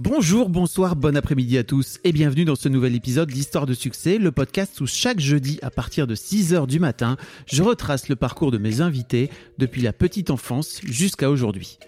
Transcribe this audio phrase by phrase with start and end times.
[0.00, 4.18] Bonjour, bonsoir, bon après-midi à tous et bienvenue dans ce nouvel épisode d'Histoire de succès,
[4.18, 7.16] le podcast où chaque jeudi à partir de 6h du matin,
[7.46, 11.80] je retrace le parcours de mes invités depuis la petite enfance jusqu'à aujourd'hui.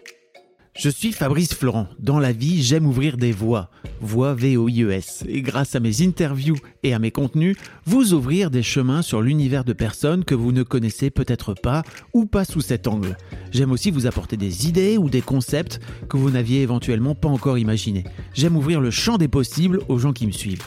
[0.82, 1.88] Je suis Fabrice Florent.
[1.98, 3.68] Dans la vie, j'aime ouvrir des voies.
[4.00, 5.24] Voix V-O-I-E-S.
[5.28, 9.64] Et grâce à mes interviews et à mes contenus, vous ouvrir des chemins sur l'univers
[9.64, 11.82] de personnes que vous ne connaissez peut-être pas
[12.14, 13.18] ou pas sous cet angle.
[13.50, 17.58] J'aime aussi vous apporter des idées ou des concepts que vous n'aviez éventuellement pas encore
[17.58, 18.04] imaginés.
[18.32, 20.64] J'aime ouvrir le champ des possibles aux gens qui me suivent.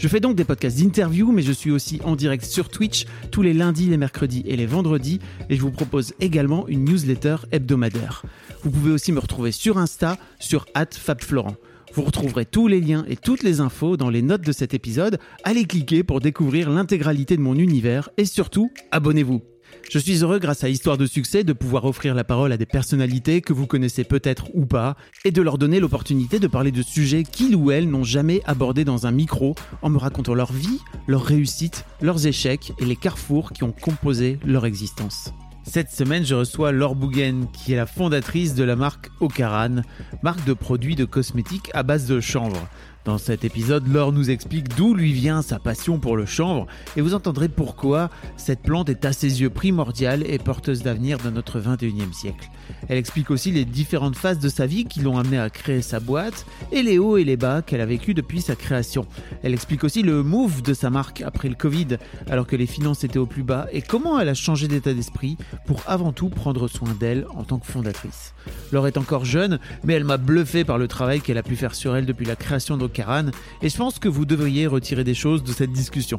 [0.00, 3.42] Je fais donc des podcasts d'interview, mais je suis aussi en direct sur Twitch tous
[3.42, 5.20] les lundis, les mercredis et les vendredis,
[5.50, 8.22] et je vous propose également une newsletter hebdomadaire.
[8.62, 11.54] Vous pouvez aussi me retrouver sur Insta, sur @fabflorent.
[11.92, 15.18] Vous retrouverez tous les liens et toutes les infos dans les notes de cet épisode.
[15.44, 19.42] Allez cliquer pour découvrir l'intégralité de mon univers et surtout, abonnez-vous.
[19.90, 22.66] Je suis heureux grâce à Histoire de succès de pouvoir offrir la parole à des
[22.66, 26.82] personnalités que vous connaissez peut-être ou pas et de leur donner l'opportunité de parler de
[26.82, 30.78] sujets qu'ils ou elles n'ont jamais abordés dans un micro en me racontant leur vie,
[31.08, 35.32] leurs réussites, leurs échecs et les carrefours qui ont composé leur existence.
[35.64, 39.82] Cette semaine, je reçois Laure Bougen, qui est la fondatrice de la marque Ocaran,
[40.22, 42.66] marque de produits de cosmétiques à base de chanvre.
[43.06, 47.00] Dans cet épisode, Laure nous explique d'où lui vient sa passion pour le chanvre et
[47.00, 51.60] vous entendrez pourquoi cette plante est à ses yeux primordiale et porteuse d'avenir dans notre
[51.60, 52.50] 21e siècle.
[52.88, 55.98] Elle explique aussi les différentes phases de sa vie qui l'ont amenée à créer sa
[55.98, 59.06] boîte et les hauts et les bas qu'elle a vécu depuis sa création.
[59.42, 61.96] Elle explique aussi le move de sa marque après le Covid
[62.28, 65.38] alors que les finances étaient au plus bas et comment elle a changé d'état d'esprit
[65.66, 68.34] pour avant tout prendre soin d'elle en tant que fondatrice.
[68.72, 71.74] Laure est encore jeune, mais elle m'a bluffé par le travail qu'elle a pu faire
[71.74, 73.30] sur elle depuis la création d'Ocaran,
[73.62, 76.18] et je pense que vous devriez retirer des choses de cette discussion.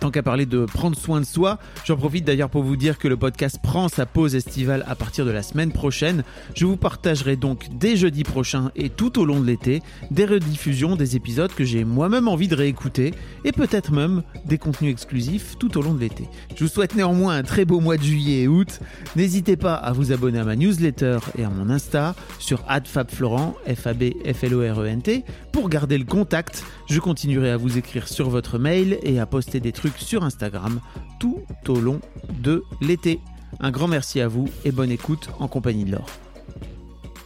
[0.00, 3.08] Tant qu'à parler de prendre soin de soi, j'en profite d'ailleurs pour vous dire que
[3.08, 6.22] le podcast prend sa pause estivale à partir de la semaine prochaine.
[6.54, 10.96] Je vous partagerai donc dès jeudi prochain et tout au long de l'été des rediffusions
[10.96, 13.14] des épisodes que j'ai moi-même envie de réécouter,
[13.44, 16.28] et peut-être même des contenus exclusifs tout au long de l'été.
[16.56, 18.80] Je vous souhaite néanmoins un très beau mois de juillet et août.
[19.16, 23.86] N'hésitez pas à vous abonner à ma newsletter et à mon Insta sur @fabflorent F
[23.86, 26.64] A B F L O R E N T pour garder le contact.
[26.88, 30.80] Je continuerai à vous écrire sur votre mail et à poster des trucs sur Instagram
[31.20, 32.00] tout au long
[32.42, 33.20] de l'été.
[33.60, 36.10] Un grand merci à vous et bonne écoute en compagnie de Laure.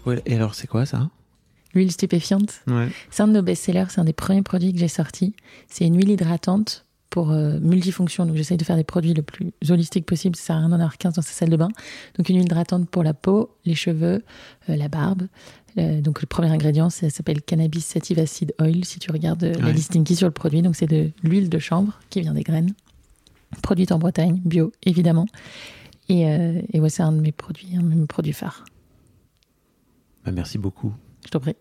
[0.04, 1.08] Ouais, et alors c'est quoi ça?
[1.72, 2.60] L'huile stupéfiante.
[2.66, 2.88] Ouais.
[3.10, 5.34] C'est un de nos best-sellers, c'est un des premiers produits que j'ai sortis.
[5.66, 8.26] C'est une huile hydratante pour euh, multifonction.
[8.26, 10.36] Donc j'essaye de faire des produits le plus holistiques possible.
[10.36, 11.68] Ça sert à rien d'en avoir 15 dans sa salle de bain.
[12.18, 14.24] Donc une huile hydratante pour la peau, les cheveux,
[14.68, 15.22] euh, la barbe.
[15.78, 18.84] Euh, donc le premier ingrédient, ça s'appelle cannabis sativa seed oil.
[18.84, 19.72] Si tu regardes euh, la Ouais.
[19.72, 22.72] listing qui sur le produit, donc c'est de l'huile de chanvre qui vient des graines,
[23.62, 25.26] produite en Bretagne, bio évidemment.
[26.08, 28.64] Et, euh, et ouais, c'est un de mes produits, un de mes produits phares.
[30.24, 30.92] Bah, merci beaucoup.
[31.24, 31.56] Je t'en prie.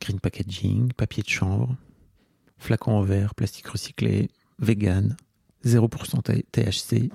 [0.00, 1.74] Green packaging, papier de chanvre,
[2.56, 5.16] flacon en verre, plastique recyclé, vegan,
[5.64, 7.10] 0% T- THC.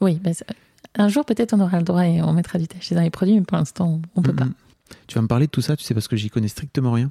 [0.00, 0.46] Oui, bah, ça-
[0.96, 3.34] un jour peut-être on aura le droit et on mettra du THC dans les produits,
[3.34, 4.48] mais pour l'instant on peut pas.
[5.06, 7.10] Tu vas me parler de tout ça, tu sais, parce que j'y connais strictement rien.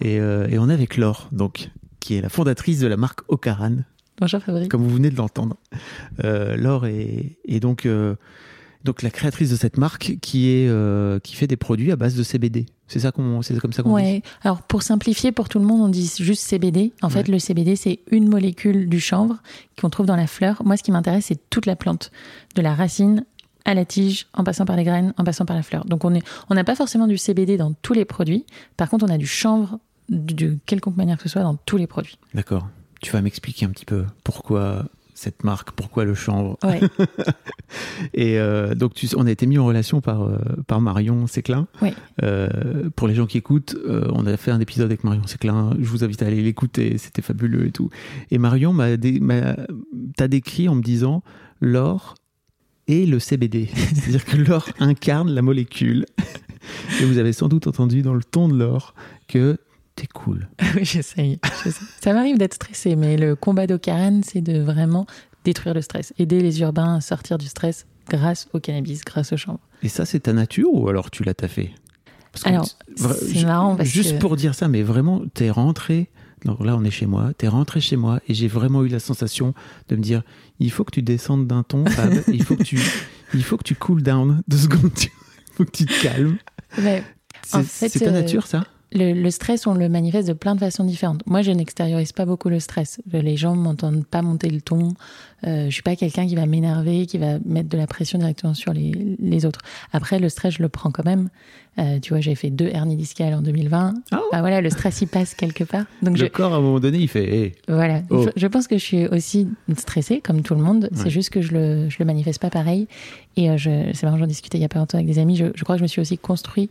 [0.00, 1.70] Et, euh, et on est avec Laure, donc,
[2.00, 3.76] qui est la fondatrice de la marque Ocaran,
[4.20, 4.68] Bonjour Fabrice.
[4.68, 5.56] comme vous venez de l'entendre.
[6.22, 8.14] Euh, Laure est, est donc, euh,
[8.84, 12.14] donc la créatrice de cette marque qui, est, euh, qui fait des produits à base
[12.14, 12.66] de CBD.
[12.86, 14.02] C'est ça qu'on, c'est comme ça qu'on dit?
[14.04, 14.22] Ouais.
[14.42, 16.92] Alors pour simplifier pour tout le monde, on dit juste CBD.
[17.00, 19.38] En fait, le CBD c'est une molécule du chanvre
[19.80, 20.62] qu'on trouve dans la fleur.
[20.64, 22.12] Moi, ce qui m'intéresse, c'est toute la plante,
[22.54, 23.24] de la racine
[23.64, 25.84] à la tige, en passant par les graines, en passant par la fleur.
[25.86, 28.44] Donc on est, on n'a pas forcément du CBD dans tous les produits.
[28.76, 29.78] Par contre, on a du chanvre
[30.10, 32.18] de, quelconque manière que ce soit dans tous les produits.
[32.34, 32.68] D'accord.
[33.00, 34.84] Tu vas m'expliquer un petit peu pourquoi
[35.16, 36.58] cette marque, pourquoi le chanvre.
[36.64, 36.80] Ouais.
[38.14, 40.36] Et euh, donc, tu, on a été mis en relation par, euh,
[40.66, 41.66] par Marion Séclin.
[41.82, 41.90] Oui.
[42.22, 45.70] Euh, pour les gens qui écoutent, euh, on a fait un épisode avec Marion Séclin.
[45.78, 47.90] Je vous invite à aller l'écouter, c'était fabuleux et tout.
[48.30, 49.56] Et Marion m'a dé- m'a-
[50.16, 51.22] t'a décrit en me disant
[51.60, 52.14] l'or
[52.88, 53.68] et le CBD.
[53.94, 56.06] C'est-à-dire que l'or incarne la molécule.
[57.00, 58.94] Et vous avez sans doute entendu dans le ton de l'or
[59.28, 59.58] que
[59.96, 60.48] t'es cool.
[60.76, 61.38] oui, j'essaye.
[62.00, 65.06] Ça m'arrive d'être stressée, mais le combat d'Ocaran, c'est de vraiment
[65.44, 69.36] détruire le stress, aider les urbains à sortir du stress grâce au cannabis, grâce au
[69.36, 69.60] chanvre.
[69.82, 71.74] Et ça, c'est ta nature ou alors tu l'as taffé?
[72.32, 72.66] Parce Alors,
[72.96, 76.08] c'est marrant parce Juste que- pour dire ça, mais vraiment, t'es rentré.
[76.44, 77.32] Donc là, on est chez moi.
[77.36, 79.54] T'es rentré chez moi et j'ai vraiment eu la sensation
[79.88, 80.22] de me dire
[80.60, 82.12] il faut que tu descendes d'un ton, Fab.
[82.32, 82.78] il faut que tu,
[83.32, 84.90] il faut que tu cool down deux secondes.
[85.54, 86.36] Il faut que tu te calmes.
[86.78, 87.04] Ouais.
[87.52, 88.64] En C'est fait, c'est ta euh, nature, ça?
[88.94, 91.26] Le, le stress, on le manifeste de plein de façons différentes.
[91.26, 93.00] Moi, je n'extériorise pas beaucoup le stress.
[93.12, 94.94] Les gens m'entendent pas monter le ton.
[95.46, 98.54] Euh, je suis pas quelqu'un qui va m'énerver, qui va mettre de la pression directement
[98.54, 99.60] sur les, les autres.
[99.92, 101.28] Après, le stress, je le prends quand même.
[101.78, 103.94] Euh, tu vois, j'ai fait deux hernies discales en 2020.
[104.12, 104.20] Ah.
[104.30, 105.84] Bah voilà, le stress, il passe quelque part.
[106.02, 108.02] Donc, je, Le corps, à un moment donné, il fait hey, voilà.
[108.10, 108.22] Oh.
[108.22, 110.84] Je, je pense que je suis aussi stressée, comme tout le monde.
[110.84, 111.02] Ouais.
[111.02, 112.86] C'est juste que je le, je le manifeste pas pareil.
[113.36, 115.36] Et euh, je, c'est marrant, j'en discutais il y a pas longtemps avec des amis.
[115.36, 116.70] Je, je crois que je me suis aussi construit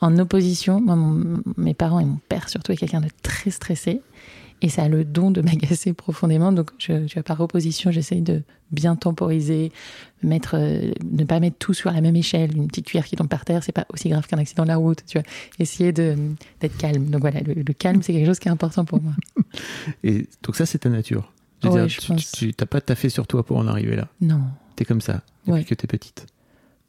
[0.00, 0.80] en opposition.
[0.80, 4.00] Moi, mon- mes parents et mon père, surtout, est quelqu'un de très stressé.
[4.62, 6.52] Et ça a le don de m'agacer profondément.
[6.52, 9.72] Donc, je, tu vois, par opposition, j'essaye de bien temporiser,
[10.22, 12.56] mettre, euh, ne pas mettre tout sur la même échelle.
[12.56, 14.76] Une petite cuillère qui tombe par terre, c'est pas aussi grave qu'un accident de la
[14.76, 15.00] route.
[15.06, 15.26] Tu vois,
[15.58, 17.06] essayer d'être calme.
[17.06, 19.12] Donc voilà, le, le calme, c'est quelque chose qui est important pour moi.
[20.04, 21.30] Et donc ça, c'est ta nature.
[21.62, 24.08] Je veux Ouais, dire, je tu- t'as pas taffé sur toi pour en arriver là.
[24.20, 24.40] Non.
[24.76, 25.64] T'es comme ça depuis Ouais.
[25.64, 26.26] que t'es petite.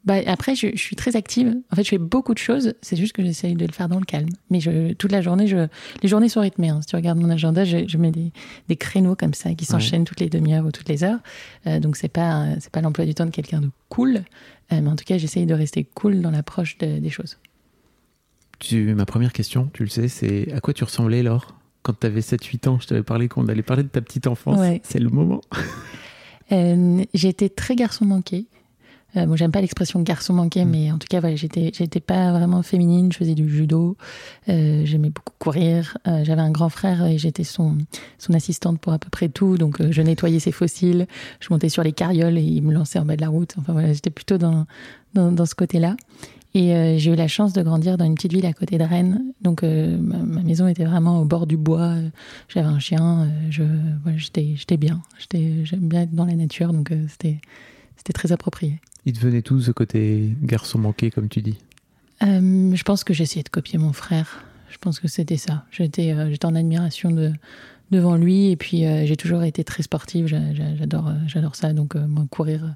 [0.06, 1.54] Bah, après, je, je suis très active.
[1.72, 2.74] En fait, je fais beaucoup de choses.
[2.80, 4.28] C'est juste que j'essaye de le faire dans le calme.
[4.50, 5.66] Mais je, toute la journée, je,
[6.02, 6.68] les journées sont rythmées.
[6.68, 6.80] hein.
[6.80, 8.32] Si tu regardes mon agenda, je, je mets des,
[8.68, 11.18] des créneaux comme ça qui s'enchaînent toutes les demi-heures ou toutes les heures.
[11.66, 14.18] Euh, donc, c'est pas, c'est pas l'emploi du temps de quelqu'un de cool.
[14.72, 17.36] Euh, mais en tout cas, j'essaye de rester cool dans l'approche de- des choses.
[18.58, 21.56] Tu, ma première question, tu le sais, c'est à quoi tu ressemblais, Laure?
[21.82, 24.58] Quand t'avais 7-8 ans, je t'avais parlé qu'on allait parler de ta petite enfance.
[24.58, 24.80] Ouais.
[24.82, 25.40] C'est le moment.
[26.52, 28.46] Euh, j'étais très garçon manqué.
[29.16, 30.70] Euh, bon, j'aime pas l'expression garçon manqué, Mm.
[30.70, 33.10] mais en tout cas, voilà, j'étais, j'étais pas vraiment féminine.
[33.12, 33.96] Je faisais du judo.
[34.48, 35.96] Euh, j'aimais beaucoup courir.
[36.06, 37.78] Euh, j'avais un grand frère et j'étais son,
[38.18, 39.56] son assistante pour à peu près tout.
[39.56, 41.06] Donc, euh, je nettoyais ses fossiles.
[41.40, 43.54] Je montais sur les carrioles et il me lançait en bas de la route.
[43.58, 44.66] Enfin, voilà, j'étais plutôt dans,
[45.14, 45.96] dans, dans ce côté-là.
[46.54, 48.84] Et euh, j'ai eu la chance de grandir dans une petite ville à côté de
[48.84, 49.22] Rennes.
[49.42, 51.94] Donc, euh, ma, ma maison était vraiment au bord du bois.
[52.48, 53.28] J'avais un chien.
[53.50, 53.62] je,
[54.02, 55.02] voilà, j'étais, j'étais bien.
[55.18, 56.72] J'étais, j'aime bien être dans la nature.
[56.72, 57.40] Donc, euh, c'était,
[57.96, 58.80] c'était très approprié.
[59.06, 61.58] Il devenait tout ce côté garçon manqué, comme tu dis.
[62.22, 64.44] Euh, je pense que j'essayais de copier mon frère.
[64.68, 65.64] Je pense que c'était ça.
[65.70, 67.32] J'étais, euh, en admiration de,
[67.92, 68.50] devant lui.
[68.50, 70.28] Et puis, euh, j'ai toujours été très sportive.
[70.32, 70.76] Euh,
[71.26, 71.72] j'adore ça.
[71.72, 72.74] Donc, moi, courir,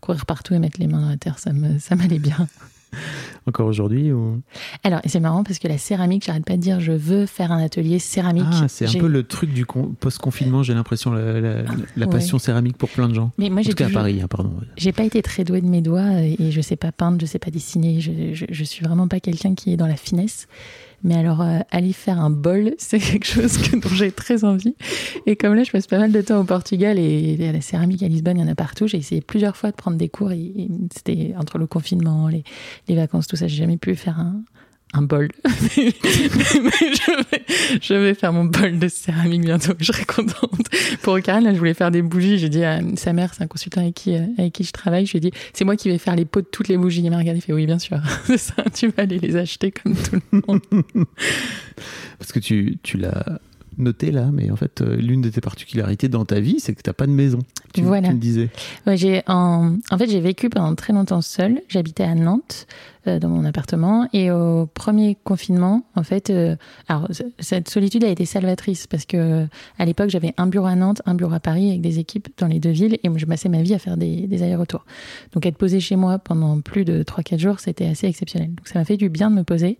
[0.00, 2.48] courir partout et mettre les mains dans la terre, ça m'allait bien.
[3.46, 4.40] Encore aujourd'hui ou...
[4.84, 7.62] Alors, c'est marrant parce que la céramique, j'arrête pas de dire je veux faire un
[7.62, 8.44] atelier céramique.
[8.52, 12.12] Ah, c'est un peu le truc du con- post-confinement, j'ai l'impression, la, la- la Ouais.
[12.12, 13.32] passion céramique pour plein de gens.
[13.38, 14.54] Mais moi, en j'ai à Paris, hein, pardon.
[14.76, 17.38] J'ai pas été très douée de mes doigts et je sais pas peindre, je sais
[17.40, 18.00] pas dessiner.
[18.00, 20.46] Je, je, je suis vraiment pas quelqu'un qui est dans la finesse.
[21.04, 24.74] Mais alors, euh, aller faire un bol, c'est quelque chose que, dont j'ai très envie.
[25.26, 28.02] Et comme là, je passe pas mal de temps au Portugal et, à la céramique
[28.02, 28.86] à Lisbonne, il y en a partout.
[28.86, 32.44] J'ai essayé plusieurs fois de prendre des cours et, et c'était entre le confinement, les,
[32.88, 34.42] les vacances, tout ça, j'ai jamais pu faire un,
[34.92, 35.28] un bol.
[37.80, 39.72] Je, vais, faire mon bol de céramique bientôt.
[39.78, 40.66] Je serai contente.
[41.02, 42.38] Pour Karen, là, je voulais faire des bougies.
[42.38, 45.06] J'ai dit à sa mère, c'est un consultant avec qui, euh, avec qui je travaille,
[45.06, 47.02] je lui ai dit, c'est moi qui vais faire les pots de toutes les bougies.
[47.02, 47.98] Il m'a regardé, il fait, oui, bien sûr.
[48.36, 50.60] Ça, tu vas aller les acheter comme tout le monde.
[52.18, 53.40] Parce que tu, tu l'as
[53.78, 56.82] noté là, mais en fait, euh, l'une de tes particularités dans ta vie, c'est que
[56.82, 57.38] t'as pas de maison.
[57.74, 58.08] Tu, Voilà.
[58.08, 58.50] tu me disais.
[58.86, 61.60] Ouais, j'ai en, en fait, j'ai vécu pendant très longtemps seule.
[61.68, 62.66] J'habitais à Nantes,
[63.06, 64.08] euh, dans mon appartement.
[64.12, 66.54] Et au premier confinement, en fait, euh,
[66.88, 69.46] alors, cette solitude a été salvatrice parce que
[69.78, 72.46] à l'époque, j'avais un bureau à Nantes, un bureau à Paris avec des équipes dans
[72.46, 74.84] les deux villes et je passais ma vie à faire des, des allers-retours.
[75.32, 78.48] Donc, être posée chez moi pendant plus de 3-4 jours, c'était assez exceptionnel.
[78.54, 79.78] Donc, ça m'a fait du bien de me poser.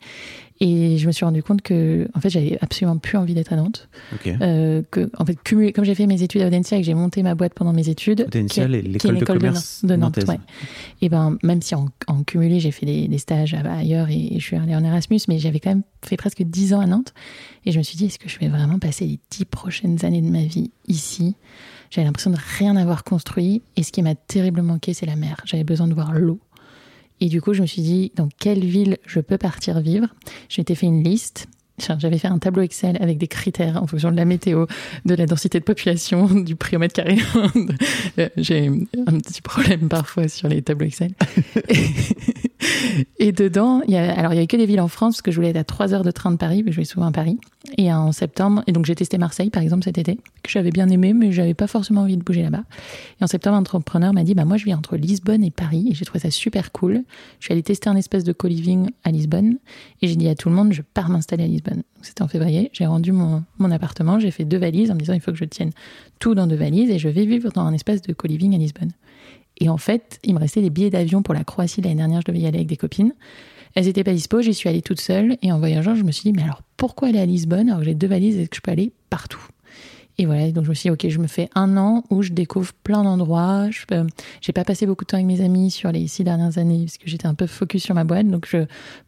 [0.60, 3.56] Et je me suis rendu compte que, en fait, j'avais absolument plus envie d'être à
[3.56, 3.88] Nantes.
[4.14, 4.32] Ok.
[4.40, 6.94] Euh, que, en fait, cumuler, comme j'ai fait mes études à Audencia et que j'ai
[6.94, 8.24] monté ma boîte pendant mes études.
[8.28, 10.18] Audencia, l'école de commerce de Nantes.
[10.28, 10.38] ouais.
[11.00, 14.40] Et ben, même si en, en cumulé, j'ai fait des, des stages ailleurs et, et
[14.40, 17.12] je suis allée en Erasmus, mais j'avais quand même fait presque 10 ans à Nantes.
[17.66, 20.22] Et je me suis dit, est-ce que je vais vraiment passer les 10 prochaines années
[20.22, 21.34] de ma vie ici?
[21.90, 23.62] J'avais l'impression de rien avoir construit.
[23.76, 25.36] Et ce qui m'a terriblement manqué, c'est la mer.
[25.44, 26.40] J'avais besoin de voir l'eau.
[27.22, 30.08] Et du coup, je me suis dit, dans quelle ville je peux partir vivre?
[30.48, 31.46] Je m'étais fait une liste.
[31.98, 34.66] J'avais fait un tableau Excel avec des critères en fonction de la météo,
[35.04, 37.18] de la densité de population, du prix au mètre carré.
[38.18, 41.12] Euh, J'ai un petit problème parfois sur les tableaux Excel.
[43.18, 45.22] Et dedans, il y a, alors il y avait que des villes en France parce
[45.22, 47.06] que je voulais être à 3 heures de train de Paris, mais je vais souvent
[47.06, 47.38] à Paris.
[47.78, 50.88] Et en septembre, et donc j'ai testé Marseille par exemple cet été, que j'avais bien
[50.88, 52.64] aimé, mais j'avais pas forcément envie de bouger là-bas.
[53.20, 55.88] Et en septembre, un entrepreneur m'a dit, bah moi je vis entre Lisbonne et Paris,
[55.90, 57.02] et j'ai trouvé ça super cool.
[57.40, 59.56] Je suis allée tester un espèce de co-living à Lisbonne,
[60.02, 61.71] et j'ai dit à tout le monde, je pars m'installer à Lisbonne.
[62.02, 65.12] C'était en février, j'ai rendu mon, mon appartement, j'ai fait deux valises en me disant,
[65.12, 65.70] il faut que je tienne
[66.18, 68.92] tout dans deux valises, et je vais vivre dans un espace de co-living à Lisbonne.
[69.58, 72.20] Et en fait, il me restait des billets d'avion pour la Croatie l'année dernière.
[72.20, 73.12] Je devais y aller avec des copines.
[73.74, 75.36] Elles n'étaient pas dispo, j'y suis allée toute seule.
[75.42, 77.84] Et en voyageant, je me suis dit, mais alors pourquoi aller à Lisbonne alors que
[77.84, 79.46] j'ai deux valises et que je peux aller partout?
[80.18, 82.32] Et voilà, donc je me suis dit, ok, je me fais un an où je
[82.32, 83.70] découvre plein d'endroits.
[83.70, 86.84] Je n'ai pas passé beaucoup de temps avec mes amis sur les six dernières années
[86.84, 88.28] parce que j'étais un peu focus sur ma boîte.
[88.28, 88.58] Donc je,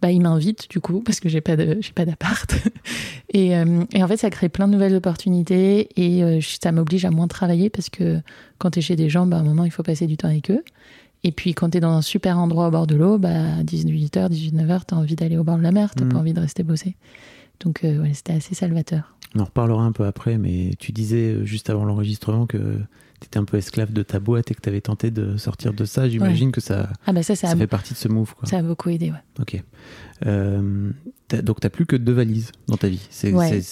[0.01, 2.55] bah, ils m'invitent du coup parce que j'ai pas de, j'ai pas d'appart.
[3.35, 7.05] et, euh, et, en fait, ça crée plein de nouvelles opportunités et euh, ça m'oblige
[7.05, 8.21] à moins travailler parce que
[8.57, 10.29] quand tu es chez des gens, bah, à un moment, il faut passer du temps
[10.29, 10.65] avec eux.
[11.23, 14.31] Et puis quand tu es dans un super endroit au bord de l'eau, bah, 18h,
[14.31, 16.21] 19h, tu as envie d'aller au bord de la mer, tu n'as pas mmh.
[16.21, 16.97] envie de rester bosser.
[17.61, 19.15] Donc euh, ouais, c'était assez salvateur.
[19.35, 22.79] On en reparlera un peu après, mais tu disais euh, juste avant l'enregistrement que
[23.21, 25.73] tu étais un peu esclave de ta boîte et que tu avais tenté de sortir
[25.73, 26.09] de ça.
[26.09, 28.35] J'imagine que ça, ah bah ça, ça, fait partie de ce move.
[28.35, 28.49] Quoi.
[28.49, 29.41] Ça a beaucoup aidé, ouais.
[29.41, 29.63] Ok.
[30.27, 30.91] Euh,
[31.43, 33.07] donc, tu n'as plus que deux valises dans ta vie.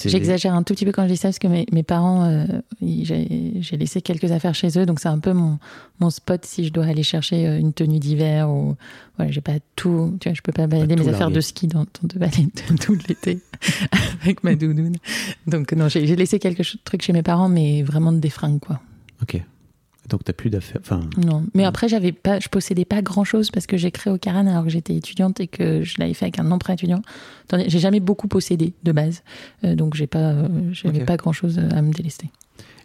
[0.06, 2.44] J'exagère un tout petit peu quand je dis ça parce que mes, mes parents, euh,
[2.80, 5.58] j'ai laissé quelques affaires chez eux, donc c'est un peu mon,
[6.00, 8.76] mon spot si je dois aller chercher euh, une tenue d'hiver ou
[9.16, 10.16] voilà, j'ai pas tout.
[10.20, 12.50] Tu vois, je peux pas balader mes affaires de ski dans, ton deux valises
[12.80, 13.40] tout l'été
[14.22, 14.96] avec ma doudoune.
[15.46, 18.80] Donc non, j'ai laissé quelques trucs chez mes parents, mais vraiment des fringues quoi.
[19.22, 19.40] Ok.
[20.12, 20.82] Donc t'as plus d'affaires.
[20.82, 24.12] Enfin, non, mais après j'avais pas, je possédais pas grand chose parce que j'ai créé
[24.12, 27.00] au Caran alors que j'étais étudiante et que je l'avais fait avec un emprunt étudiant.
[27.66, 29.22] J'ai jamais beaucoup possédé de base,
[29.64, 32.30] euh, donc j'ai pas, euh, j'avais pas grand chose à me délester.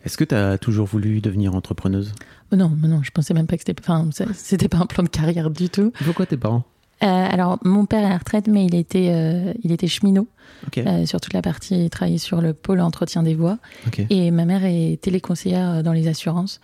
[0.05, 2.13] Est-ce que tu as toujours voulu devenir entrepreneuse?
[2.53, 5.09] Oh Non, non, je pensais même pas que c'était, enfin, c'était pas un plan de
[5.09, 5.91] carrière du tout.
[6.05, 6.63] Pourquoi tes parents?
[7.03, 10.29] Euh, alors, mon père est à la retraite, mais il était, il était cheminot
[11.05, 11.83] sur toute la partie.
[11.83, 13.57] Il travaillait sur le pôle entretien des voies.
[14.09, 16.61] Et ma mère est téléconseillère dans les assurances.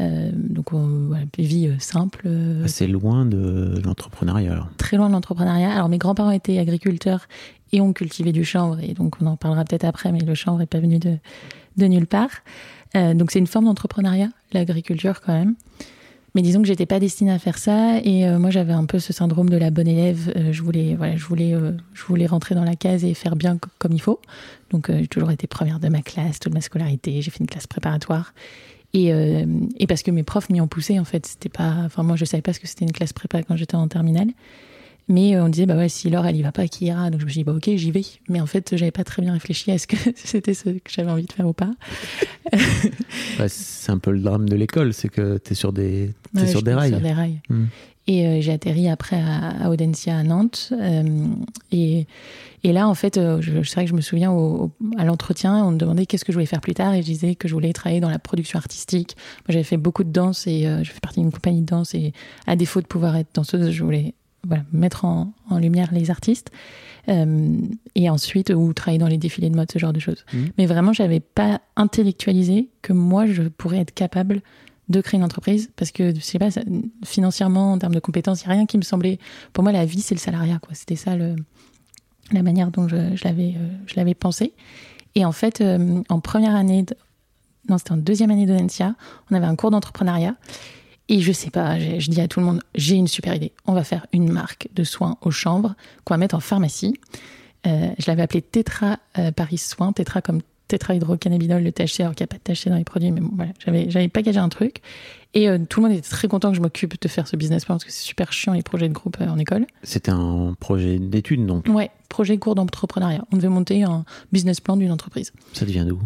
[0.00, 2.22] Euh, donc, on, voilà, vie euh, simple.
[2.26, 4.68] Euh, C'est loin de l'entrepreneuriat.
[4.76, 5.72] Très loin de l'entrepreneuriat.
[5.72, 7.26] Alors, mes grands-parents étaient agriculteurs
[7.72, 8.78] et ont cultivé du chanvre.
[8.82, 11.16] Et donc, on en parlera peut-être après, mais le chanvre n'est pas venu de,
[11.76, 12.30] de nulle part.
[12.94, 15.54] donc, c'est une forme d'entrepreneuriat, l'agriculture quand même.
[16.36, 19.12] Mais disons que j'étais pas destinée à faire ça et moi j'avais un peu ce
[19.12, 20.32] syndrome de la bonne élève.
[20.50, 21.54] je voulais, voilà, je voulais,
[21.92, 24.20] je voulais rentrer dans la case et faire bien comme il faut.
[24.70, 27.22] Donc j'ai toujours été première de ma classe, toute ma scolarité.
[27.22, 28.32] J'ai fait une classe préparatoire
[28.94, 29.44] et, euh,
[29.78, 31.26] et, parce que mes profs m'y ont poussé, en fait.
[31.26, 33.74] C'était pas, enfin, moi, je savais pas ce que c'était une classe prépa quand j'étais
[33.74, 34.28] en terminale.
[35.08, 37.10] Mais euh, on disait, bah ouais, si Laure, elle y va pas, qui ira?
[37.10, 38.04] Donc je me suis dit, bah ok, j'y vais.
[38.28, 41.10] Mais en fait, j'avais pas très bien réfléchi à ce que c'était ce que j'avais
[41.10, 41.72] envie de faire ou pas.
[43.48, 46.62] c'est un peu le drame de l'école, c'est que tu es sur des, es sur,
[46.62, 46.90] des rails.
[46.90, 47.40] sur des rails.
[47.50, 47.64] Hmm.
[48.06, 50.72] Et euh, j'ai atterri après à, Audencia à Nantes.
[51.72, 52.06] et,
[52.64, 55.72] et là, en fait, euh, c'est vrai que je me souviens au, à l'entretien, on
[55.72, 57.74] me demandait qu'est-ce que je voulais faire plus tard, et je disais que je voulais
[57.74, 59.16] travailler dans la production artistique.
[59.40, 61.94] Moi, j'avais fait beaucoup de danse et euh, je fais partie d'une compagnie de danse,
[61.94, 62.14] et
[62.46, 64.14] à défaut de pouvoir être danseuse, je voulais
[64.46, 66.50] voilà, mettre en, en lumière les artistes.
[67.10, 67.58] Euh,
[67.94, 70.24] et ensuite, ou travailler dans les défilés de mode, ce genre de choses.
[70.32, 70.38] Mmh.
[70.56, 74.40] Mais vraiment, j'avais pas intellectualisé que moi, je pourrais être capable
[74.88, 76.48] de créer une entreprise parce que je sais pas
[77.04, 79.18] financièrement en termes de compétences il n'y a rien qui me semblait
[79.54, 81.36] pour moi la vie c'est le salariat quoi c'était ça le
[82.32, 84.52] la manière dont je, l'avais euh, je l'avais pensé.
[85.14, 86.84] Et en fait, euh, en première année,
[87.68, 88.94] non, c'était en deuxième année d'Odentia,
[89.30, 90.36] on avait un cours d'entrepreneuriat.
[91.08, 93.52] Et je sais pas, je dis à tout le monde, j'ai une super idée.
[93.66, 96.98] On va faire une marque de soins aux chambres qu'on va mettre en pharmacie.
[97.66, 98.98] Euh, je l'avais appelé Tetra
[99.36, 102.76] Paris Soins, Tetra comme tétrahydrocannabinol, le THC, alors qu'il n'y a pas de THC dans
[102.76, 104.80] les produits, mais bon, voilà, j'avais, j'avais packagé un truc.
[105.34, 107.64] Et euh, tout le monde était très content que je m'occupe de faire ce business
[107.64, 109.66] plan parce que c'est super chiant les projets de groupe euh, en école.
[109.82, 113.24] C'était un projet d'études donc Ouais, projet cours d'entrepreneuriat.
[113.32, 115.32] On devait monter un business plan d'une entreprise.
[115.52, 116.00] Ça devient d'où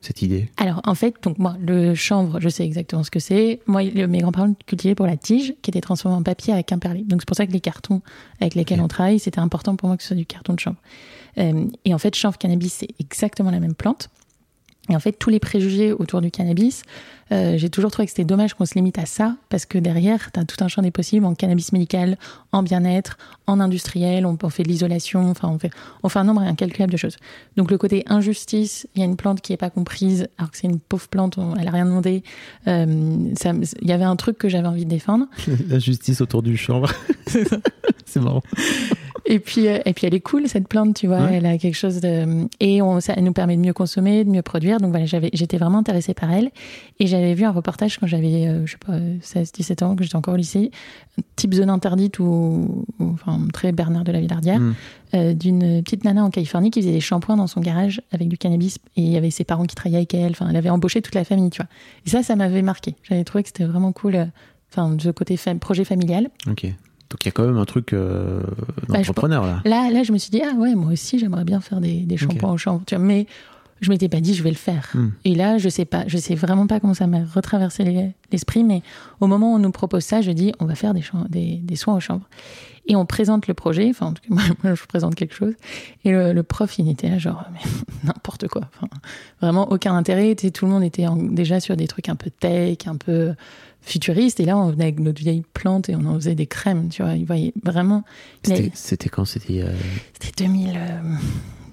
[0.00, 0.50] cette idée?
[0.58, 3.60] Alors en fait, donc moi, le chanvre, je sais exactement ce que c'est.
[3.66, 7.04] Moi, mes grands-parents cultivaient pour la tige qui était transformée en papier avec un perlé.
[7.04, 8.02] Donc c'est pour ça que les cartons
[8.40, 10.76] avec lesquels on travaille, c'était important pour moi que ce soit du carton de chanvre.
[11.38, 14.10] Euh, et en fait, chanvre cannabis, c'est exactement la même plante.
[14.90, 16.82] Et en fait, tous les préjugés autour du cannabis,
[17.32, 20.30] euh, j'ai toujours trouvé que c'était dommage qu'on se limite à ça, parce que derrière,
[20.32, 22.18] tu as tout un champ des possibles en cannabis médical,
[22.52, 25.70] en bien-être, en industriel, on, fait de l'isolation, enfin, on fait,
[26.02, 27.16] on fait un nombre incalculable de choses.
[27.56, 30.56] Donc, le côté injustice, il y a une plante qui n'est pas comprise, alors que
[30.56, 32.22] c'est une pauvre plante, elle n'a rien demandé.
[32.68, 35.26] Euh, il y avait un truc que j'avais envie de défendre.
[35.68, 36.92] La justice autour du chanvre.
[38.06, 38.42] c'est marrant.
[39.26, 41.30] Et puis, euh, et puis elle est cool cette plante, tu vois.
[41.30, 44.28] Elle a quelque chose de et on, ça elle nous permet de mieux consommer, de
[44.30, 44.78] mieux produire.
[44.78, 46.50] Donc voilà, j'étais vraiment intéressée par elle.
[47.00, 50.04] Et j'avais vu un reportage quand j'avais, euh, je sais pas, 16, 17 ans, que
[50.04, 50.70] j'étais encore au lycée,
[51.36, 54.74] type zone interdite ou, enfin très Bernard de la Villardière, mm.
[55.14, 58.38] euh, d'une petite nana en Californie qui faisait des shampoings dans son garage avec du
[58.38, 58.78] cannabis.
[58.96, 60.32] Et il y avait ses parents qui travaillaient avec elle.
[60.32, 61.68] Enfin, elle avait embauché toute la famille, tu vois.
[62.06, 62.96] Et ça, ça m'avait marqué.
[63.02, 64.28] J'avais trouvé que c'était vraiment cool.
[64.70, 66.30] Enfin, ce côté projet familial.
[66.48, 66.66] Ok.
[67.10, 68.40] Donc il y a quand même un truc euh,
[68.88, 69.60] bah, d'entrepreneur là.
[69.64, 72.16] Là, là, je me suis dit, ah ouais, moi aussi, j'aimerais bien faire des, des
[72.16, 72.82] shampoings au champ.
[72.98, 73.26] mais
[73.80, 74.90] je m'étais pas dit je vais le faire.
[74.94, 75.08] Hmm.
[75.24, 78.64] Et là, je sais pas, je sais vraiment pas comment ça m'a retraversé les- l'esprit,
[78.64, 78.82] mais
[79.20, 81.56] au moment où on nous propose ça, je dis on va faire des, cham- des,
[81.56, 82.26] des soins aux chambres.
[82.86, 85.54] Et on présente le projet, enfin en tout cas moi, je présente quelque chose,
[86.04, 87.44] et le, le prof il était là genre
[88.04, 88.88] n'importe quoi, enfin,
[89.40, 90.34] vraiment aucun intérêt.
[90.34, 93.34] Tout le monde était en- déjà sur des trucs un peu tech, un peu
[93.80, 96.88] futuristes, et là on venait avec notre vieille plante et on en faisait des crèmes,
[96.90, 97.14] tu vois.
[97.14, 98.02] Il voyait vraiment.
[98.74, 99.24] C'était quand?
[99.24, 99.72] C'était euh,
[100.20, 100.48] C'était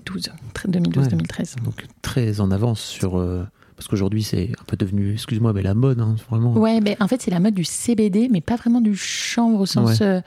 [0.06, 1.64] 2012, 2012-2013.
[1.64, 3.18] donc très en avance sur.
[3.20, 3.44] euh,
[3.76, 6.54] parce qu'aujourd'hui, c'est un peu devenu, excuse-moi, mais la mode, hein, vraiment.
[6.54, 9.66] Ouais, mais en fait, c'est la mode du CBD, mais pas vraiment du chanvre au
[9.66, 10.00] sens.
[10.00, 10.06] Ouais.
[10.06, 10.22] euh,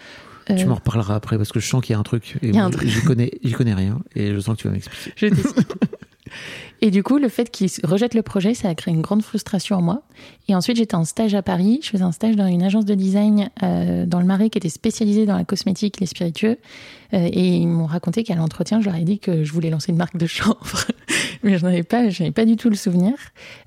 [0.48, 2.36] Tu euh, m'en reparleras après parce que je sens qu'il y a un truc.
[2.42, 2.88] Et Il y a moi, un truc.
[2.88, 5.12] J'y connais, j'y connais rien et je sens que tu vas m'expliquer.
[5.16, 5.68] je t'explique.
[6.80, 9.76] Et du coup, le fait qu'ils rejettent le projet, ça a créé une grande frustration
[9.76, 10.02] en moi.
[10.48, 11.80] Et ensuite, j'étais en stage à Paris.
[11.82, 14.68] Je faisais un stage dans une agence de design euh, dans le Marais qui était
[14.68, 16.58] spécialisée dans la cosmétique, les spiritueux.
[17.14, 19.92] Euh, et ils m'ont raconté qu'à l'entretien, je leur ai dit que je voulais lancer
[19.92, 20.86] une marque de chanvre.
[21.42, 23.14] Mais je n'avais pas, pas du tout le souvenir.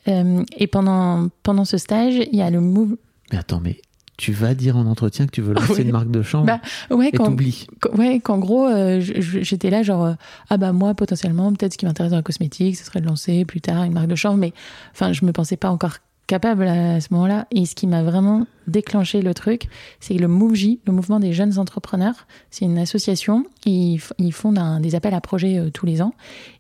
[0.08, 2.98] Euh, et pendant, pendant ce stage, il y a le move.
[3.32, 3.82] Mais attends, mais
[4.18, 5.82] tu vas dire en entretien que tu veux lancer Ouais.
[5.84, 6.60] une marque de chambre Bah,
[6.96, 7.68] ouais, et t'oublies.
[7.96, 10.14] Ouais, qu'en gros, euh, j'étais là genre, euh,
[10.50, 13.46] ah bah moi potentiellement, peut-être ce qui m'intéresse dans la cosmétique, ce serait de lancer
[13.46, 14.54] plus tard une marque de chanvre, mais
[14.92, 15.98] enfin, je me pensais pas encore
[16.28, 17.48] capable à ce moment-là.
[17.52, 19.70] Et ce qui m'a vraiment déclenché le truc,
[20.00, 22.28] c'est le MoveJ, le mouvement des jeunes entrepreneurs.
[22.52, 26.14] C'est une association, ils, ils font des appels à projets euh, tous les ans.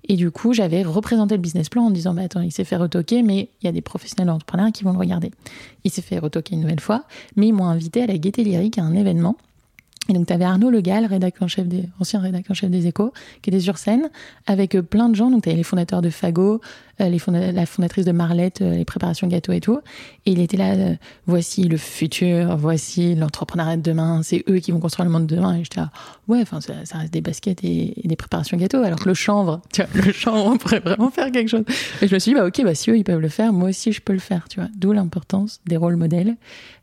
[0.07, 2.77] Et du coup, j'avais représenté le business plan en disant, bah attends, il s'est fait
[2.77, 5.31] retoquer, mais il y a des professionnels entrepreneurs qui vont le regarder.
[5.83, 7.03] Il s'est fait retoquer une nouvelle fois,
[7.36, 9.36] mais ils m'ont invité à la Gaieté Lyrique à un événement.
[10.09, 12.69] Et donc, tu avais Arnaud Le Gall, rédacteur en chef des, ancien rédacteur en chef
[12.69, 14.09] des Échos, qui était sur scène
[14.45, 15.29] avec euh, plein de gens.
[15.29, 16.61] Donc, tu avais les fondateurs de Fago,
[17.01, 19.79] euh, la fondatrice de Marlette, euh, les préparations gâteaux et tout.
[20.27, 24.79] Il était là, euh, voici le futur, voici l'entrepreneuriat de demain, c'est eux qui vont
[24.79, 25.55] construire le monde de demain.
[25.55, 25.89] Et j'étais là,
[26.27, 28.84] ouais, enfin, ça, reste des baskets et, des préparations gâteaux.
[28.84, 31.63] Alors que le chanvre, tu vois, le chanvre, on pourrait vraiment faire quelque chose.
[32.01, 33.69] Et je me suis dit, bah, ok, bah, si eux, ils peuvent le faire, moi
[33.69, 34.69] aussi, je peux le faire, tu vois.
[34.75, 36.36] D'où l'importance des rôles modèles.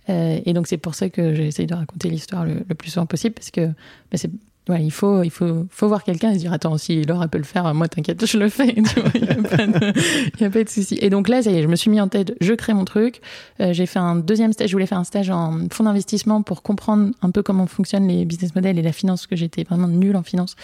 [0.09, 3.07] Euh, et donc c'est pour ça que j'essaye de raconter l'histoire le, le plus souvent
[3.07, 4.31] possible parce que bah, c'est
[4.67, 7.37] voilà, il faut il faut faut voir quelqu'un et se dire attends si Laura peut
[7.37, 9.93] le faire moi t'inquiète je le fais tu vois, il y a pas de
[10.37, 11.91] il y a pas de souci et donc là ça y est je me suis
[11.91, 13.21] mis en tête je crée mon truc
[13.61, 16.63] Euh, j'ai fait un deuxième stage je voulais faire un stage en fonds d'investissement pour
[16.63, 19.87] comprendre un peu comment fonctionnent les business models et la finance parce que j'étais vraiment
[19.89, 20.57] nulle en finance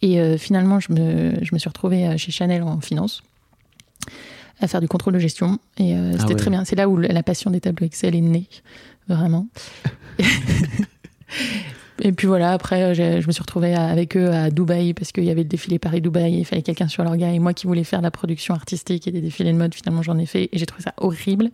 [0.00, 3.22] et euh, finalement je me je me suis retrouvée euh, chez Chanel en finance
[4.60, 6.34] à faire du contrôle de gestion et euh, c'était ouais.
[6.36, 8.48] très bien c'est là où la passion des tableaux Excel est née
[9.08, 9.46] vraiment.
[12.04, 15.22] Et puis voilà, après, j'ai- je me suis retrouvée avec eux à Dubaï parce qu'il
[15.24, 18.02] y avait le défilé Paris-Dubaï, il fallait quelqu'un sur l'orga et moi qui voulais faire
[18.02, 20.82] la production artistique et des défilés de mode, finalement j'en ai fait et j'ai trouvé
[20.82, 21.50] ça horrible.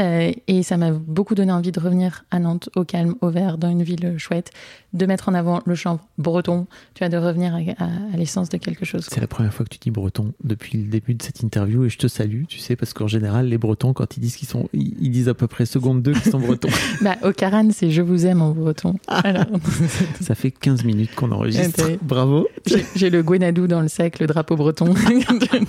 [0.00, 3.58] Euh, et ça m'a beaucoup donné envie de revenir à Nantes, au calme, au vert,
[3.58, 4.52] dans une ville chouette,
[4.92, 8.48] de mettre en avant le chanvre breton, tu vois, de revenir à, à- à l'essence
[8.48, 9.06] de quelque chose.
[9.10, 11.88] C'est la première fois que tu dis breton depuis le début de cette interview et
[11.88, 14.68] je te salue, tu sais, parce qu'en général, les bretons, quand ils disent qu'ils sont,
[14.72, 16.68] ils ils disent à peu près seconde 2 qu'ils sont bretons.
[17.02, 18.94] Bah, au Caran, c'est je vous aime en breton.
[19.08, 19.46] Voilà.
[20.20, 21.90] Ça fait 15 minutes qu'on enregistre.
[22.02, 22.48] Bravo.
[22.96, 24.92] J'ai- le Gwenadou dans le sac, le drapeau breton.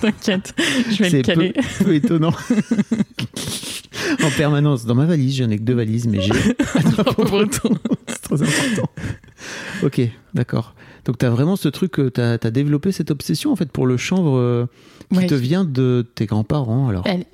[0.01, 0.53] T'inquiète,
[0.91, 1.53] je vais le caler.
[1.53, 2.33] peu, peu étonnant.
[4.23, 6.31] en permanence, dans ma valise, j'en ai que deux valises, mais j'ai
[6.91, 7.69] drapeau breton.
[8.07, 8.89] c'est très important.
[9.83, 10.01] Ok,
[10.33, 10.75] d'accord.
[11.05, 13.97] Donc tu as vraiment ce truc, tu as, développé cette obsession en fait pour le
[13.97, 14.65] chanvre euh,
[15.11, 15.27] qui Ouais.
[15.27, 17.03] te vient de tes grands-parents alors?
[17.05, 17.25] Elle-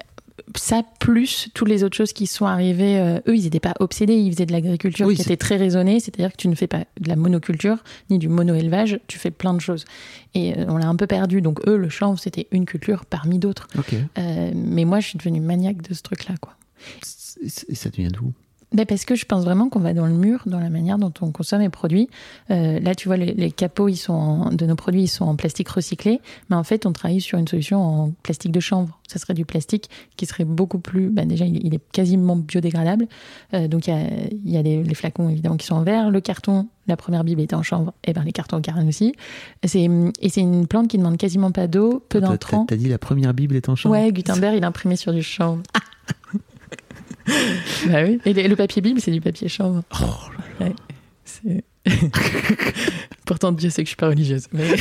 [0.55, 2.99] ça plus toutes les autres choses qui sont arrivées.
[2.99, 5.99] euh, eux, ils n'étaient pas obsédés, ils faisaient de l'agriculture Oui, qui était très raisonnée,
[5.99, 7.77] c'est-à-dire que tu ne fais pas de la monoculture
[8.09, 9.85] ni du mono-élevage, tu fais plein de choses.
[10.33, 11.41] Et euh, on l'a un peu perdu.
[11.41, 13.67] Donc eux, le chanvre, c'était une culture parmi d'autres.
[14.17, 16.55] Euh, mais moi, je suis devenue maniaque de ce truc-là, quoi.
[17.69, 18.33] Et ça te vient d'où?
[18.73, 21.13] Ben parce que je pense vraiment qu'on va dans le mur dans la manière dont
[21.21, 22.09] on consomme et produit.
[22.51, 25.23] Euh, là, tu vois, les, les capots ils sont en- de nos produits, ils sont
[25.23, 28.99] en plastique recyclé, mais en fait, on travaille sur une solution en plastique de chanvre.
[29.07, 31.09] Ça serait du plastique qui serait beaucoup plus.
[31.09, 33.07] Ben déjà, il, il est quasiment biodégradable.
[33.53, 34.09] Euh, donc, il y a,
[34.43, 36.67] y a les, les flacons évidemment qui sont en verre, le carton.
[36.87, 39.13] La première bible était en chanvre, et ben les cartons en carène aussi.
[39.65, 39.89] C'est
[40.21, 42.65] et c'est une plante qui ne demande quasiment pas d'eau, peu T'as- d'intrants.
[42.65, 45.61] T'as dit la première Bible est en chanvre Ouais, Gutenberg, il imprimé sur du chanvre.
[47.87, 48.19] bah oui.
[48.25, 49.83] Et le, papier Bible, c'est du papier chanvre.
[50.59, 50.73] Ouais,
[51.23, 51.63] c'est-
[53.25, 54.47] Pourtant, Dieu sait que je suis pas religieuse.
[54.53, 54.63] Mais,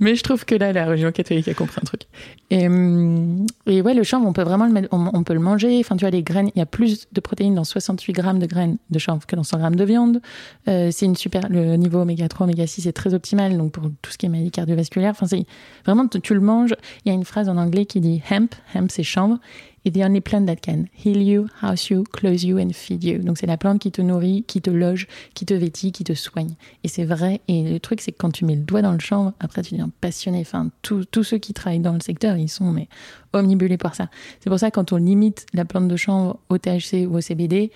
[0.00, 2.02] mais je trouve que là, la religion catholique a compris un truc.
[2.50, 5.40] Et, hum, et ouais, le chanvre, on peut vraiment le mettre, on, on peut le
[5.40, 5.78] manger.
[5.80, 8.46] Enfin, tu vois, les graines, il y a plus de protéines dans 68 grammes de
[8.46, 10.20] graines de chanvre que dans 100 grammes de viande.
[10.68, 13.56] Euh, c'est une super, le niveau oméga 3, oméga 6 est très optimal.
[13.58, 15.44] Donc, pour tout ce qui est maladie cardiovasculaire, enfin, c'est
[15.84, 16.74] vraiment, tu, tu le manges.
[17.04, 18.54] Il y a une phrase en anglais qui dit hemp.
[18.74, 19.38] Hemp, c'est chanvre.
[19.84, 23.18] Et the only plant that can heal you, house you, close you and feed you.
[23.18, 26.14] Donc c'est la plante qui te nourrit, qui te loge, qui te vêtit, qui te
[26.14, 26.54] soigne.
[26.84, 27.40] Et c'est vrai.
[27.48, 29.74] Et le truc, c'est que quand tu mets le doigt dans le chanvre, après tu
[29.74, 30.40] deviens passionné.
[30.40, 32.88] Enfin, tous ceux qui travaillent dans le secteur, ils sont mais
[33.32, 34.08] omnibulés par ça.
[34.40, 37.20] C'est pour ça que quand on limite la plante de chanvre au THC ou au
[37.20, 37.70] CBD,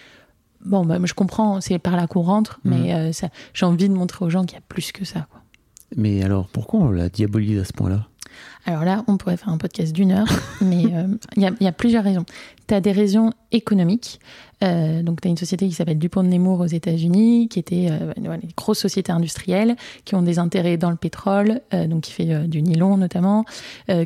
[0.65, 2.71] bon, bah, je comprends, c'est par là qu'on rentre, mmh.
[2.71, 5.27] mais euh, j'ai envie de montrer aux gens qu'il y a plus que ça.
[5.31, 5.43] Quoi.
[5.97, 8.08] Mais alors, pourquoi on la diabolise à ce point-là?
[8.67, 10.29] Alors là, on pourrait faire un podcast d'une heure,
[10.61, 12.25] mais euh, il y, a plusieurs raisons.
[12.67, 14.21] Tu as des raisons économiques.
[14.63, 17.89] Euh, donc, tu as une société qui s'appelle Dupont de Nemours aux États-Unis, qui était
[17.91, 22.13] euh, une grosse société industrielle, qui ont des intérêts dans le pétrole, euh, donc qui
[22.13, 23.45] fait du nylon notamment,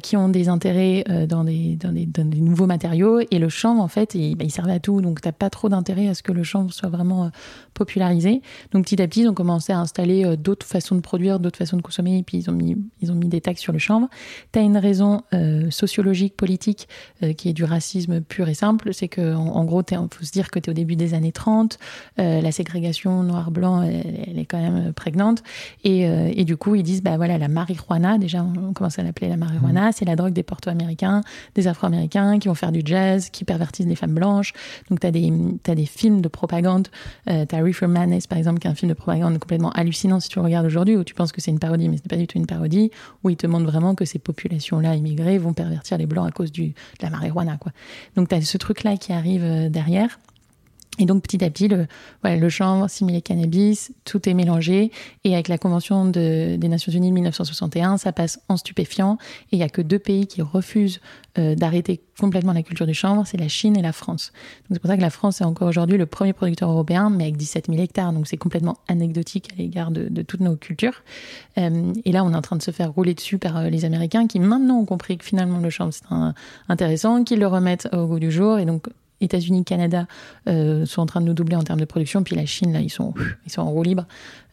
[0.03, 3.21] qui ont des intérêts dans des, dans, des, dans, des, nouveaux matériaux.
[3.31, 5.01] Et le chanvre, en fait, il, bah, il servait à tout.
[5.01, 7.31] Donc, tu pas trop d'intérêt à ce que le chanvre soit vraiment
[7.75, 8.43] popularisé.
[8.73, 11.77] Donc, petit à petit, ils ont commencé à installer d'autres façons de produire, d'autres façons
[11.77, 14.09] de consommer, et puis ils ont mis, ils ont mis des taxes sur le chanvre.
[14.53, 15.23] Tu une raison
[15.71, 16.89] sociologique, politique,
[17.37, 18.93] qui est du racisme pur et simple.
[18.93, 21.15] C'est que en, en gros, il faut se dire que tu es au début des
[21.15, 21.79] années 30,
[22.19, 25.43] euh, la ségrégation noir-blanc, elle, est quand même euh, prégnante.
[25.85, 29.03] Et, euh, et, du coup, ils disent, bah voilà, la marijuana, déjà, on commence à
[29.03, 29.93] l'appeler la marijuana, mmh.
[29.93, 31.23] c'est la drogue des porto-américains,
[31.55, 34.53] des afro-américains qui vont faire du jazz, qui pervertissent les femmes blanches.
[34.91, 36.89] Donc, tu as, as, des films de propagande.
[37.29, 40.21] Euh, tu as Reefer Madness, par exemple, qui est un film de propagande complètement hallucinant
[40.21, 42.09] si tu le regardes aujourd'hui, où tu penses que c'est une parodie, mais ce n'est
[42.09, 42.91] pas du tout une parodie,
[43.25, 46.53] où ils te montrent vraiment que ces populations-là immigrées vont pervertir les blancs à cause
[46.53, 47.57] du, de la marijuana.
[47.57, 47.73] Quoi.
[48.17, 50.19] Donc, tu as ce truc-là qui arrive derrière.
[50.99, 51.87] Et donc petit à petit, le,
[52.21, 54.91] voilà, le chanvre, similé cannabis, tout est mélangé.
[55.25, 59.17] Et avec la Convention de, des Nations Unies de 1961, ça passe en stupéfiant.
[59.51, 61.01] Et il n'y a que deux pays qui refusent
[61.39, 64.33] euh, d'arrêter complètement la culture du chanvre, c'est la Chine et la France.
[64.69, 67.25] Donc c'est pour ça que la France est encore aujourd'hui le premier producteur européen, mais
[67.25, 68.13] avec 17 000 hectares.
[68.13, 71.03] Donc c'est complètement anecdotique à l'égard de, de, toutes nos cultures.
[71.57, 73.87] Euh, et là, on est en train de se faire rouler dessus par euh, les
[73.87, 76.05] Américains qui maintenant ont compris que finalement le chanvre c'est
[76.69, 78.59] intéressant, qu'ils le remettent au goût du jour.
[78.59, 78.89] Et donc
[79.25, 80.07] États-Unis, Canada
[80.49, 82.81] euh, sont en train de nous doubler en termes de production, puis la Chine, là,
[82.81, 83.15] ils sont,
[83.47, 84.07] ils sont en roue libre,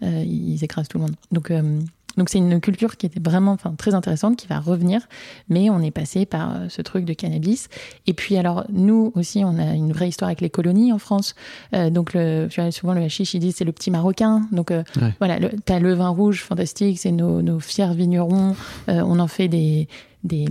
[0.04, 1.16] euh, ils écrasent tout le monde.
[1.32, 1.80] Donc, euh,
[2.18, 5.08] donc c'est une culture qui était vraiment, enfin, très intéressante, qui va revenir,
[5.48, 7.70] mais on est passé par ce truc de cannabis.
[8.08, 11.34] Et puis alors, nous aussi, on a une vraie histoire avec les colonies en France.
[11.72, 14.42] donc le, souvent le hashish, ils disent c'est le petit marocain.
[14.52, 14.74] Donc
[15.20, 18.56] voilà, tu as le vin rouge, fantastique, c'est nos, nos fiers vignerons.
[18.88, 19.88] on en fait des
[20.24, 20.48] des,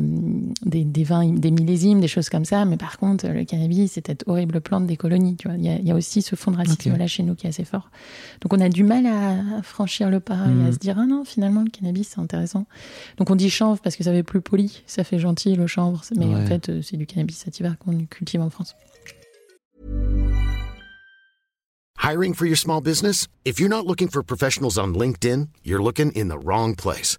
[0.65, 2.65] des, vins, des millésimes, des choses comme ça.
[2.65, 5.37] Mais par contre, le cannabis, c'est cette horrible plante des colonies.
[5.37, 5.57] Tu vois.
[5.57, 7.91] Il, y a, aussi ce fond de racisme-là chez nous qui est assez fort.
[8.41, 10.73] Donc on a du mal à franchir le pas et à mhm.
[10.73, 12.67] se dire, ah non, finalement, le cannabis, c'est intéressant.
[13.19, 16.03] Donc on dit chanvre parce que ça fait plus poli, ça fait gentil le chanvre.
[16.17, 18.75] Mais en fait, euh, c'est du cannabis sativa qu'on cultive en France.
[21.99, 23.29] Hiring for your small business?
[23.45, 27.19] If you're not looking for professionals on LinkedIn, you're looking in the wrong place.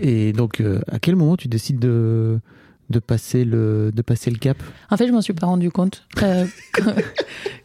[0.00, 2.40] Et donc, euh, à quel moment tu décides de,
[2.88, 4.56] de passer le de passer le cap?
[4.90, 6.94] En fait, je m'en suis pas rendu compte euh, quand,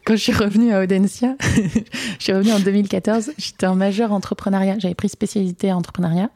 [0.04, 1.36] quand, je suis revenue à Audencia.
[1.40, 3.32] je suis revenue en 2014.
[3.38, 4.78] J'étais en majeur entrepreneuriat.
[4.78, 6.30] J'avais pris spécialité entrepreneuriat.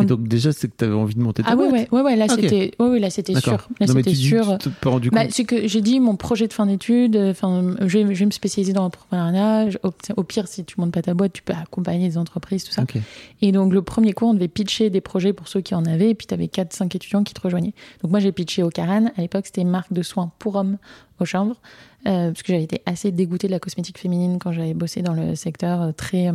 [0.00, 1.68] Et donc déjà, c'est que tu avais envie de monter ta ah, boîte.
[1.70, 3.68] Ah ouais, ouais, ouais, là c'était, ouais, ouais, là c'était sûr.
[3.80, 4.58] Là c'était sûr.
[4.58, 5.32] Tu pas rendu bah, compte.
[5.32, 7.16] c'est que j'ai dit mon projet de fin d'études.
[7.16, 9.68] Enfin, je, vais, je vais me spécialiser dans l'entrepreneuriat.
[9.82, 12.72] Au, au, pire, si tu montes pas ta boîte, tu peux accompagner des entreprises, tout
[12.72, 12.84] ça.
[13.42, 16.10] Et donc le premier cours, on devait pitcher des projets pour ceux qui en avaient.
[16.10, 17.74] Et puis tu avais 4-5 étudiants qui te rejoignaient.
[18.02, 19.06] Donc moi j'ai pitché au Caran.
[19.16, 20.78] À l'époque, c'était une marque de soins pour hommes
[21.20, 21.56] au chanvre.
[22.06, 25.12] Euh, parce que j'avais été assez dégoûtée de la cosmétique féminine quand j'avais bossé dans
[25.12, 26.32] le secteur euh, très, euh,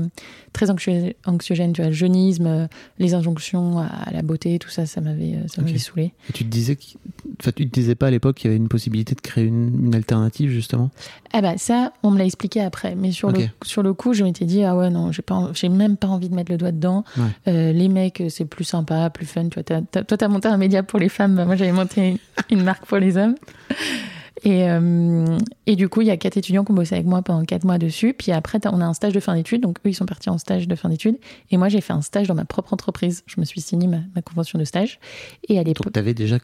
[0.54, 2.68] très anxiogène, tu vois, le jeunisme,
[3.00, 5.78] les injonctions à la beauté, tout ça, ça m'avait okay.
[5.80, 6.14] saoulé.
[6.30, 6.78] Et tu te disais,
[7.42, 9.88] enfin, tu te disais pas à l'époque qu'il y avait une possibilité de créer une,
[9.88, 10.92] une alternative justement?
[11.34, 14.24] Ah bah ça, on me l'a expliqué après, mais sur le sur le coup, je
[14.24, 15.12] m'étais dit ah ouais non,
[15.54, 17.04] j'ai même pas envie de mettre le doigt dedans.
[17.48, 19.50] les mecs, c'est plus sympa, plus fun.
[19.50, 22.20] Tu vois, toi, t'as monté un média pour les femmes, bah, moi j'avais monté
[22.52, 23.36] une marque pour les hommes.
[24.44, 27.22] Et, euh, et du coup, il y a quatre étudiants qui ont bossé avec moi
[27.22, 28.14] pendant quatre mois dessus.
[28.14, 29.62] Puis après, on a un stage de fin d'études.
[29.62, 31.18] Donc, eux, ils sont partis en stage de fin d'études.
[31.52, 33.24] Et moi, j'ai fait un stage dans ma propre entreprise.
[33.28, 35.00] Je me suis signé ma, ma convention de stage.
[35.48, 35.86] Et à l'époque.
[35.86, 36.40] Donc, tu avais déjà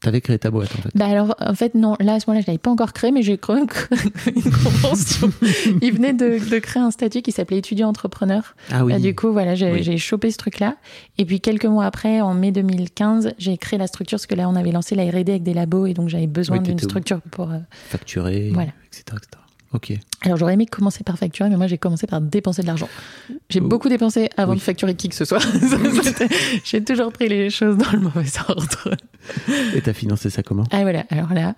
[0.00, 0.90] T'avais créé ta boîte en fait.
[0.94, 3.22] Bah alors en fait non, là à ce moment-là je l'avais pas encore créé, mais
[3.22, 3.56] j'ai créé
[4.36, 5.32] une convention.
[5.82, 8.54] Il venait de, de, créer un statut qui s'appelait étudiant entrepreneur.
[8.70, 8.96] Ah oui.
[9.00, 9.98] Du coup voilà, j'ai oui.
[9.98, 10.76] chopé ce truc-là.
[11.18, 14.48] Et puis quelques mois après, en mai 2015, j'ai créé la structure parce que là
[14.48, 17.20] on avait lancé la R&D avec des labos et donc j'avais besoin Oui, d'une structure
[17.32, 17.50] pour.
[17.50, 17.58] euh,
[17.88, 18.70] Facturé, Voilà.
[18.86, 19.42] etc., etc.
[19.74, 19.92] Ok.
[20.22, 22.88] Alors j'aurais aimé commencer par facturer, mais moi j'ai commencé par dépenser de l'argent.
[23.50, 23.68] J'ai Oh.
[23.68, 24.58] beaucoup dépensé avant Oui.
[24.58, 25.40] de facturer qui que ce soit.
[26.64, 28.96] J'ai toujours pris les choses dans le mauvais ordre.
[29.74, 30.64] Et t'as financé ça comment?
[30.70, 31.54] Ah voilà, alors là,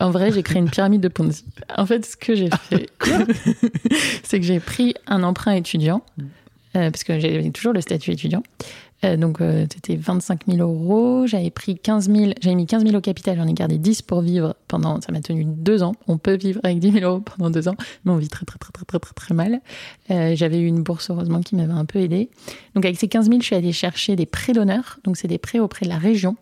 [0.00, 1.44] en vrai, j'ai créé une pyramide de Ponzi.
[1.76, 2.88] En fait, ce que j'ai fait,
[4.22, 6.02] c'est que j'ai pris un emprunt étudiant,
[6.76, 8.42] euh, parce que j'avais toujours le statut étudiant.
[9.04, 11.26] Euh, donc, euh, c'était 25 000 euros.
[11.26, 14.20] J'avais pris 15 000, j'avais mis 15 000 au capital, j'en ai gardé 10 pour
[14.22, 15.94] vivre pendant, ça m'a tenu deux ans.
[16.08, 18.58] On peut vivre avec 10 000 euros pendant deux ans, mais on vit très, très,
[18.58, 19.60] très, très, très, très, très mal.
[20.10, 22.28] Euh, j'avais eu une bourse, heureusement, qui m'avait un peu aidé.
[22.74, 24.98] Donc, avec ces 15 000, je suis allée chercher des prêts d'honneur.
[25.04, 26.36] Donc, c'est des prêts auprès de la région.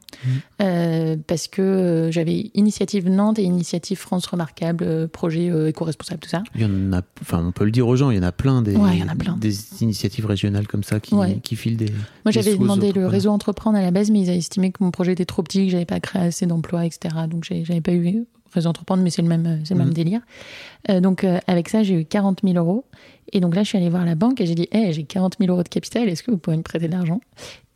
[0.61, 6.43] Euh, parce que j'avais Initiative Nantes et Initiative France Remarquable, projet éco-responsable, tout ça.
[6.55, 8.33] Il y en a, enfin, on peut le dire aux gens, il y en a
[8.33, 9.37] plein des, Ouais, il y en a plein.
[9.37, 11.39] des initiatives régionales comme ça qui, Ouais.
[11.43, 11.91] qui filent des.
[12.25, 14.83] Moi, j'avais aux demandé le réseau entreprendre à la base, mais ils avaient estimé que
[14.83, 17.15] mon projet était trop petit, que j'avais pas créé assez d'emplois, etc.
[17.29, 19.95] Donc, j'ai- j'avais pas eu réseau entreprendre, mais c'est le même, euh, c'est le même
[19.95, 20.21] délire.
[20.91, 22.85] Euh, donc, euh, avec ça, j'ai eu 40 000 euros.
[23.33, 25.37] Et donc là, je suis allée voir la banque et j'ai dit, hey, j'ai 40
[25.41, 27.21] 000 euros de capital, est-ce que vous pouvez me prêter de l'argent?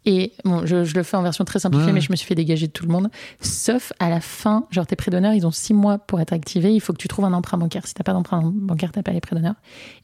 [0.08, 1.92] Et bon, je, je le fais en version très simplifiée, Ouais.
[1.94, 3.08] mais je me suis fait dégager de tout le monde.
[3.40, 6.72] Sauf à la fin, genre tes prêts d'honneur, ils ont six mois pour être activés.
[6.72, 7.86] Il faut que tu trouves un emprunt bancaire.
[7.88, 9.54] Si t'as pas d'emprunt bancaire, t'as pas les prêts d'honneur.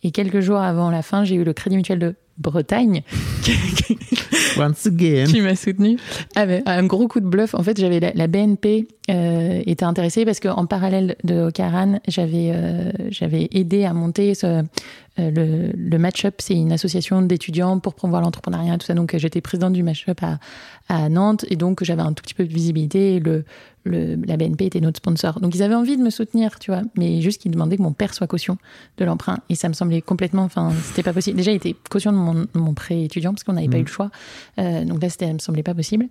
[0.02, 3.03] Et quelques jours avant la fin, j'ai eu le Crédit Mutuel de Bretagne
[4.59, 5.25] Once again.
[5.25, 5.99] qui m'a soutenu
[6.35, 7.55] avec un gros coup de bluff.
[7.55, 12.51] En fait, j'avais la, la BNP euh, était intéressée parce qu'en parallèle de Ocaran, j'avais
[12.53, 14.62] euh, j'avais aidé à monter ce, euh,
[15.16, 16.37] le, le Matchup.
[16.38, 18.95] C'est une association d'étudiants pour promouvoir l'entrepreneuriat, tout ça.
[18.95, 20.38] Donc, j'étais présidente du Matchup à,
[20.94, 23.18] à Nantes et donc j'avais un tout petit peu de visibilité.
[23.20, 23.44] Le,
[23.85, 25.40] le, la BNP était notre sponsor.
[25.40, 27.92] Donc, ils avaient envie de me soutenir, tu vois, mais juste qu'ils demandaient que mon
[27.92, 28.57] père soit caution
[28.98, 29.38] de l'emprunt.
[29.48, 31.37] Et ça me semblait complètement, enfin, c'était pas possible.
[31.37, 33.81] Déjà, il était caution de mon, mon prêt étudiant parce qu'on n'avait pas Mhm.
[33.81, 34.11] eu le choix.
[34.61, 36.07] Euh, donc là, ça me semblait pas possible.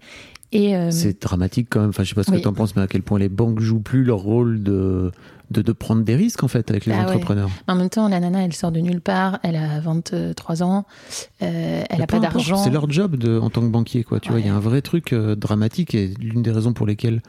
[0.53, 1.89] Euh, C'est dramatique quand même.
[1.89, 2.37] Enfin, je sais pas ce Oui.
[2.37, 5.11] que t'en penses, mais à quel point les banques jouent plus leur rôle de,
[5.49, 7.05] de, de prendre des risques en fait avec les Ah ouais.
[7.05, 7.49] entrepreneurs.
[7.67, 9.39] en même temps, la nana, elle sort de nulle part.
[9.43, 10.85] Elle a 23 ans.
[11.41, 12.57] euh, elle Mais a peu pas d'argent.
[12.57, 14.19] C'est leur job de, en tant que banquier, quoi.
[14.19, 16.85] Tu vois, il y a un vrai truc euh, dramatique et l'une des raisons pour
[16.85, 17.21] lesquelles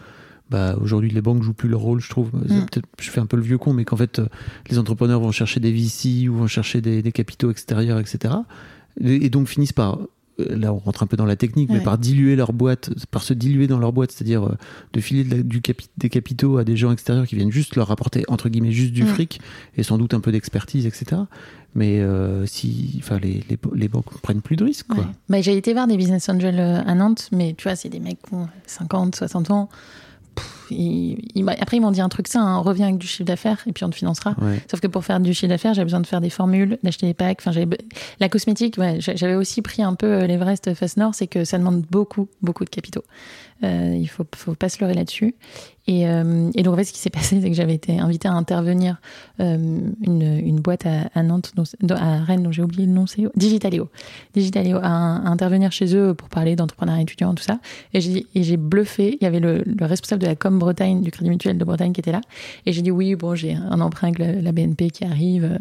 [0.50, 2.30] bah, aujourd'hui les banques jouent plus leur rôle, je trouve.
[2.34, 2.66] Mm.
[3.00, 4.20] Je fais un peu le vieux con, mais qu'en fait,
[4.68, 8.34] les entrepreneurs vont chercher des VC ou vont chercher des, des capitaux extérieurs, etc.
[9.00, 9.98] Et, et donc finissent par
[10.38, 13.34] là on rentre un peu dans la technique, mais par diluer leur boîte, par se
[13.34, 14.56] diluer dans leur boîte, c'est-à-dire euh,
[14.92, 17.76] de filer de la- du capi- des capitaux à des gens extérieurs qui viennent juste
[17.76, 19.08] leur rapporter entre guillemets juste du Mm.
[19.08, 19.40] fric
[19.76, 21.22] et sans doute un peu d'expertise, etc.
[21.74, 24.92] Mais euh, si, enfin les, les, les banques prennent plus de risques.
[24.94, 25.04] Ouais.
[25.28, 28.00] Bah, j'ai été voir des business angels euh, à Nantes, mais tu vois, c'est des
[28.00, 29.68] mecs qui ont 50, 60 ans.
[30.34, 30.70] Pff,
[31.44, 33.72] m'a- après, ils m'ont dit un truc ça, hein, reviens avec du chiffre d'affaires et
[33.72, 34.34] puis on te financera.
[34.40, 34.60] Ouais.
[34.70, 37.14] Sauf que pour faire du chiffre d'affaires, j'avais besoin de faire des formules, d'acheter des
[37.14, 37.40] packs.
[37.44, 37.52] Enfin,
[38.20, 41.44] la cosmétique, ouais, j'a- j'avais aussi pris un peu euh, l'Everest Face Nord, c'est que
[41.44, 43.02] ça demande beaucoup, beaucoup de capitaux.
[43.64, 45.34] Euh, il faut, faut pas se leurrer là-dessus.
[45.88, 48.28] Et, euh, et donc, en fait, ce qui s'est passé, c'est que j'avais été invitée
[48.28, 49.00] à intervenir
[49.40, 49.56] euh,
[50.00, 51.52] une, une boîte à, Nantes,
[51.90, 53.88] à Rennes, dont j'ai oublié le nom, c'est Digitaléo.
[54.34, 57.58] Digitaléo, à, intervenir chez eux pour parler d'entrepreneuriat étudiant, tout ça.
[57.94, 59.18] Et j'ai et bluffé.
[59.20, 61.92] Il y avait le, le responsable de la com Bretagne, du Crédit Mutuel de Bretagne
[61.92, 62.20] qui était là.
[62.64, 65.58] Et j'ai dit oui, bon, j'ai un emprunt la, BNP qui arrive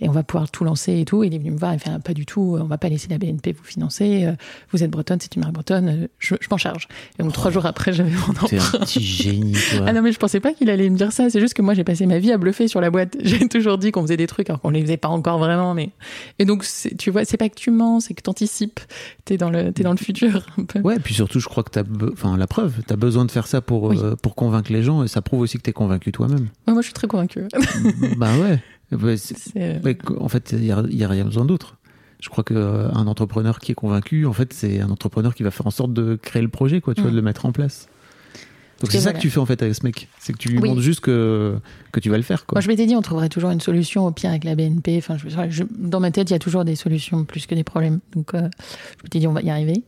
[0.00, 1.22] et on va pouvoir tout lancer et tout.
[1.22, 2.88] Et il est venu me voir, il fait ah, pas du tout, on va pas
[2.88, 4.26] laisser la BNP vous financer.
[4.72, 6.88] Vous êtes bretonne, c'est une marque bretonne, je, m'en charge.
[7.18, 8.78] Et trois jours après, j'avais mon T'es emprunt.
[8.78, 9.84] un petit génie, toi.
[9.86, 11.28] Ah non, mais je pensais pas qu'il allait me dire ça.
[11.30, 13.16] C'est juste que moi, j'ai passé ma vie à bluffer sur la boîte.
[13.22, 15.74] J'ai toujours dit qu'on faisait des trucs alors qu'on les faisait pas encore vraiment.
[15.74, 15.90] Mais
[16.38, 16.64] et donc,
[16.98, 18.80] tu vois, c'est pas que tu mens, c'est que t'anticipes.
[19.24, 20.46] T'es dans le, t'es dans le futur.
[20.58, 20.80] Un peu.
[20.80, 23.60] Ouais, puis surtout, je crois que t'as, enfin, la preuve, t'as besoin de faire ça
[23.60, 23.98] pour, Oui.
[24.02, 26.48] euh, pour convaincre les gens, et ça prouve aussi que t'es convaincu toi-même.
[26.66, 27.44] Ouais, moi, je suis très convaincue.
[28.16, 28.58] bah ouais.
[30.18, 31.76] En fait, il y y a rien besoin d'autre.
[32.20, 35.42] Je crois que euh, un entrepreneur qui est convaincu, en fait, c'est un entrepreneur qui
[35.42, 37.04] va faire en sorte de créer le projet, quoi, tu Mm.
[37.04, 37.88] vois, de le mettre en place.
[38.80, 40.58] Donc c'est ça que tu fais en fait avec ce mec, c'est que tu lui
[40.58, 40.70] Oui.
[40.70, 41.58] montres juste que
[41.92, 42.56] que tu vas le faire, quoi.
[42.56, 44.96] Moi, je m'étais dit, on trouverait toujours une solution au pire avec la BNP.
[44.96, 47.62] Enfin, je, je- dans ma tête, il y a toujours des solutions plus que des
[47.64, 48.00] problèmes.
[48.14, 48.48] Donc, euh,
[48.96, 49.82] je m'étais dit, on va y arriver.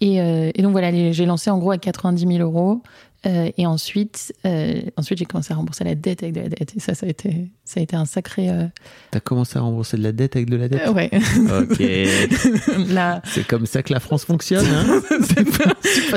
[0.00, 2.82] Et, euh, et donc, voilà, j'ai lancé en gros à 90 000 euros.
[3.26, 6.74] Euh, et ensuite, euh, ensuite j'ai commencé à rembourser la dette avec de la dette.
[6.76, 8.48] Et ça, ça a été, ça a été un sacré.
[8.50, 8.66] Euh...
[9.10, 10.88] T'as commencé à rembourser de la dette avec de la dette?
[10.90, 11.10] Ouais.
[11.12, 11.76] Ok.
[13.24, 14.66] C'est comme ça que la France fonctionne.
[14.66, 15.02] Hein?
[15.22, 15.64] C'est pas-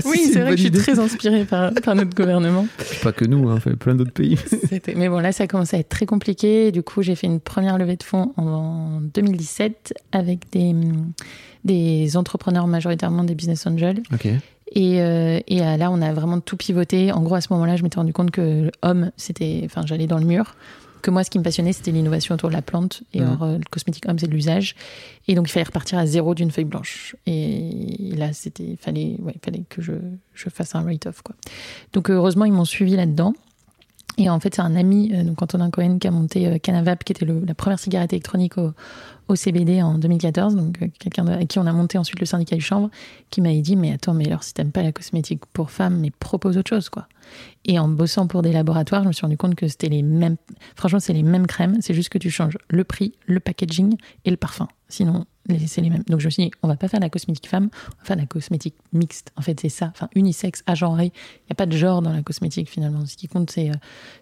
[0.01, 2.67] pas oui, c'est vrai que je suis très inspirée par, par notre gouvernement.
[3.03, 4.37] Pas que nous, hein, fait plein d'autres pays.
[4.95, 6.71] Mais bon, là, ça a commencé à être très compliqué.
[6.71, 10.75] Du coup, j'ai fait une première levée de fonds en 2017 avec des,
[11.65, 14.01] des entrepreneurs majoritairement des business angels.
[14.13, 14.27] Ok.
[14.71, 17.11] Et, euh, et euh, là, on a vraiment tout pivoté.
[17.11, 20.19] En gros, à ce moment-là, je m'étais rendu compte que homme, c'était, enfin, j'allais dans
[20.19, 20.55] le mur.
[21.01, 23.03] Que moi, ce qui me passionnait, c'était l'innovation autour de la plante.
[23.13, 24.75] Et or, euh, le cosmétique homme, c'est de l'usage.
[25.27, 27.15] Et donc, il fallait repartir à zéro d'une feuille blanche.
[27.25, 29.93] Et là, c'était, fallait, ouais, fallait que je,
[30.33, 31.35] je fasse un write-off, quoi.
[31.93, 33.33] Donc, heureusement, ils m'ont suivi là-dedans.
[34.19, 37.05] Et en fait, c'est un ami, euh, donc Antonin Cohen, qui a monté euh, Canavap,
[37.05, 38.73] qui était la première cigarette électronique au,
[39.35, 40.55] CBD en 2014.
[40.55, 42.89] Donc, euh, quelqu'un avec qui on a monté ensuite le syndicat du chanvre,
[43.29, 46.11] qui m'avait dit Mais attends, mais alors si t'aimes pas la cosmétique pour femmes, mais
[46.11, 47.07] propose autre chose, quoi.
[47.63, 50.35] Et en bossant pour des laboratoires, je me suis rendu compte que c'était les mêmes.
[50.75, 54.31] Franchement, c'est les mêmes crèmes, c'est juste que tu changes le prix, le packaging et
[54.31, 54.67] le parfum.
[54.89, 55.25] Sinon,
[55.67, 56.03] c'est les mêmes.
[56.07, 58.05] Donc, je me suis dit On va pas faire de la cosmétique femme, on va
[58.05, 59.31] faire de la cosmétique mixte.
[59.35, 59.87] En fait, c'est ça.
[59.93, 61.05] Enfin, unisexe, agenré.
[61.05, 63.05] Il n'y a pas de genre dans la cosmétique, finalement.
[63.05, 63.69] Ce qui compte, c'est.
[63.69, 63.73] euh,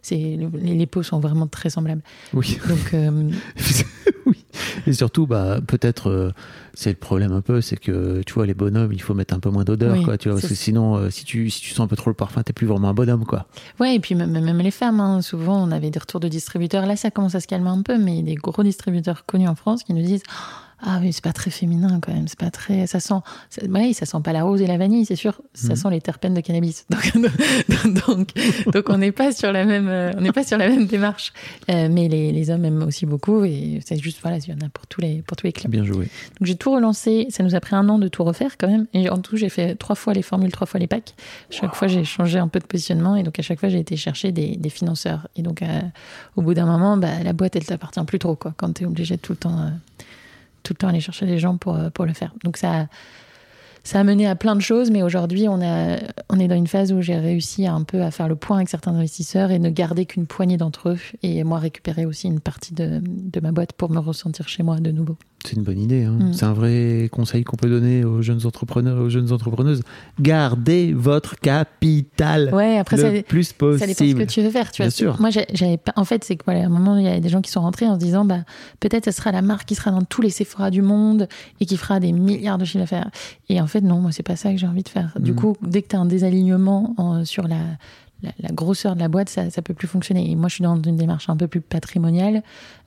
[0.02, 2.02] c'est les, peaux sont vraiment très semblables.
[2.34, 2.58] Oui.
[2.68, 3.32] Donc, euh,
[4.26, 4.46] oui.
[4.86, 6.32] Et surtout, bah, peut-être, euh,
[6.74, 9.40] c'est le problème un peu, c'est que, tu vois, les bonhommes, il faut mettre un
[9.40, 11.72] peu moins d'odeur, Oui, quoi, tu vois, parce que sinon, euh, si tu, si tu
[11.72, 13.48] sens un peu trop le parfum, t'es plus vraiment un bonhomme, quoi.
[13.80, 16.86] Ouais, et puis même, même les femmes, hein, souvent on avait des retours de distributeurs.
[16.86, 19.84] Là, ça commence à se calmer un peu, mais des gros distributeurs connus en France
[19.84, 20.24] qui nous disent
[20.80, 22.86] Ah, mais c'est pas très féminin quand même, c'est pas très.
[22.86, 23.16] Ça sent.
[23.50, 25.76] ça- ouais, ça sent pas la rose et la vanille, c'est sûr, ça Mhm.
[25.76, 26.86] sent les terpènes de cannabis.
[26.90, 28.30] Donc, donc,
[28.74, 31.34] donc on n'est pas sur la même, euh, on n'est pas sur la même démarche.
[31.72, 34.66] Euh, mais les, les hommes aiment aussi beaucoup, et c'est juste, voilà, il y en
[34.66, 35.70] a pour tous les, pour tous les clients.
[35.70, 36.06] Bien joué.
[36.40, 37.28] Donc j'ai tout relancé.
[37.30, 38.86] Ça nous a pris un an de tout refaire quand même.
[38.94, 41.16] Et en tout, j'ai fait trois fois les formules, trois fois les packs.
[41.50, 43.16] Chaque fois, j'ai changé un peu de positionnement.
[43.16, 45.28] Et donc à chaque fois, j'ai été chercher des, des financeurs.
[45.36, 45.82] Et donc euh,
[46.36, 48.54] au bout d'un moment, bah, la boîte, elle t'appartient plus trop quoi.
[48.58, 49.70] Quand tu es obligé de tout le temps, euh,
[50.68, 52.34] tout le temps aller chercher des gens pour euh, pour le faire.
[52.44, 52.88] Donc ça.
[53.84, 56.92] Ça a mené à plein de choses, mais aujourd'hui, on, on est dans une phase
[56.92, 60.06] où j'ai réussi un peu à faire le point avec certains investisseurs et ne garder
[60.06, 63.90] qu'une poignée d'entre eux, et moi récupérer aussi une partie de, de ma boîte pour
[63.90, 65.16] me ressentir chez moi de nouveau.
[65.46, 66.04] C'est une bonne idée.
[66.04, 66.18] hein.
[66.20, 66.34] Mm.
[66.34, 69.82] C'est un vrai conseil qu'on peut donner aux jeunes entrepreneurs et aux jeunes entrepreneuses.
[70.20, 74.26] Gardez votre capital Ouais, après, ça, le plus Ça dépend ce possible.
[74.26, 74.72] que tu veux faire.
[74.72, 75.18] Tu Bien vois, sûr.
[75.22, 75.94] Moi, j'avais pas.
[75.96, 77.62] En fait, c'est que voilà, à un moment, il y a des gens qui sont
[77.62, 78.40] rentrés en se disant, bah,
[78.80, 81.28] peut-être, ce sera la marque qui sera dans tous les Sephora du monde
[81.62, 83.10] et qui fera des milliards de chiffres d'affaires.
[83.50, 85.14] Et en fait, non, moi, c'est pas ça que j'ai envie de faire.
[85.20, 85.38] Du Mhm.
[85.38, 87.58] coup, dès que tu as un désalignement en- sur la,
[88.24, 90.30] la, la grosseur de la boîte, ça, ça peut plus fonctionner.
[90.32, 92.42] Et moi, je suis dans une démarche un peu plus patrimoniale.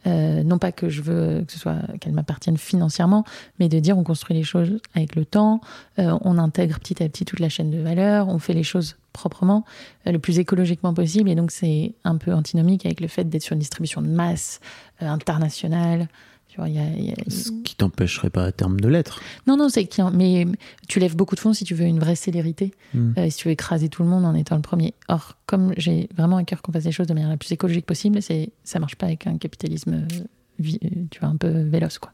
[0.07, 3.25] Euh, non pas que je veux que ce soit qu'elle m'appartienne financièrement,
[3.59, 5.61] mais de dire on construit les choses avec le temps,
[5.99, 8.97] euh, on intègre petit à petit toute la chaîne de valeur, on fait les choses
[9.13, 9.65] proprement,
[10.07, 11.31] euh, le plus écologiquement possible.
[11.31, 14.61] Et donc, c'est un peu antinomique avec le fait d'être sur une distribution de masse
[15.03, 16.09] euh, internationale.
[16.51, 18.89] Tu vois, il y a- il y a- Ce qui t'empêcherait pas à terme de
[18.89, 19.21] l'être.
[19.47, 20.47] Non, non, c'est mais
[20.89, 23.13] tu lèves beaucoup de fonds si tu veux une vraie célérité, Mm.
[23.19, 24.95] euh, si tu veux écraser tout le monde en étant le premier.
[25.09, 27.87] Or, comme j'ai vraiment à cœur qu'on fasse les choses de manière la plus écologique
[27.87, 31.99] possible, c'est ça marche pas avec un capitalisme, euh, euh, tu vois, un peu véloce,
[32.01, 32.13] quoi.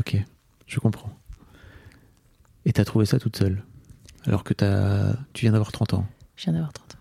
[0.00, 0.16] Ok,
[0.66, 1.10] je comprends.
[2.66, 3.62] Et t'as trouvé ça toute seule
[4.26, 5.14] Alors que t'as...
[5.32, 6.04] tu viens d'avoir 30 ans.
[6.36, 6.98] Je viens d'avoir 30 ans.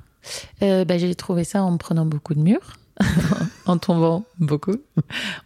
[0.61, 2.77] Euh, bah, j'ai trouvé ça en me prenant beaucoup de murs,
[3.65, 4.75] en tombant beaucoup,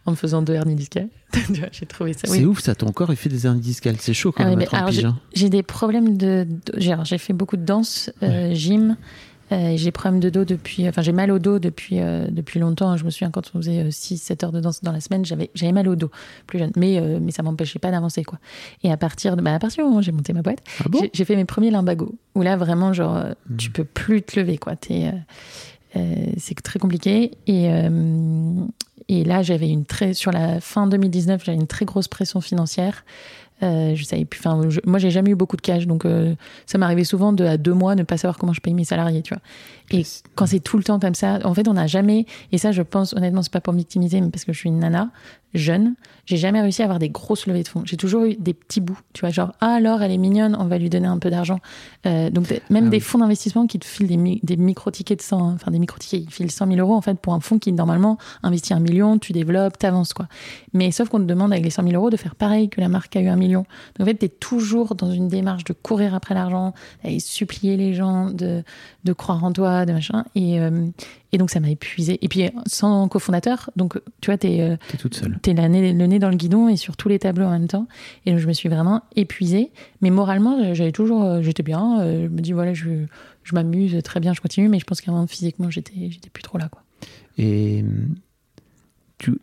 [0.06, 1.08] en me faisant deux hernies discales.
[1.72, 2.20] J'ai trouvé ça.
[2.26, 3.96] C'est ouf, ça, ton corps, il fait des hernies discales.
[3.98, 5.18] C'est chaud quand Ah même mais à 30 alors, piges, hein.
[5.34, 6.46] J'ai des problèmes de.
[6.48, 8.96] de- j'ai alors, j'ai fait beaucoup de danse, euh, gym.
[9.50, 10.88] euh, j'ai des problèmes de dos depuis.
[10.88, 12.96] Enfin, j'ai mal au dos depuis, euh, depuis longtemps.
[12.96, 15.72] Je me souviens quand on faisait 6-7 heures de danse dans la semaine, j'avais, j'avais
[15.72, 16.10] mal au dos
[16.46, 16.70] plus jeune.
[16.76, 18.38] Mais, euh, mais ça m'empêchait pas d'avancer, quoi.
[18.82, 20.88] Et à partir, de, bah, à partir du moment où j'ai monté ma boîte, Ah
[20.88, 21.00] bon?
[21.02, 22.14] j'ai, j'ai fait mes premiers limbagos.
[22.34, 23.56] Où là, vraiment, genre, euh, Mm.
[23.56, 24.74] tu peux plus te lever, quoi.
[24.76, 25.12] T'es, euh, euh,
[26.38, 27.32] c'est très compliqué.
[27.46, 28.64] Et, euh,
[29.08, 30.14] et là, j'avais une très.
[30.14, 33.04] Sur la fin 2019, j'avais une très grosse pression financière.
[33.62, 34.40] Euh, je savais plus.
[34.40, 36.34] Enfin, moi, j'ai jamais eu beaucoup de cash, donc euh,
[36.66, 39.22] ça m'arrivait souvent de à deux mois ne pas savoir comment je paye mes salariés,
[39.22, 39.42] tu vois.
[39.92, 42.26] Et quand c'est tout le temps comme ça, en fait, on n'a jamais.
[42.52, 44.68] Et ça, je pense honnêtement, c'est pas pour me victimiser, mais parce que je suis
[44.68, 45.10] une nana
[45.54, 47.82] jeune, j'ai jamais réussi à avoir des grosses levées de fonds.
[47.84, 50.64] J'ai toujours eu des petits bouts, tu vois, genre ah alors elle est mignonne, on
[50.64, 51.58] va lui donner un peu d'argent.
[52.06, 55.18] Euh, donc même Ah des fonds d'investissement qui te filent des, mi- des micro tickets
[55.18, 57.40] de 100, enfin des micro tickets, ils filent 100 000 euros en fait pour un
[57.40, 60.26] fonds qui normalement investit un million, tu développes, t'avances quoi.
[60.72, 62.88] Mais sauf qu'on te demande avec les 100 000 euros de faire pareil que la
[62.88, 63.66] marque a eu un million.
[63.98, 66.72] Donc en fait, tu es toujours dans une démarche de courir après l'argent,
[67.04, 68.62] d'aller supplier les gens, de,
[69.04, 70.24] de croire en toi, de machin.
[70.34, 70.86] Et, euh,
[71.32, 72.18] et donc ça m'a épuisé.
[72.22, 75.38] Et puis sans cofondateur, donc tu vois, tu es, T'es toute seule.
[75.42, 77.68] t'es le nez, le nez dans le guidon et sur tous les tableaux en même
[77.68, 77.86] temps.
[78.26, 79.70] Et donc, je me suis vraiment épuisée.
[80.00, 82.00] Mais moralement, j'avais toujours, euh, j'étais bien.
[82.00, 83.06] euh, Je me dis, voilà, je,
[83.44, 84.68] je m'amuse très bien, je continue.
[84.68, 86.82] Mais je pense qu'à un moment, physiquement, j'étais, j'étais plus trop là, quoi.
[87.38, 87.84] Et,
[89.18, 89.38] tu,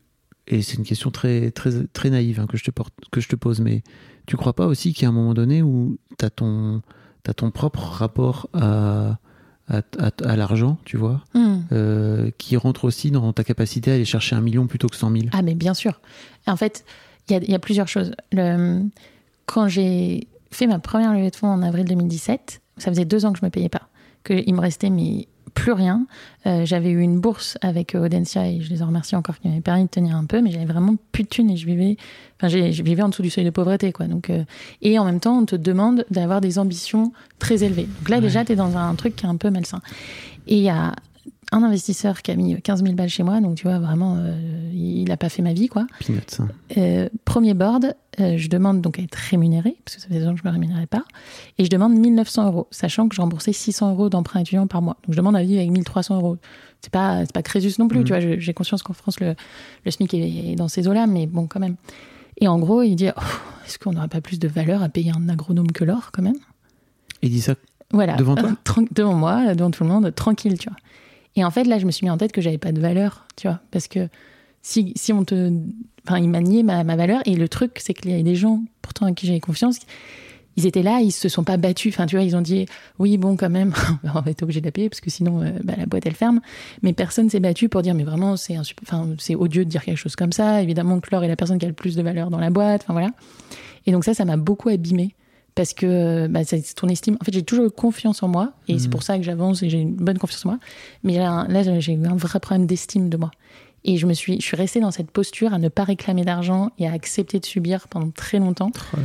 [0.48, 3.28] et c'est une question très, très, très naïve hein, que, je te porte, que je
[3.28, 3.84] te pose, mais
[4.26, 6.82] tu crois pas aussi qu'il y a un moment donné où tu as ton,
[7.24, 9.18] t'as ton propre rapport à,
[9.70, 11.60] à, à- à l'argent, tu vois, Hmm.
[11.72, 15.12] euh, qui rentre aussi dans ta capacité à aller chercher un million plutôt que 100
[15.12, 16.02] 000 Ah, mais bien sûr.
[16.48, 16.84] En fait,
[17.30, 18.12] il y a, il y a plusieurs choses.
[18.32, 18.82] Le,
[19.46, 23.34] quand j'ai fait ma première levée de fonds en avril 2017, ça faisait deux ans
[23.34, 23.90] que je me payais pas,
[24.26, 26.06] qu'il me restait mais plus rien.
[26.46, 29.48] Euh, j'avais eu une bourse avec euh, Audencia et je les en remercie encore qui
[29.48, 31.98] m'avaient permis de tenir un peu, mais j'avais vraiment plus de thunes et je vivais,
[32.38, 34.08] enfin, je vivais en dessous du seuil de pauvreté, quoi.
[34.08, 34.44] Donc, euh,
[34.82, 37.88] et en même temps, on te demande d'avoir des ambitions très élevées.
[38.00, 39.82] Donc là, déjà, tu es dans un truc qui est un peu malsain.
[40.48, 40.94] Et il y a
[41.52, 44.70] un investisseur qui a mis 15 000 balles chez moi, donc tu vois, vraiment, euh,
[44.74, 45.88] il n'a pas fait ma vie, quoi.
[46.00, 46.20] Peanuts.
[46.40, 46.48] hein.
[46.78, 50.28] Euh, premier board, euh, je demande donc à être rémunérée, parce que ça faisait des
[50.28, 51.04] ans que je ne me rémunérais pas,
[51.58, 54.98] et je demande 1900 euros, sachant que je remboursais 600 euros d'emprunt étudiant par mois.
[55.06, 56.38] Donc je demande à vivre avec 1300 euros.
[56.82, 58.06] C'est pas, pas Crésus non plus, Mhm.
[58.06, 59.34] tu vois, j'ai conscience qu'en France, le,
[59.86, 61.76] le SMIC est, est dans ces eaux-là, mais bon, quand même.
[62.42, 63.22] Et en gros, il dit, Oh,
[63.66, 66.38] est-ce qu'on n'aurait pas plus de valeur à payer un agronome que l'or, quand même?
[67.22, 67.56] Il dit ça.
[67.92, 68.16] voilà.
[68.16, 68.52] Devant toi?
[68.92, 70.78] Devant moi, devant tout le monde, tranquille, tu vois.
[71.36, 73.26] Et en fait, là, je me suis mis en tête que j'avais pas de valeur,
[73.36, 73.60] tu vois.
[73.72, 74.08] Parce que
[74.62, 75.52] si, si on te.
[76.08, 77.22] Enfin, il m'a nié ma, ma valeur.
[77.26, 79.80] Et le truc, c'est qu'il y a des gens, pourtant, à qui j'avais confiance,
[80.56, 81.94] ils étaient là, ils se sont pas battus.
[81.94, 82.66] Enfin, tu vois, ils ont dit,
[82.98, 83.74] oui, bon, quand même,
[84.04, 86.16] on va être obligé de la payer, parce que sinon, euh, bah, la boîte, elle
[86.16, 86.42] ferme.
[86.82, 89.98] Mais personne s'est battu pour dire, mais vraiment, c'est enfin, c'est odieux de dire quelque
[89.98, 90.62] chose comme ça.
[90.62, 92.82] Évidemment Laure est la personne qui a le plus de valeur dans la boîte.
[92.84, 93.12] Enfin, voilà.
[93.86, 95.16] Et donc, ça, ça m'a beaucoup abîmé
[95.60, 97.18] parce que bah, c'est ton estime.
[97.20, 99.70] En fait, j'ai toujours eu confiance en moi et c'est pour ça que j'avance et
[99.70, 100.60] j'ai une bonne confiance en moi.
[101.04, 101.46] Mais là,
[101.82, 103.30] j'ai eu un vrai problème d'estime de moi.
[103.84, 106.72] Et je me suis, je suis restée dans cette posture à ne pas réclamer d'argent
[106.80, 108.98] et à accepter de subir pendant très longtemps, Oh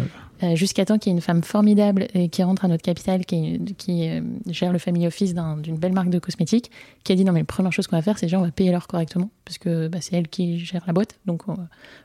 [0.44, 3.24] euh, jusqu'à temps qu'il y ait une femme formidable euh, qui rentre à notre capital,
[3.26, 6.70] qui, qui euh, gère le family office d'un- d'une belle marque de cosmétiques,
[7.02, 8.50] qui a dit non mais la première chose qu'on va faire, c'est déjà on va
[8.52, 11.56] payer l'heure correctement parce que bah, c'est elle qui gère la boîte, donc on-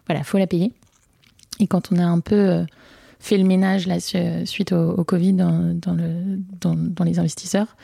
[0.08, 0.72] voilà, faut la payer.
[1.60, 2.66] Et quand on a un peu euh,
[3.20, 7.76] fait le ménage là, su- suite au, Covid dans, dans le, dans, dans les investisseurs.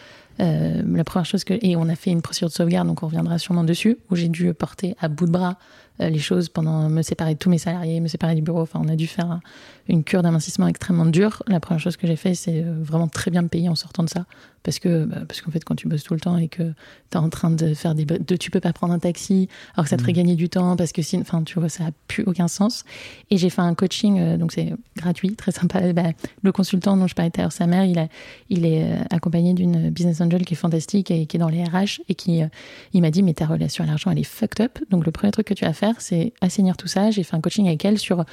[0.42, 3.06] Euh, la première chose que et on a fait une procédure de sauvegarde, donc on
[3.08, 5.58] reviendra sûrement dessus, où j'ai dû porter à bout de bras
[6.00, 8.62] les choses pendant me séparer de tous mes salariés, me séparer du bureau.
[8.62, 9.42] Enfin, on a dû faire un-
[9.88, 11.44] une cure d'amincissement extrêmement dure.
[11.48, 14.04] La première chose que j'ai fait, c'est euh, vraiment très bien me payer en sortant
[14.04, 14.26] de ça,
[14.64, 16.74] parce que bah, parce qu'en fait, quand tu bosses tout le temps et que tu
[17.14, 19.90] es en train de faire des de, tu peux pas prendre un taxi, alors que
[19.92, 22.24] ça te ferait gagner du temps, parce que sinon, enfin, tu vois, ça a plus
[22.26, 22.84] aucun sens.
[23.30, 25.94] Et j'ai fait un coaching, euh, donc c'est gratuit, très sympa.
[25.94, 26.10] Bah,
[26.42, 28.08] le consultant dont je parlais tout à l'heure, sa mère, il, a,
[28.50, 31.64] il est euh, accompagné d'une business angel qui est fantastique et qui est dans les
[31.64, 32.48] RH et qui, euh,
[32.94, 34.80] il m'a dit, mais ta relation à l'argent, elle est fucked up.
[34.90, 37.12] Donc le premier truc que tu vas faire, c'est assainir tout ça.
[37.12, 38.26] J'ai fait un coaching avec elle sur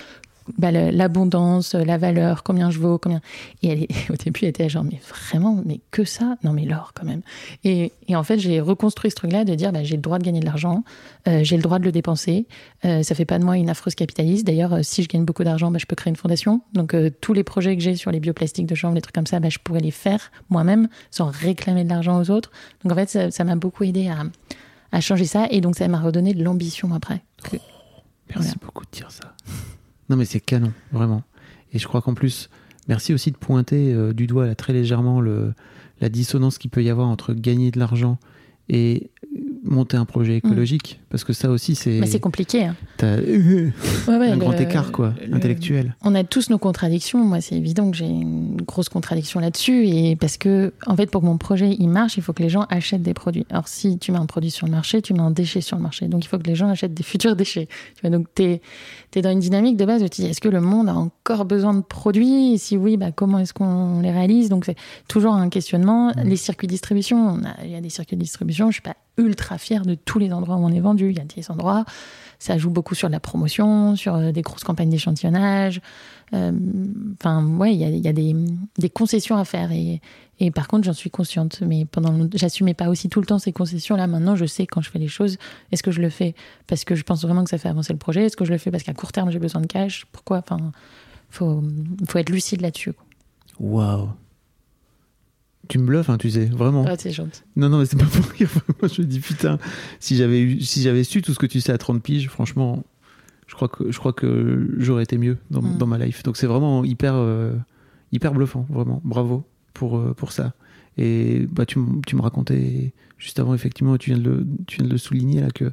[0.58, 3.20] bah, l'abondance, la valeur, combien je vaux, combien.
[3.62, 6.36] Et elle, au début, elle était genre, mais vraiment, mais que ça?
[6.42, 7.22] Non, mais l'or quand même.
[7.64, 10.24] Et, et en fait, j'ai reconstruit ce truc-là de dire, bah, j'ai le droit de
[10.24, 10.84] gagner de l'argent,
[11.28, 12.46] euh, j'ai le droit de le dépenser.
[12.84, 14.46] Euh, ça fait pas de moi une affreuse capitaliste.
[14.46, 16.60] D'ailleurs, euh, si je gagne beaucoup d'argent, bah, je peux créer une fondation.
[16.72, 19.26] Donc, euh, tous les projets que j'ai sur les bioplastiques de chambre, les trucs comme
[19.26, 22.50] ça, je pourrais les faire moi-même sans réclamer de l'argent aux autres.
[22.84, 24.24] Donc, en fait, ça m'a beaucoup aidé à,
[24.92, 25.46] à changer ça.
[25.50, 27.22] Et donc, ça m'a redonné de l'ambition après.
[27.42, 27.56] Que-
[28.28, 28.52] Merci Voilà.
[28.62, 29.34] beaucoup de dire ça.
[30.10, 31.22] Non, mais c'est canon, vraiment.
[31.72, 32.50] Et je crois qu'en plus,
[32.86, 35.54] merci aussi de pointer euh, du doigt là, très légèrement le,
[36.00, 38.18] la dissonance qu'il peut y avoir entre gagner de l'argent
[38.68, 39.10] et
[39.62, 41.00] monter un projet écologique.
[41.08, 42.00] Parce que ça aussi, c'est.
[42.00, 42.64] Bah, c'est compliqué.
[42.64, 42.76] hein.
[42.96, 43.16] t'as-
[44.08, 45.94] Ouais, ouais, un grand écart, quoi, le- intellectuel.
[46.02, 47.24] On a tous nos contradictions.
[47.24, 49.86] Moi, c'est évident que j'ai une grosse contradiction là-dessus.
[49.86, 52.48] Et parce que, en fait, pour que mon projet il marche, il faut que les
[52.48, 53.46] gens achètent des produits.
[53.50, 55.82] Alors, si tu mets un produit sur le marché, tu mets un déchet sur le
[55.82, 56.08] marché.
[56.08, 57.66] Donc, il faut que les gens achètent des futurs déchets.
[57.94, 58.42] Tu vois, donc, tu
[59.14, 61.44] es, dans une dynamique de base où tu dis est-ce que le monde a encore
[61.44, 62.54] besoin de produits?
[62.54, 64.48] Et si oui, bah, comment est-ce qu'on les réalise?
[64.48, 64.76] Donc, c'est
[65.08, 66.12] toujours un questionnement.
[66.24, 68.68] Les circuits de distribution, il y a des circuits de distribution.
[68.68, 71.10] Je suis pas ultra fière de tous les endroits où on est vendu.
[71.10, 71.84] Il y a des endroits
[72.42, 75.80] ça joue beaucoup sur la promotion, sur euh, des grosses campagnes d'échantillonnage.
[76.34, 76.50] Euh,
[77.20, 79.70] Enfin, ouais, il y a, des, concessions à faire.
[79.70, 80.00] Et,
[80.50, 81.60] par contre, j'en suis consciente.
[81.64, 84.08] Mais pendant, j'assumais pas aussi tout le temps ces concessions-là.
[84.08, 85.36] Maintenant, je sais quand je fais les choses,
[85.70, 86.34] est-ce que je le fais
[86.66, 88.24] parce que je pense vraiment que ça fait avancer le projet?
[88.24, 90.06] Est-ce que je le fais parce qu'à court terme, j'ai besoin de cash?
[90.10, 90.38] Pourquoi?
[90.38, 90.72] Enfin,
[91.30, 91.62] faut,
[92.08, 92.92] faut être lucide là-dessus.
[93.60, 94.08] Waouh.
[95.68, 96.84] Tu me bluffes, hein, tu sais, vraiment.
[96.88, 97.42] Ah, c'est gentil.
[97.56, 98.50] Non, non, mais c'est pas pour rire.
[98.80, 99.58] Moi, je me dis, putain,
[100.00, 102.82] si j'avais eu, si j'avais su tout ce que tu sais à 30 piges, franchement,
[103.46, 105.78] je crois que, je crois que j'aurais été mieux dans, Mm.
[105.78, 106.22] dans ma life.
[106.24, 107.52] Donc c'est vraiment hyper, euh,
[108.10, 109.00] hyper bluffant, vraiment.
[109.04, 110.52] Bravo pour, euh, pour ça.
[110.98, 114.86] Et bah, tu, tu me racontais juste avant, effectivement, tu viens de le, tu viens
[114.86, 115.72] de le souligner là, que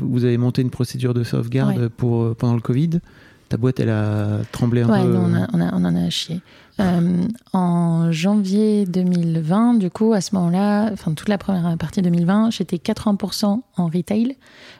[0.00, 3.00] vous avez monté une procédure de sauvegarde pour, pendant le Covid.
[3.48, 5.12] Ta boîte, elle a tremblé un ouais, peu.
[5.12, 5.18] Ouais,
[5.54, 6.42] on, on, on, en a chié.
[6.80, 12.50] Euh, en janvier 2020, du coup, à ce moment-là, enfin toute la première partie 2020,
[12.50, 14.36] j'étais 80% en retail.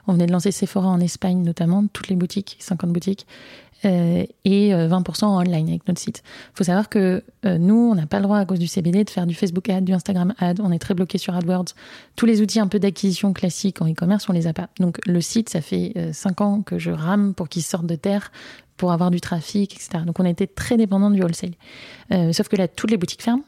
[0.07, 3.27] On venait de lancer Sephora en Espagne notamment, toutes les boutiques, 50 boutiques.
[3.85, 6.25] Euh, et 20% en online avec notre site.
[6.53, 9.05] Il faut savoir que euh, nous, on n'a pas le droit à cause du CBD
[9.05, 10.59] de faire du Facebook ad, du Instagram ad.
[10.61, 11.67] On est très bloqué sur AdWords.
[12.17, 14.69] Tous les outils un peu d'acquisition classiques en e-commerce, on les a pas.
[14.81, 18.33] Donc le site, ça fait 5 ans que je rame pour qu'il sorte de terre
[18.79, 20.05] pour avoir du trafic, etc.
[20.07, 21.51] Donc on était très dépendant du wholesale.
[22.13, 23.45] Euh, sauf que là, toutes les boutiques ferment.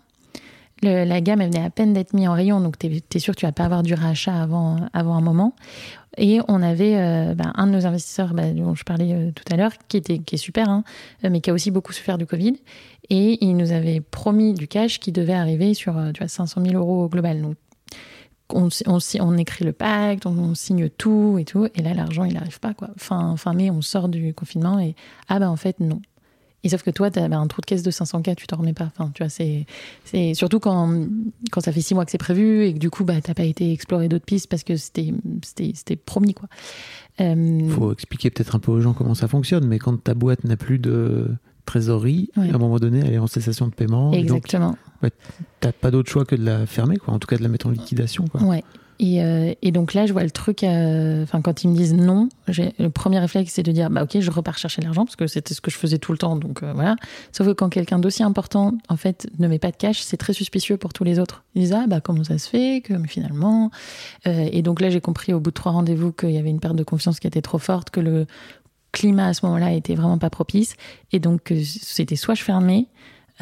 [0.82, 3.40] La gamme, elle venait à peine d'être mise en rayon, donc tu es, sûr que
[3.40, 5.54] tu vas pas avoir du rachat avant, avant un moment.
[6.16, 9.44] Et on avait euh, bah, un de nos investisseurs, bah, dont je parlais euh, tout
[9.52, 10.82] à l'heure, qui, qui est super, hein,
[11.22, 12.54] mais qui a aussi beaucoup souffert du Covid.
[13.10, 16.74] Et il nous avait promis du cash qui devait arriver sur tu vois, 500 000
[16.76, 17.42] euros au global.
[17.42, 17.56] Donc
[18.54, 22.74] on, écrit le pacte, on, signe tout et tout, et là l'argent il n'arrive pas
[22.74, 22.90] quoi.
[22.96, 24.94] Fin, fin mai, on sort du confinement et
[25.28, 26.00] ah bah en fait non.
[26.68, 28.74] Sauf que toi, tu as bah, un trou de caisse de 500K, tu t'en remets
[28.74, 28.84] pas.
[28.94, 31.06] Enfin, tu vois, c'est, surtout quand,
[31.50, 33.44] quand ça fait six mois que c'est prévu et que du coup, bah, t'as pas
[33.44, 36.48] été explorer d'autres pistes parce que c'était, c'était, c'était promis, quoi.
[37.20, 37.68] Euh...
[37.70, 40.58] Faut expliquer peut-être un peu aux gens comment ça fonctionne, mais quand ta boîte n'a
[40.58, 41.28] plus de
[41.70, 42.50] trésorerie, ouais.
[42.50, 44.12] à un moment donné, elle est en cessation de paiement.
[44.12, 44.70] Exactement.
[44.70, 45.10] Donc, ouais,
[45.60, 47.14] t'as pas d'autre choix que de la fermer, quoi.
[47.14, 48.42] En tout cas, de la mettre en liquidation, quoi.
[48.42, 48.64] Ouais.
[48.98, 52.28] Et, euh, et, donc là, je vois le truc, euh, quand ils me disent non,
[52.48, 55.54] le premier réflexe, c'est de dire, bah ok, je repars chercher l'argent, parce que c'était
[55.54, 56.96] ce que je faisais tout le temps, donc euh, voilà.
[57.32, 60.34] Sauf que quand quelqu'un d'aussi important, en fait, ne met pas de cash, c'est très
[60.34, 61.44] suspicieux pour tous les autres.
[61.54, 63.70] Ils disent, ah bah comment ça se fait, que finalement.
[64.26, 66.76] et donc là, j'ai compris au bout de trois rendez-vous qu'il y avait une perte
[66.76, 68.26] de confiance qui était trop forte, que le
[68.92, 70.76] climat à ce moment-là était vraiment pas propice.
[71.12, 72.86] Et donc, c'était soit je fermais,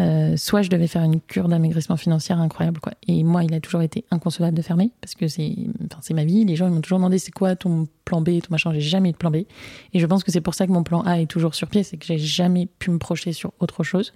[0.00, 2.80] euh, soit je devais faire une cure d'amaigrissement financier incroyable.
[2.80, 2.92] Quoi.
[3.08, 6.44] Et moi, il a toujours été inconcevable de fermer parce que c'est, enfin, ma vie.
[6.44, 8.72] Les gens m'ont toujours demandé c'est quoi ton plan B, ton machin.
[8.72, 9.36] J'ai jamais eu de plan B.
[9.36, 11.82] Et je pense que c'est pour ça que mon plan A est toujours sur pied.
[11.82, 14.12] C'est que j'ai jamais pu me projeter sur autre chose.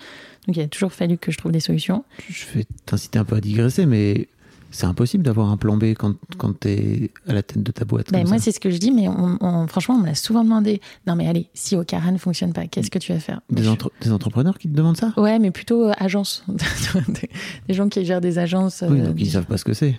[0.47, 2.05] Donc il a toujours fallu que je trouve des solutions.
[2.29, 4.29] Je vais t'inciter un peu à digresser, mais
[4.73, 7.85] c'est impossible d'avoir un plan B quand, quand tu es à la tête de ta
[7.85, 8.11] boîte.
[8.11, 10.43] Ben moi, c'est ce que je dis, mais on, on, franchement, on me l'a souvent
[10.43, 10.81] demandé.
[11.07, 13.41] Non, mais allez, si Okara ne fonctionne pas, qu'est-ce que tu vas faire?
[13.51, 15.13] Des, entre, des, entrepreneurs qui te demandent ça?
[15.17, 16.45] Ouais, mais plutôt euh, agences.
[17.69, 18.83] des gens qui gèrent des agences.
[18.89, 19.95] Oui, donc ils savent pas ce que c'est.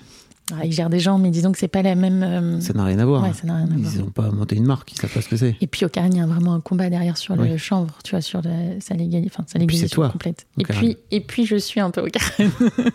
[0.51, 2.21] Ah, ils gèrent des gens, mais disons que c'est pas la même.
[2.21, 2.59] Euh...
[2.59, 3.23] Ça n'a rien à voir.
[3.23, 5.29] Ouais, ça n'a rien à ils n'ont pas monté une marque, ils savent pas ce
[5.29, 5.55] que c'est.
[5.61, 7.47] Et puis au Carne, il y a vraiment un combat derrière sur oui.
[7.47, 9.29] le chanvre, tu vois, sur la, sa, légali...
[9.31, 10.45] enfin, sa légalisation complète.
[10.57, 12.51] Et puis, et puis, je suis un peu au Carne.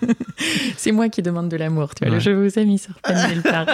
[0.77, 2.09] c'est moi qui demande de l'amour, tu vois.
[2.09, 2.15] Ouais.
[2.17, 3.67] Le je vous aime, il sort pas de nulle part.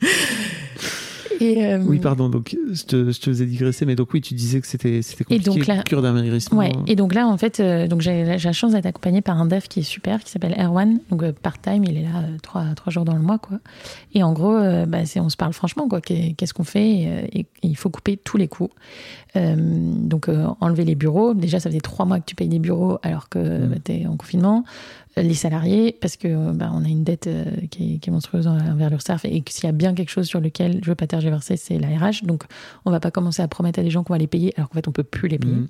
[1.40, 1.78] Et euh...
[1.84, 4.66] Oui, pardon, donc je te, je te faisais digresser, mais donc oui, tu disais que
[4.66, 6.58] c'était compliqué, et donc là, cure d'amaigrissement.
[6.58, 9.46] Ouais, et donc là, en fait, euh, donc j'ai la chance d'être accompagnée par un
[9.46, 12.64] dev qui est super, qui s'appelle Erwan, donc euh, part-time, il est là euh, trois,
[12.74, 13.58] trois jours dans le mois, quoi.
[14.14, 17.76] Et en gros, bah, on se parle franchement, quoi, qu'est-ce qu'on fait et, et, il
[17.76, 18.48] faut couper tous les
[19.32, 19.38] coûts.
[20.08, 20.28] donc
[20.60, 23.38] enlever les bureaux, déjà ça faisait trois mois que tu payes des bureaux alors que
[23.38, 23.68] mmh.
[23.68, 24.64] bah, tu es en confinement
[25.16, 28.46] les salariés, parce que bah, on a une dette euh, qui, est, qui, est, monstrueuse
[28.46, 31.06] envers l'URSSAF et que s'il y a bien quelque chose sur lequel je veux pas
[31.06, 32.24] tergiverser, c'est la RH.
[32.24, 32.44] Donc,
[32.84, 34.74] on va pas commencer à promettre à des gens qu'on va les payer alors qu'en
[34.74, 35.54] fait, on peut plus les payer.
[35.54, 35.68] Mmh.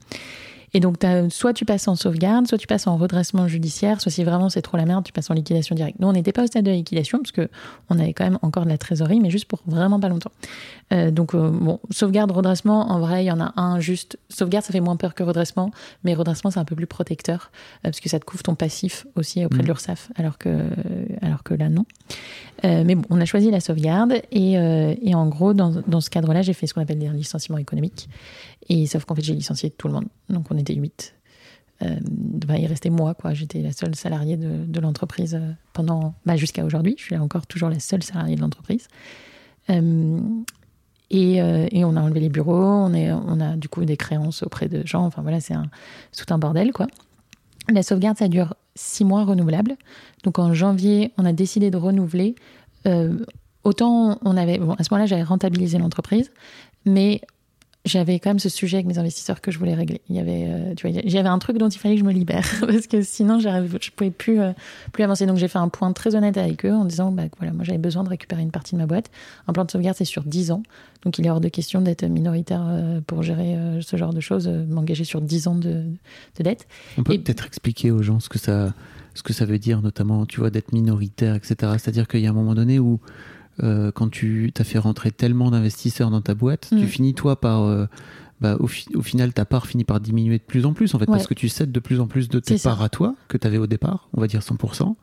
[0.75, 4.11] Et donc, as, soit tu passes en sauvegarde, soit tu passes en redressement judiciaire, soit
[4.11, 5.99] si vraiment c'est trop la merde, tu passes en liquidation directe.
[6.01, 7.49] Nous, on n'était pas au stade de la liquidation parce que
[7.91, 10.33] on avait quand même encore de la trésorerie, mais juste pour vraiment pas longtemps.
[10.93, 14.19] Euh, donc, euh, bon, sauvegarde, redressement, en vrai, il y en a un juste.
[14.29, 15.71] Sauvegarde, ça fait moins peur que redressement,
[16.05, 19.07] mais redressement, c'est un peu plus protecteur euh, parce que ça te couvre ton passif
[19.17, 19.63] aussi auprès mmh.
[19.63, 20.69] de l'URSSAF, alors que,
[21.21, 21.85] alors que là, non.
[22.65, 26.43] Euh, mais bon, on a choisi la sauvegarde et, euh, en gros, dans, ce cadre-là,
[26.43, 28.09] j'ai fait ce qu'on appelle des licenciements économiques.
[28.69, 30.07] Et sauf qu'en fait, j'ai licencié tout le monde.
[30.29, 31.15] Donc, on était huit.
[31.83, 31.97] Euh,
[32.57, 33.35] il restait moi, quoi.
[33.35, 35.41] J'étais la seule salariée de, l'entreprise
[35.73, 36.95] pendant, bah, jusqu'à aujourd'hui.
[36.99, 38.87] Je suis encore toujours la seule salariée de l'entreprise.
[39.71, 40.21] Euh,
[41.11, 45.05] et, on a enlevé les bureaux, on a du coup des créances auprès de gens.
[45.05, 45.55] Enfin voilà, c'est
[46.17, 46.87] tout un bordel, quoi.
[47.69, 49.77] La sauvegarde, ça dure six mois renouvelables.
[50.25, 52.35] Donc en janvier, on a décidé de renouveler.
[52.87, 53.19] Euh,
[53.65, 56.31] autant on avait, bon, à ce moment-là, j'avais rentabilisé l'entreprise,
[56.85, 57.21] mais
[57.85, 60.03] j'avais quand même ce sujet avec mes investisseurs que je voulais régler.
[60.09, 62.13] Il y avait, euh, tu vois, j'avais un truc dont il fallait que je me
[62.13, 64.53] libère parce que sinon, je pouvais plus, euh,
[64.93, 65.27] plus avancer.
[65.27, 67.79] Donc j'ai fait un point très honnête avec eux en disant, bah voilà, moi j'avais
[67.79, 69.11] besoin de récupérer une partie de ma boîte.
[69.49, 70.63] Un plan de sauvegarde, c'est sur 10 ans,
[71.05, 74.49] donc il est hors de question d'être minoritaire euh, pour gérer ce genre de choses,
[74.49, 75.85] m'engager sur 10 ans de,
[76.39, 76.69] de dette.
[76.99, 78.75] On peut peut-être expliquer aux gens ce que ça,
[79.15, 81.55] ce que ça veut dire, notamment, tu vois, d'être minoritaire, etc.
[81.79, 83.01] C'est-à-dire qu'il y a un moment donné où
[83.63, 86.79] euh, quand tu t'as fait rentrer tellement d'investisseurs dans ta boîte, mmh.
[86.79, 87.87] tu finis toi par euh,
[88.41, 90.99] bah, au, fi au, final ta part finit par diminuer de plus en plus en
[90.99, 91.17] fait Ouais.
[91.17, 93.47] parce que tu cèdes de plus en plus de tes parts à toi que tu
[93.47, 94.95] avais au départ, on va dire 100%.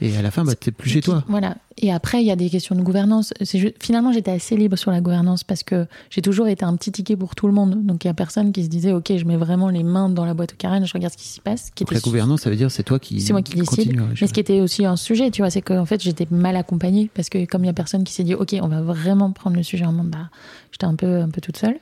[0.00, 1.24] Et à la fin, bah, t'es plus chez toi.
[1.28, 1.56] Voilà.
[1.76, 3.32] Et après, il y a des questions de gouvernance.
[3.80, 7.16] Finalement, j'étais assez libre sur la gouvernance parce que j'ai toujours été un petit ticket
[7.16, 7.84] pour tout le monde.
[7.84, 10.24] Donc, il y a personne qui se disait, OK, je mets vraiment les mains dans
[10.24, 11.70] la boîte au carène, je regarde ce qui s'y passe.
[11.74, 13.20] Qui Donc, était la gouvernance, ça veut dire c'est toi qui.
[13.20, 14.00] c'est moi qui décide.
[14.20, 17.10] Mais ce qui était aussi un sujet, tu vois, c'est qu'en fait, j'étais mal accompagnée
[17.14, 19.56] parce que comme il y a personne qui s'est dit, OK, on va vraiment prendre
[19.56, 20.30] le sujet en main, bah,
[20.72, 21.78] j'étais un peu, un peu toute seule.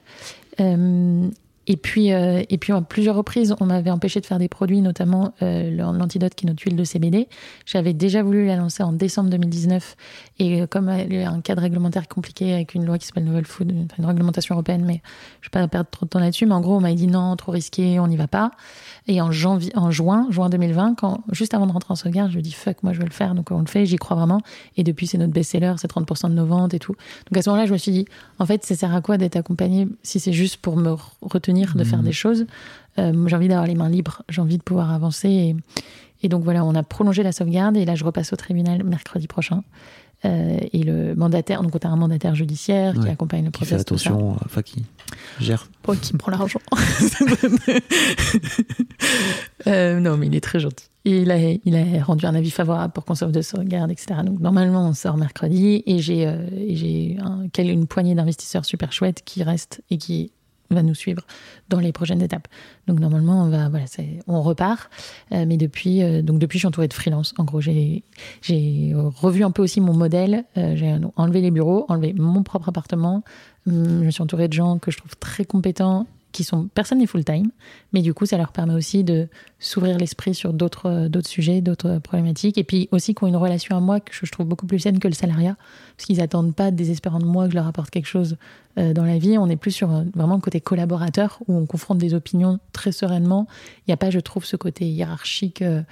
[0.60, 1.28] Euh,
[1.68, 4.80] et puis, euh, et puis, à plusieurs reprises, on m'avait empêché de faire des produits,
[4.80, 7.28] notamment euh, l'antidote qui est notre huile de CBD.
[7.66, 9.96] J'avais déjà voulu la lancer en décembre 2019.
[10.40, 13.24] Et euh, comme il y a un cadre réglementaire compliqué avec une loi qui s'appelle
[13.24, 15.02] Novel Food, une réglementation européenne, mais
[15.40, 16.46] je vais pas perdre trop de temps là-dessus.
[16.46, 18.50] Mais en gros, on m'a dit non, trop risqué, on n'y va pas.
[19.06, 22.38] Et en, janvier, en juin, juin 2020, quand, juste avant de rentrer en sauvegarde, je
[22.38, 24.40] me dis fuck, moi je veux le faire, donc on le fait, j'y crois vraiment.
[24.76, 26.94] Et depuis, c'est notre best-seller, c'est 30% de nos ventes et tout.
[27.30, 28.04] Donc à ce moment-là, je me suis dit,
[28.40, 31.84] en fait, ça sert à quoi d'être accompagné si c'est juste pour me retenir de
[31.84, 32.46] faire des choses
[32.98, 35.28] Euh, J'ai envie d'avoir les mains libres, j'ai envie de pouvoir avancer.
[35.28, 35.56] Et,
[36.22, 39.26] et donc voilà, on a prolongé la sauvegarde et là, je repasse au tribunal mercredi
[39.26, 39.62] prochain.
[40.24, 43.74] Euh, et le mandataire, donc on a un mandataire judiciaire qui accompagne le Qui fait
[43.74, 44.84] attention, euh, enfin qui
[45.40, 45.66] gère.
[45.82, 46.60] Pour qui prend l'argent.
[49.68, 50.86] Euh, non, mais il est très gentil.
[51.04, 54.20] Et il a, il a rendu un avis favorable pour qu'on sauve de sauvegarde, etc.
[54.24, 59.42] Donc normalement, on sort mercredi et j'ai euh, un- une poignée d'investisseurs super chouettes qui
[59.42, 60.32] restent et qui
[60.74, 61.22] va nous suivre
[61.68, 62.48] dans les prochaines étapes.
[62.86, 63.70] Donc normalement, on va
[64.26, 64.90] on repart.
[65.32, 67.34] Euh, mais depuis, euh, donc depuis, je suis entourée de freelance.
[67.38, 68.02] En gros, j'ai
[68.94, 70.44] revu un peu aussi mon modèle.
[70.56, 73.22] Euh, j'ai enlevé les bureaux, enlevé mon propre appartement.
[73.66, 77.06] Hum, Je suis entourée de gens que je trouve très compétents, qui sont personne n'est
[77.06, 77.50] full time,
[77.92, 79.28] mais du coup, ça leur permet aussi de
[79.58, 83.36] s'ouvrir l'esprit sur d'autres euh, d'autres sujets, d'autres problématiques, et puis aussi qui ont une
[83.36, 85.56] relation à moi que je trouve beaucoup plus saine que le salariat,
[85.96, 88.36] parce qu'ils attendent pas désespérant de moi que je leur apporte quelque chose
[88.78, 89.38] euh, dans la vie.
[89.38, 92.92] On est plus sur euh, vraiment le côté collaborateur où on confronte des opinions très
[92.92, 93.46] sereinement.
[93.80, 95.62] Il n'y a pas, je trouve, ce côté hiérarchique.
[95.62, 95.82] euh,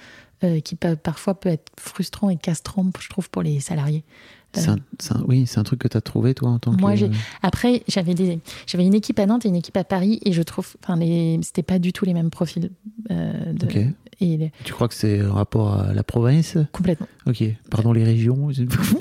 [0.43, 4.03] euh, qui parfois peut être frustrant et castrant, je trouve, pour les salariés.
[4.57, 4.75] Un-
[5.15, 7.05] un- oui, c'est un truc que tu as trouvé toi en tant Moi, que.
[7.41, 10.41] Après, j'avais des, j'avais une équipe à Nantes et une équipe à Paris, et je
[10.41, 12.69] trouve, enfin, les, c'était pas du tout les mêmes profils.
[13.11, 13.77] euh, de, Ok.
[14.23, 16.55] Et les- Tu crois que c'est un rapport à la province?
[16.73, 17.07] Complètement.
[17.25, 17.43] Ok.
[17.71, 18.45] Pardon les régions.
[18.47, 18.53] Ouais,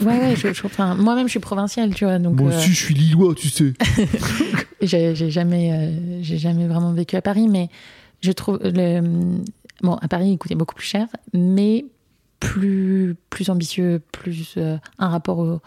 [0.07, 0.35] ouais.
[0.37, 2.41] Je, je- enfin, moi-même, je suis provinciale, tu vois, donc.
[2.41, 3.75] Moi euh, aussi, je suis lillois, tu sais.
[4.83, 7.69] J'ai j'ai jamais, euh, j'ai jamais vraiment vécu à Paris, mais
[8.23, 9.03] je trouve le
[9.83, 11.85] bon à Paris, il coûtait beaucoup plus cher, mais
[12.53, 15.61] plus plus ambitieux, plus euh, un rapport au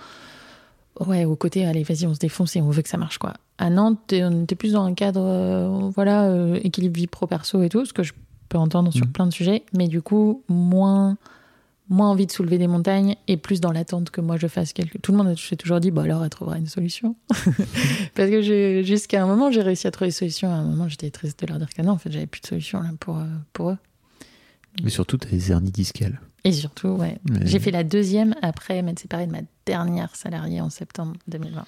[1.08, 3.34] ouais au côté allez vas-y on se défonce et on veut que ça marche quoi.
[3.58, 7.28] À Nantes, t'es- on était plus dans un cadre euh, voilà euh, équilibre vie pro
[7.28, 8.14] perso et tout, ce que je
[8.50, 9.12] peux entendre sur Mhm.
[9.12, 11.18] plein de sujets, mais du coup moins
[11.90, 14.98] moins envie de soulever des montagnes et plus dans l'attente que moi je fasse quelque
[14.98, 17.16] tout le monde s'est toujours dit bah alors elle trouvera une solution
[18.16, 21.12] parce que jusqu'à un moment j'ai réussi à trouver des solutions à un moment j'étais
[21.12, 23.20] triste de leur dire que non en fait j'avais plus de solution là pour
[23.52, 23.78] pour eux
[24.84, 26.20] Mais surtout, tu as des hernies discales.
[26.44, 30.70] Et surtout ouais j'ai fait la deuxième après m'être séparée de ma dernière salariée en
[30.70, 31.66] septembre 2020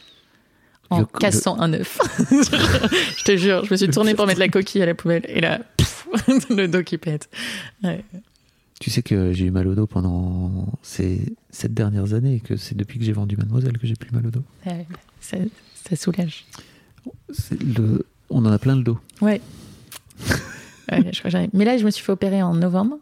[0.91, 1.99] en Le- cassant un œuf
[2.29, 5.41] je te jure je me suis tournée pour mettre la coquille à la poubelle et
[5.41, 6.07] là pff,
[6.49, 7.29] le dos qui pète
[7.83, 8.03] Ouais.
[8.81, 12.57] Tu sais que j'ai eu mal au dos pendant ces sept dernières années et que
[12.57, 14.43] c'est depuis que j'ai vendu Mademoiselle que j'ai plus mal au dos.
[14.65, 14.85] Ouais,
[15.21, 15.37] ça,
[15.89, 16.45] ça soulage
[17.61, 18.05] Le...
[18.29, 18.99] On en a plein le dos.
[19.21, 19.39] Ouais.
[20.91, 22.97] Je crois Mais là, je me suis fait opérer en novembre.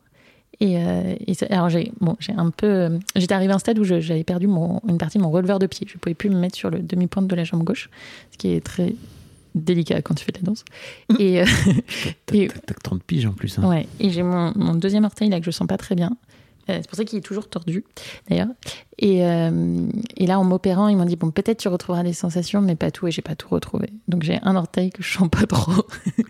[0.59, 2.99] Et, euh, et alors, j'ai bon, j'ai un peu.
[3.15, 5.59] J'étais arrivé à un stade où je- j'avais perdu mon, une partie de mon releveur
[5.59, 5.85] de pied.
[5.89, 7.89] Je ne pouvais plus me mettre sur le demi-pointe de la jambe gauche,
[8.31, 8.93] ce qui est très
[9.55, 10.63] délicat quand tu fais de la danse.
[11.19, 11.45] Et, euh,
[12.25, 13.57] T'as Et- t'as- t'as que 30 piges en plus.
[13.59, 13.67] hein.
[13.67, 16.15] ouais, et j'ai mon, mon deuxième orteil là que je sens pas très bien.
[16.69, 17.83] Euh, c'est pour ça qu'il est toujours tordu,
[18.29, 18.47] d'ailleurs.
[18.97, 19.85] Et, euh,
[20.15, 22.89] et là, en m'opérant, ils m'ont dit bon, peut-être tu retrouveras des sensations, mais pas
[22.89, 23.05] tout.
[23.07, 23.89] Et j'ai pas tout retrouvé.
[24.07, 25.85] Donc j'ai un orteil que je sens pas trop.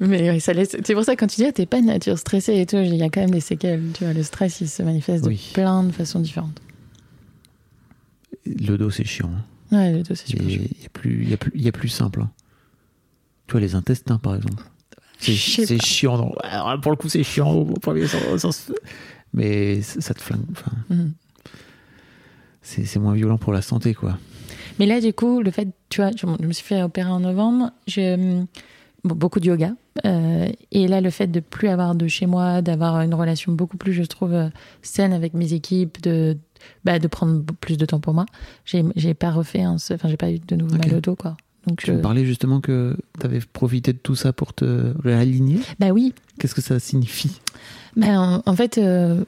[0.00, 0.76] mais ouais, ça laisse.
[0.84, 2.76] C'est pour ça que quand tu dis ah, t'es pas de nature stressée et tout,
[2.78, 3.82] il y a quand même des séquelles.
[3.94, 5.36] Tu vois, le stress, il se manifeste Oui.
[5.50, 6.60] de plein de façons différentes.
[8.46, 9.30] Le dos, c'est chiant.
[9.72, 9.76] hein.
[9.76, 10.46] Ouais, le dos, c'est super.
[10.48, 12.22] Il y, y, plus- il y a plus simple.
[12.22, 12.30] hein.
[13.46, 14.62] Tu vois, les intestins, par exemple.
[15.20, 16.16] C'est Je chiant.
[16.16, 16.34] non.
[16.42, 18.70] Alors, pour le coup, c'est chiant au premier sens.
[19.32, 20.40] Mais ça te flingue.
[20.50, 21.12] Enfin, Mhm.
[22.62, 24.18] c'est moins violent pour la santé, quoi.
[24.78, 27.20] Mais là, du coup, le fait, tu vois, je, je me suis fait opérer en
[27.20, 28.46] novembre, hum,
[29.04, 29.72] bon, beaucoup de yoga.
[30.06, 33.76] euh, et là, le fait de plus avoir de chez moi, d'avoir une relation beaucoup
[33.76, 34.48] plus, je trouve, euh,
[34.82, 36.38] saine avec mes équipes, de,
[36.84, 38.24] bah, de prendre plus de temps pour moi,
[38.64, 40.86] j'ai pas refait enfin, j'ai pas eu de nouveau Ok.
[40.86, 41.36] mal au dos, quoi.
[41.66, 44.92] Donc, Tu je- me parlais justement que tu avais profité de tout ça pour te
[45.02, 45.60] réaligner.
[45.78, 47.38] bah oui, Qu'est-ce que ça signifie?
[47.96, 49.24] Ben, en, en fait, euh,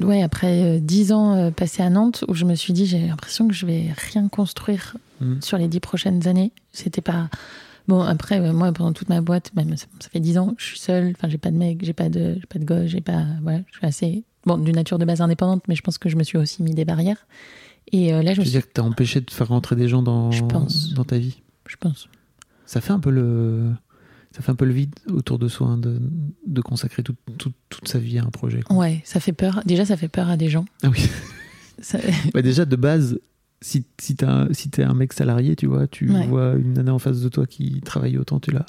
[0.00, 3.06] ouais, après euh, dix ans euh, passés à Nantes, où je me suis dit, j'ai
[3.06, 5.40] l'impression que je vais rien construire Mhm.
[5.42, 6.52] sur les dix prochaines années.
[6.72, 7.28] C'était pas
[7.86, 10.64] Bon, après, euh, moi, pendant toute ma boîte, même ça, ça fait 10 ans, je
[10.64, 11.12] suis seule.
[11.14, 13.24] Enfin, j'ai pas de mec, j'ai pas de, pas de gosse, j'ai pas.
[13.42, 14.24] Voilà, je suis assez.
[14.46, 16.72] Bon, d'une nature de base indépendante, mais je pense que je me suis aussi mis
[16.74, 17.26] des barrières.
[17.92, 18.58] Et euh, là, je me veux suis.
[18.58, 20.94] dire que t'as empêché de faire rentrer des gens dans, Je pense.
[20.94, 21.36] dans ta vie?
[21.68, 22.08] Je pense.
[22.66, 23.70] Ça fait un peu le.
[24.32, 26.00] Ça fait un peu le vide autour de soi hein, de,
[26.46, 28.62] de consacrer tout- tout- toute sa vie à un projet.
[28.62, 28.76] quoi.
[28.76, 29.60] Ouais, ça fait peur.
[29.64, 30.64] Déjà, ça fait peur à des gens.
[30.82, 31.08] Ah oui.
[31.80, 31.98] Ça-
[32.34, 33.18] Bah déjà, de base,
[33.60, 36.26] si, si t'es un, si un mec salarié, tu vois, tu Ouais.
[36.26, 38.66] vois une nana en face de toi qui travaille autant, tu l'as.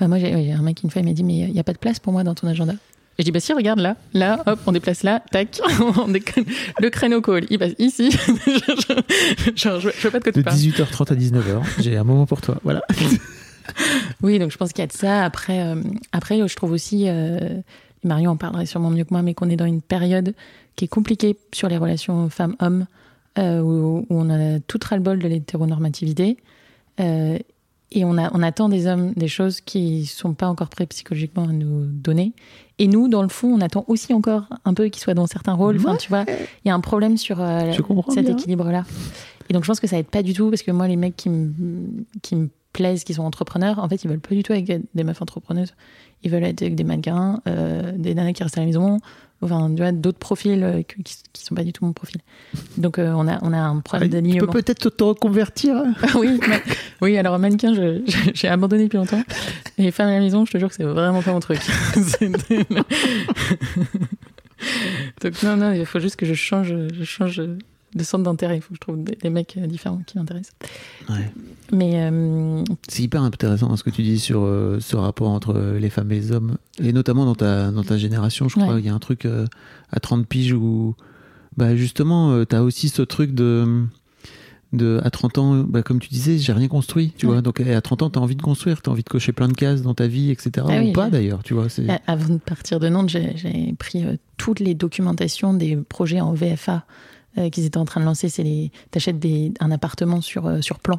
[0.00, 1.72] Ouais, moi, j'ai un mec une fois, il m'a dit, mais il n'y a pas
[1.74, 2.74] de place pour moi dans ton agenda.
[3.18, 5.60] Et je dis, bah si, regarde là, là, hop, on déplace là, tac,
[5.98, 6.44] on déconne.
[6.80, 8.10] le créneau call, il passe ici.
[9.54, 10.56] Genre, je, je vois pas de quoi De tu parles.
[10.56, 12.56] 18h30 à 19h, j'ai un moment pour toi.
[12.64, 12.82] Voilà.
[14.22, 15.24] Oui, donc je pense qu'il y a de ça.
[15.24, 17.38] Après, euh, après je trouve aussi, euh,
[18.04, 20.34] Marion en parlerait sûrement mieux que moi, mais qu'on est dans une période
[20.76, 22.86] qui est compliquée sur les relations femmes-hommes,
[23.38, 26.36] euh, où, où on a tout ras-le-bol de l'hétéronormativité.
[27.00, 27.38] Euh,
[27.94, 31.44] et on, a, on attend des hommes des choses qui sont pas encore prêts psychologiquement
[31.44, 32.32] à nous donner.
[32.78, 35.52] Et nous, dans le fond, on attend aussi encore un peu qu'ils soient dans certains
[35.52, 35.76] rôles.
[35.76, 37.72] Enfin, tu vois, il y a un problème sur euh,
[38.08, 38.84] cet équilibre-là.
[39.48, 41.16] Et donc, je pense que ça aide pas du tout parce que moi, les mecs
[41.16, 41.52] qui me,
[42.22, 42.36] qui
[42.72, 44.64] plaisent, qui sont entrepreneurs, en fait, ils veulent pas du tout avec
[44.94, 45.74] des meufs entrepreneuses.
[46.22, 48.98] Ils veulent être avec des mannequins, euh, des nanas qui restent à la maison,
[49.42, 52.20] enfin, d'autres profils euh, qui, qui sont pas du tout mon profil.
[52.76, 54.52] Donc, euh, on, a, on a un problème tu peux d'alignement.
[54.52, 55.76] peut-être te reconvertir.
[55.76, 55.92] hein.
[56.18, 56.62] oui, mais-
[57.00, 57.74] oui, alors mannequin,
[58.34, 59.22] j'ai abandonné depuis longtemps.
[59.78, 61.60] Et femme à la maison, je te jure que c'est vraiment pas mon truc.
[65.22, 67.42] Donc non, non, il faut juste que je change, je change
[67.94, 68.56] de centre d'intérêt.
[68.56, 70.54] Il faut que je trouve des, des mecs euh, différents qui m'intéressent.
[71.08, 71.30] Ouais.
[71.72, 75.76] Mais euh, C'est hyper intéressant hein, ce que tu dis sur euh, ce rapport entre
[75.78, 78.74] les femmes et les hommes, et notamment dans ta, dans ta génération, je crois.
[78.74, 78.80] Ouais.
[78.80, 79.46] Il y a un truc euh,
[79.90, 80.94] à 30 piges où,
[81.56, 83.84] bah, justement, tu as aussi ce truc de.
[84.74, 87.32] De, à 30 ans, bah, comme tu disais, j'ai rien construit, tu Ouais.
[87.32, 87.42] vois.
[87.42, 89.32] Donc, et à 30 ans, tu as envie de construire, tu as envie de cocher
[89.32, 90.50] plein de cases dans ta vie, etc.
[90.66, 91.66] Ah ou oui, pas d'ailleurs, tu vois.
[92.06, 94.02] avant de partir de Nantes, j'ai pris
[94.38, 96.86] toutes les documentations des projets en VFA
[97.38, 98.28] euh, qu'ils étaient en train de lancer.
[98.28, 100.98] C'est les, t'achètes des- un appartement sur euh, sur plan.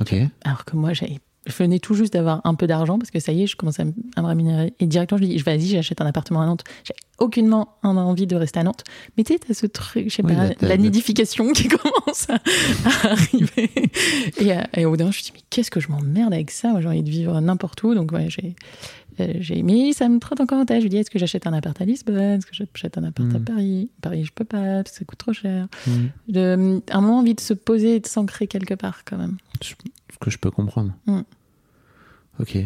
[0.00, 0.14] Ok.
[0.44, 3.30] Alors que moi, j'avais- je venais tout juste d'avoir un peu d'argent parce que ça
[3.30, 3.82] y est, je commençais
[4.16, 4.72] à me, rémunérer.
[4.80, 6.64] Et directement, je dis, je vas-y, j'achète un appartement à Nantes.
[6.84, 8.82] J'ai aucunement envie de rester à Nantes.
[9.16, 12.36] Mais tu sais, t'as ce truc, je sais Oui, pas, la nidification qui commence à,
[13.06, 13.70] à arriver.
[14.38, 15.88] Et, euh, et au bout d'un moment, je me suis dit, mais qu'est-ce que je
[15.88, 16.70] m'emmerde avec ça?
[16.70, 17.94] Moi, j'ai envie de vivre n'importe où.
[17.94, 18.56] Donc, ouais, j'ai.
[19.20, 20.78] Euh, j'ai mais ça me trotte encore en tête.
[20.78, 22.16] Je lui dis, est-ce que j'achète un appart à Lisbonne?
[22.38, 23.44] Est-ce que j'achète un appart à Mm.
[23.44, 23.90] Paris?
[24.00, 25.68] Paris, je peux pas, parce que ça coûte trop cher.
[26.28, 29.36] De, un moment, envie de se poser et de s'ancrer quelque part, quand même.
[29.60, 29.74] Ce
[30.20, 30.92] que je peux comprendre.
[31.06, 31.20] Mm.
[32.40, 32.58] Ok.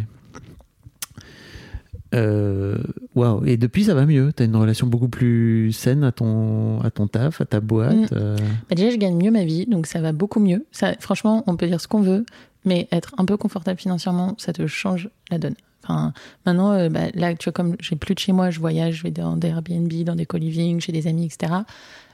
[2.15, 2.79] Euh,
[3.15, 3.45] Waouh.
[3.45, 4.33] Et depuis, ça va mieux?
[4.35, 7.95] Tu as une relation beaucoup plus saine à ton, à ton taf, à ta boîte.
[7.95, 8.07] Mm.
[8.13, 8.37] euh,
[8.71, 10.65] Bah déjà, je gagne mieux ma vie, donc ça va beaucoup mieux.
[10.73, 12.25] Ça, franchement, on peut dire ce qu'on veut,
[12.65, 15.55] mais être un peu confortable financièrement, ça te change la donne.
[15.89, 16.13] Enfin,
[16.45, 19.03] maintenant, euh, bah, là, tu vois, comme j'ai plus de chez moi, je voyage, je
[19.05, 21.53] vais dans des Airbnb, dans des co-living, chez des amis, etc.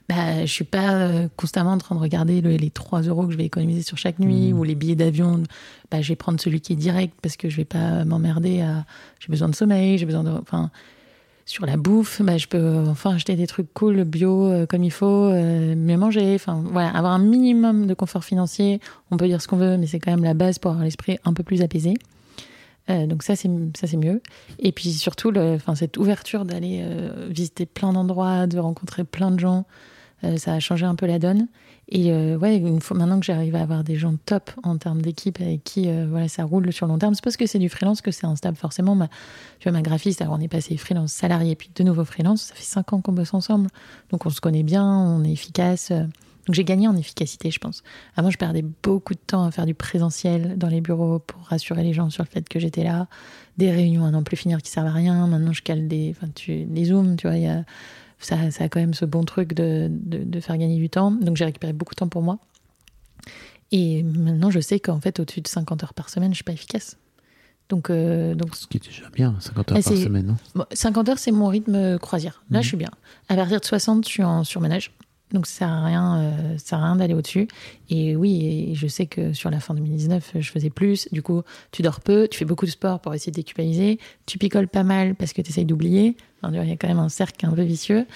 [0.09, 3.33] Bah, je suis pas euh, constamment en train de regarder le- les 3 euros que
[3.33, 4.59] je vais économiser sur chaque nuit Mhm.
[4.59, 5.43] ou les billets d'avion.
[5.91, 8.85] Bah, je vais prendre celui qui est direct parce que je vais pas m'emmerder à.
[9.19, 10.31] J'ai besoin de sommeil, j'ai besoin de.
[10.31, 10.71] Enfin,
[11.47, 14.85] sur la bouffe, bah, je peux euh, enfin acheter des trucs cool, bio, euh, comme
[14.85, 16.35] il faut, euh, mieux manger.
[16.35, 18.81] Enfin, voilà, avoir un minimum de confort financier.
[19.11, 21.19] On peut dire ce qu'on veut, mais c'est quand même la base pour avoir l'esprit
[21.25, 21.95] un peu plus apaisé.
[22.91, 24.21] Euh, donc ça c'est ça c'est mieux.
[24.59, 29.41] Et puis surtout, enfin cette ouverture d'aller euh, visiter plein d'endroits, de rencontrer plein de
[29.41, 29.65] gens,
[30.23, 31.49] euh, ça a changé un peu la donne.
[31.91, 35.39] Et ouais, une fois maintenant que j'arrive à avoir des gens top en termes d'équipe
[35.39, 38.11] avec qui voilà ça roule sur long terme, c'est parce que c'est du freelance que
[38.11, 38.97] c'est instable forcément.
[39.59, 42.55] Tu vois ma graphiste, alors on est passé freelance salarié puis de nouveau freelance, ça
[42.55, 43.69] fait cinq ans qu'on bosse ensemble,
[44.11, 45.93] donc on se connaît bien, on est efficace.
[46.47, 47.83] Donc j'ai gagné en efficacité, je pense.
[48.17, 51.83] Avant, je perdais beaucoup de temps à faire du présentiel dans les bureaux pour rassurer
[51.83, 53.09] les gens sur le fait que j'étais là.
[53.59, 55.27] Des réunions à n'en plus finir qui servent à rien.
[55.27, 57.37] Maintenant, je cale des, enfin, tu, des zooms, tu vois.
[57.37, 57.65] il Y a,
[58.19, 61.11] ça, ça a quand même ce bon truc de, de, de faire gagner du temps.
[61.11, 62.39] Donc j'ai récupéré beaucoup de temps pour moi.
[63.73, 66.53] Et maintenant, je sais qu'en fait, au-dessus de 50 heures par semaine, je suis pas
[66.53, 66.97] efficace.
[67.71, 70.37] Donc, euh, donc Ce qui est déjà bien, 50 heures Ah, par semaine.
[70.55, 72.45] Bon, 50 heures, c'est mon rythme croisière.
[72.51, 72.63] Là, Mhm.
[72.63, 72.91] je suis bien.
[73.29, 74.93] À partir de 60, je suis en surménage.
[75.35, 77.49] Donc, ça sert rien, euh, ça sert à rien d'aller au-dessus.
[77.91, 81.09] Et oui, je sais que sur la fin 2019, je faisais plus.
[81.13, 83.99] Du coup, tu dors peu, tu fais beaucoup de sport pour essayer de déculpabiliser.
[84.27, 86.17] Tu picoles pas mal parce que tu essayes d'oublier.
[86.41, 88.07] Enfin, il y a quand même un cercle un peu vicieux.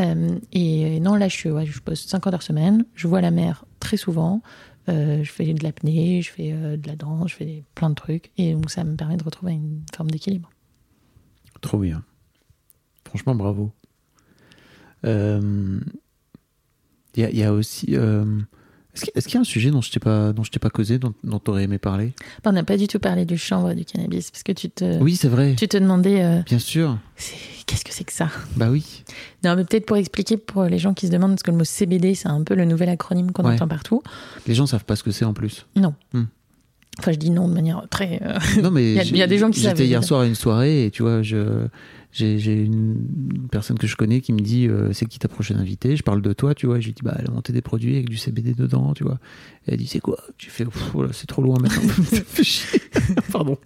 [0.00, 2.84] Euh, et non, là, je, suis, je pose 50 heures semaine.
[2.94, 4.40] Je vois la mer très souvent.
[4.88, 8.30] Euh, je fais de l'apnée, je fais de la danse, je fais plein de trucs.
[8.38, 10.48] Et donc, ça me permet de retrouver une forme d'équilibre.
[11.60, 12.04] Trop bien.
[13.04, 13.72] Franchement, bravo.
[15.04, 15.80] Euh,
[17.18, 17.96] Il y, a- il y a aussi.
[17.96, 18.24] euh,
[18.94, 20.98] Est-ce qu'il y a un sujet dont je t'ai pas, dont je t'ai pas causé,
[21.00, 22.12] dont, dont tu aurais aimé parler?
[22.44, 25.16] On n'a pas du tout parlé du chanvre du cannabis, parce que tu te, Oui,
[25.16, 25.56] c'est vrai.
[25.56, 26.96] tu te demandais euh, Bien sûr.
[27.66, 28.28] qu'est-ce que c'est que ça?
[28.56, 29.02] Bah oui.
[29.44, 31.64] Non, mais peut-être pour expliquer pour les gens qui se demandent, parce que le mot
[31.64, 33.54] CBD, c'est un peu le nouvel acronyme qu'on Ouais.
[33.54, 34.00] entend partout.
[34.46, 35.66] Les gens savent pas ce que c'est en plus.
[35.74, 35.94] Non.
[36.12, 36.24] Hmm.
[36.98, 38.20] Enfin, je dis non de manière très.
[38.24, 40.26] euh, Non, mais Il y a- y des gens qui savent, J'étais hier soir à
[40.26, 41.66] une soirée et tu vois, je
[42.10, 42.96] j'ai une
[43.52, 45.94] personne que je connais qui me dit euh, c'est qui ta prochaine invitée?
[45.94, 46.80] Je parle de toi, tu vois.
[46.80, 49.18] Je lui dis bah elle a monté des produits avec du CBD dedans, tu vois.
[49.68, 50.18] Et elle dit c'est quoi?
[50.38, 51.82] J'ai fait voilà, c'est trop loin maintenant.
[53.32, 53.58] Pardon.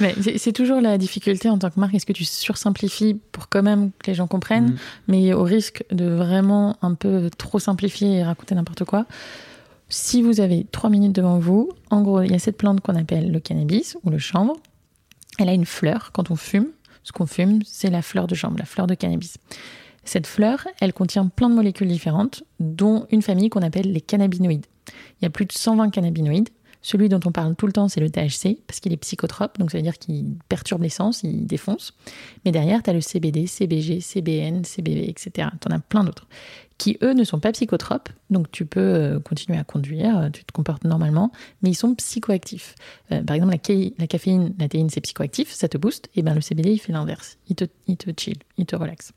[0.00, 1.94] Mais c'est toujours la difficulté en tant que marque.
[1.94, 4.76] Est-ce que tu sursimplifies pour quand même que les gens comprennent, Mhm.
[5.08, 9.06] mais au risque de vraiment un peu trop simplifier et raconter n'importe quoi
[9.94, 12.96] Si vous avez trois minutes devant vous, en gros, il y a cette plante qu'on
[12.96, 14.54] appelle le cannabis ou le chanvre.
[15.38, 16.68] Elle a une fleur quand on fume.
[17.02, 19.36] Ce qu'on fume, c'est la fleur de chanvre, la fleur de cannabis.
[20.04, 24.64] Cette fleur, elle contient plein de molécules différentes, dont une famille qu'on appelle les cannabinoïdes.
[25.20, 26.48] Il y a plus de 120 cannabinoïdes.
[26.82, 29.70] Celui dont on parle tout le temps, c'est le THC, parce qu'il est psychotrope, donc
[29.70, 31.94] ça veut dire qu'il perturbe les sens, il défonce.
[32.44, 35.48] Mais derrière, tu as le CBD, CBG, CBN, CBV, etc.
[35.60, 36.26] Tu en as plein d'autres,
[36.78, 40.44] qui eux ne sont pas psychotropes, donc tu peux euh, continuer à conduire, euh, tu
[40.44, 41.30] te comportes normalement,
[41.62, 42.74] mais ils sont psychoactifs.
[43.12, 46.22] Euh, par exemple, la, ca- la caféine, la théine, c'est psychoactif, ça te booste, et
[46.22, 49.12] ben le CBD, il fait l'inverse, il te, il te chill, il te relaxe.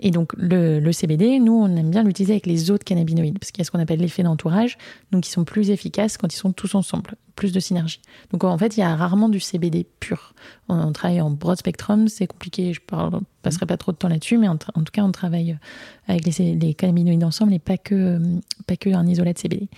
[0.00, 3.60] Et donc le, CBD, nous, on aime bien l'utiliser avec les autres cannabinoïdes, parce qu'il
[3.60, 4.78] y a ce qu'on appelle l'effet d'entourage,
[5.12, 8.00] donc ils sont plus efficaces quand ils sont tous ensemble, plus de synergie.
[8.30, 10.34] Donc en fait, il y a rarement du CBD pur.
[10.68, 14.38] On, travaille en broad spectrum, c'est compliqué, je ne passerai pas trop de temps là-dessus,
[14.38, 15.58] mais en, tout cas, on travaille
[16.06, 18.18] avec les, les cannabinoïdes ensemble et pas que,
[18.66, 19.68] pas que un isolat de CBD.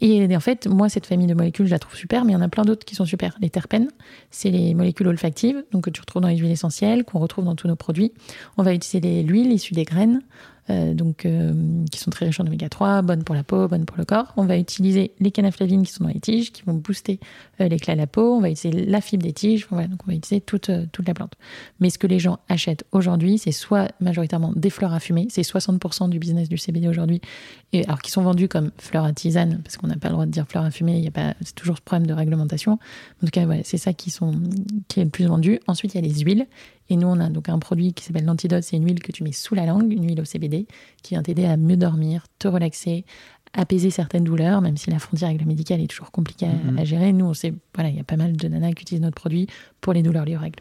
[0.00, 2.38] Et en fait, moi, cette famille de molécules, je la trouve super, mais il y
[2.38, 3.36] en a plein d'autres qui sont super.
[3.40, 3.88] Les terpènes,
[4.30, 7.56] c'est les molécules olfactives, donc que tu retrouves dans les huiles essentielles, qu'on retrouve dans
[7.56, 8.12] tous nos produits.
[8.56, 10.20] On va utiliser l'huile issue des graines,
[10.70, 11.52] euh, donc euh,
[11.90, 14.32] qui sont très riches en oméga 3, bonnes pour la peau, bonnes pour le corps.
[14.36, 17.20] On va utiliser les canaflavines qui sont dans les tiges, qui vont booster
[17.60, 18.34] euh, l'éclat de la peau.
[18.34, 19.66] On va utiliser la fibre des tiges.
[19.70, 21.34] Donc on va utiliser toute, toute la plante.
[21.80, 25.42] Mais ce que les gens achètent aujourd'hui, c'est soit majoritairement des fleurs à fumer, c'est
[25.42, 27.20] 60% du business du CBD aujourd'hui,
[27.72, 30.26] et alors qui sont vendus comme fleurs à tisane, parce qu'on n'a pas le droit
[30.26, 31.10] de dire fleurs à fumer,
[31.42, 32.72] c'est toujours ce problème de réglementation.
[32.72, 34.32] En tout cas, c'est ça qui, sont,
[34.88, 35.60] qui est le plus vendu.
[35.66, 36.46] Ensuite, il y a les huiles.
[36.90, 38.62] Et nous, on a donc un produit qui s'appelle l'antidote.
[38.62, 40.66] C'est une huile que tu mets sous la langue, une huile au CBD,
[41.02, 43.04] qui vient t'aider à mieux dormir, te relaxer,
[43.52, 46.78] apaiser certaines douleurs, même si la frontière avec le médical est toujours compliquée à, Mhm.
[46.78, 47.12] à gérer.
[47.12, 49.46] Nous, on sait, voilà, il y a pas mal de nanas qui utilisent notre produit
[49.80, 50.60] pour les douleurs liées aux règles.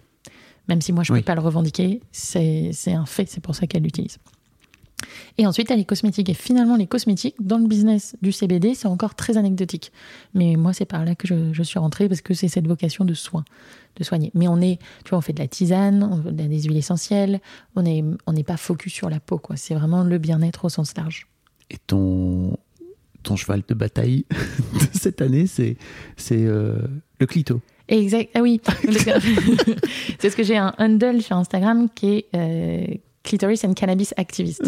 [0.68, 1.22] Même si moi, je ne Oui.
[1.22, 4.18] peux pas le revendiquer, c'est un fait, c'est pour ça qu'elle l'utilise.
[5.38, 6.28] Et ensuite, il y a les cosmétiques.
[6.30, 9.92] Et finalement, les cosmétiques, dans le business du CBD, c'est encore très anecdotique.
[10.34, 13.06] Mais moi, c'est par là que je, je suis rentrée parce que c'est cette vocation
[13.06, 13.46] de soin,
[13.98, 14.32] de soigner.
[14.34, 17.40] Mais on est, tu vois, on fait de la tisane, on a des huiles essentielles,
[17.76, 19.56] on n'est on pas focus sur la peau, quoi.
[19.58, 21.28] C'est vraiment le bien-être au sens large.
[21.70, 22.58] Et ton
[23.24, 25.76] ton cheval de bataille de cette année, c'est
[26.16, 26.76] c'est euh,
[27.20, 27.62] le clito.
[27.90, 28.30] Exact.
[28.34, 28.62] Ah oui.
[28.84, 32.86] c'est parce que j'ai un handle sur Instagram qui est euh,
[33.24, 34.64] Clitoris and Cannabis Activist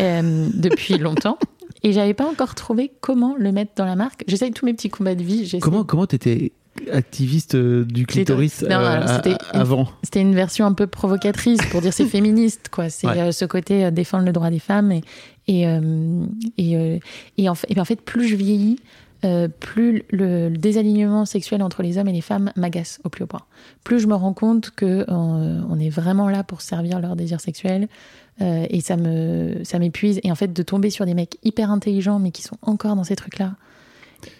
[0.00, 1.38] euh, depuis longtemps.
[1.82, 4.24] Et j'avais pas encore trouvé comment le mettre dans la marque.
[4.26, 5.58] J'essaye tous mes petits combats de vie.
[5.60, 6.52] Comment comment t'étais
[6.92, 11.58] activiste euh, du clitoris Non, euh, c'était à- avant C'était une version un peu provocatrice
[11.70, 12.88] pour dire c'est féministe, quoi.
[12.90, 13.18] C'est Ouais.
[13.20, 14.92] euh, ce côté euh, défendre le droit des femmes.
[14.92, 15.02] Et,
[15.46, 15.64] et,
[16.58, 17.00] et,
[17.38, 18.78] et en, fait, et ben, en fait, plus je vieillis,
[19.60, 23.28] plus le, le désalignement sexuel entre les hommes et les femmes m'agace au plus haut
[23.28, 23.42] point.
[23.82, 27.88] Plus je me rends compte que on est vraiment là pour servir leur désir sexuel.
[28.40, 30.20] et ça me ça m'épuise.
[30.22, 33.04] Et en fait, de tomber sur des mecs hyper intelligents, mais qui sont encore dans
[33.04, 33.54] ces trucs-là.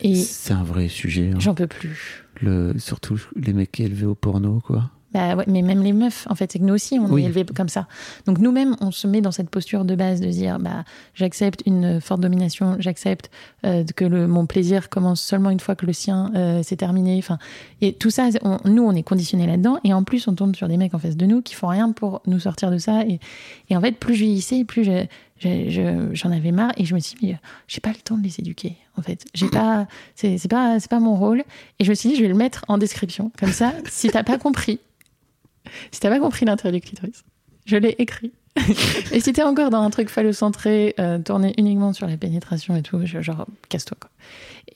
[0.02, 1.30] Et C'est un vrai sujet.
[1.34, 1.38] hein.
[1.40, 2.24] j'en peux plus.
[2.40, 4.90] Le, surtout les mecs élevés au porno, quoi.
[5.14, 7.22] Bah ouais, mais même les meufs, en fait, c'est que nous aussi, on Oui.
[7.22, 7.86] est élevés comme ça.
[8.26, 10.84] Donc nous-mêmes, on se met dans cette posture de base de dire, bah,
[11.14, 13.30] j'accepte une forte domination, j'accepte
[13.64, 17.16] euh, que le, mon plaisir commence seulement une fois que le sien euh, s'est terminé.
[17.18, 17.38] Enfin,
[17.80, 19.78] et tout ça, on- nous, on est conditionnés là-dedans.
[19.82, 21.90] Et en plus, on tombe sur des mecs en face de nous qui font rien
[21.92, 23.00] pour nous sortir de ça.
[23.06, 23.18] Et,
[23.70, 25.06] et en fait, plus je vieillissais, plus je-
[25.38, 26.72] je- je- j'en avais marre.
[26.76, 28.76] Et je me suis dit, mais, euh, j'ai pas le temps de les éduquer.
[28.96, 31.44] En fait, j'ai pas, c'est c'est pas, c'est pas mon rôle.
[31.78, 33.30] Et je me suis dit, je vais le mettre en description.
[33.38, 34.80] Comme ça, si t'as pas compris,
[35.92, 37.24] si t'as pas compris l'intérêt du clitoris,
[37.66, 38.32] je l'ai écrit.
[39.12, 42.82] et si t'es encore dans un truc phallocentré, euh, tourné uniquement sur la pénétration et
[42.82, 44.10] tout, genre, casse-toi, quoi.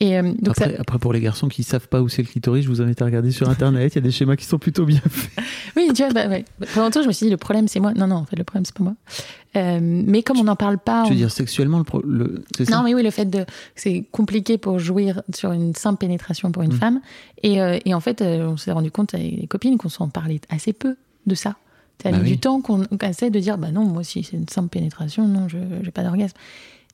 [0.00, 2.28] Et euh, donc après, ça, après, pour les garçons qui savent pas où c'est le
[2.28, 3.92] clitoris, je vous invite à regarder sur internet.
[3.94, 5.44] Il y a des schémas qui sont plutôt bien faits.
[5.76, 6.44] oui, tu vois, bah, ouais.
[6.74, 7.92] Pendant longtemps, je me suis dit, le problème, c'est moi.
[7.94, 8.94] Non, non, en fait, le problème, c'est pas moi.
[9.56, 11.02] Euh, mais comme on n'en parle pas.
[11.04, 12.76] Tu veux on- dire sexuellement, le, pro- le- c'est ça?
[12.76, 13.44] Non, mais oui, le fait de.
[13.74, 16.78] C'est compliqué pour jouir sur une simple pénétration pour une Mm.
[16.78, 17.00] femme.
[17.42, 20.40] Et, euh, et en fait, on s'est rendu compte avec des copines qu'on s'en parlait
[20.48, 21.56] assez peu de ça.
[22.02, 22.30] Ça a Bah mis oui.
[22.32, 25.28] du temps qu'on qu'on essaie de dire, bah non, moi, si c'est une simple pénétration,
[25.28, 26.36] non, je n'ai pas d'orgasme.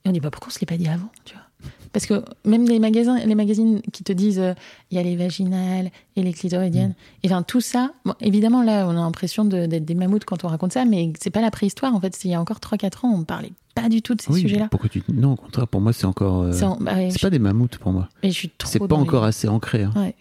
[0.05, 1.43] Et on dit, bah pourquoi on se l'est pas dit avant, tu vois?
[1.91, 4.53] Parce que même les magasins, les magazines qui te disent euh,
[4.91, 8.85] il y a les vaginales et les clitoridiennes, et enfin tout ça, bon, évidemment là
[8.87, 11.49] on a l'impression de- d'être des mammouths quand on raconte ça, mais c'est pas la
[11.51, 12.15] préhistoire en fait.
[12.23, 14.67] Il y a encore 3-4 ans, on parlait pas du tout de ces Oui, sujets-là.
[14.69, 15.01] pourquoi tu...
[15.11, 16.41] Non, au contraire, pour moi, c'est encore.
[16.43, 18.09] euh, C'est en- bah ouais, C'est je- pas des mammouths pour moi.
[18.23, 19.83] mais je suis trop C'est pas les- encore assez ancré.
[19.83, 19.93] hein.
[19.95, 20.15] Ouais.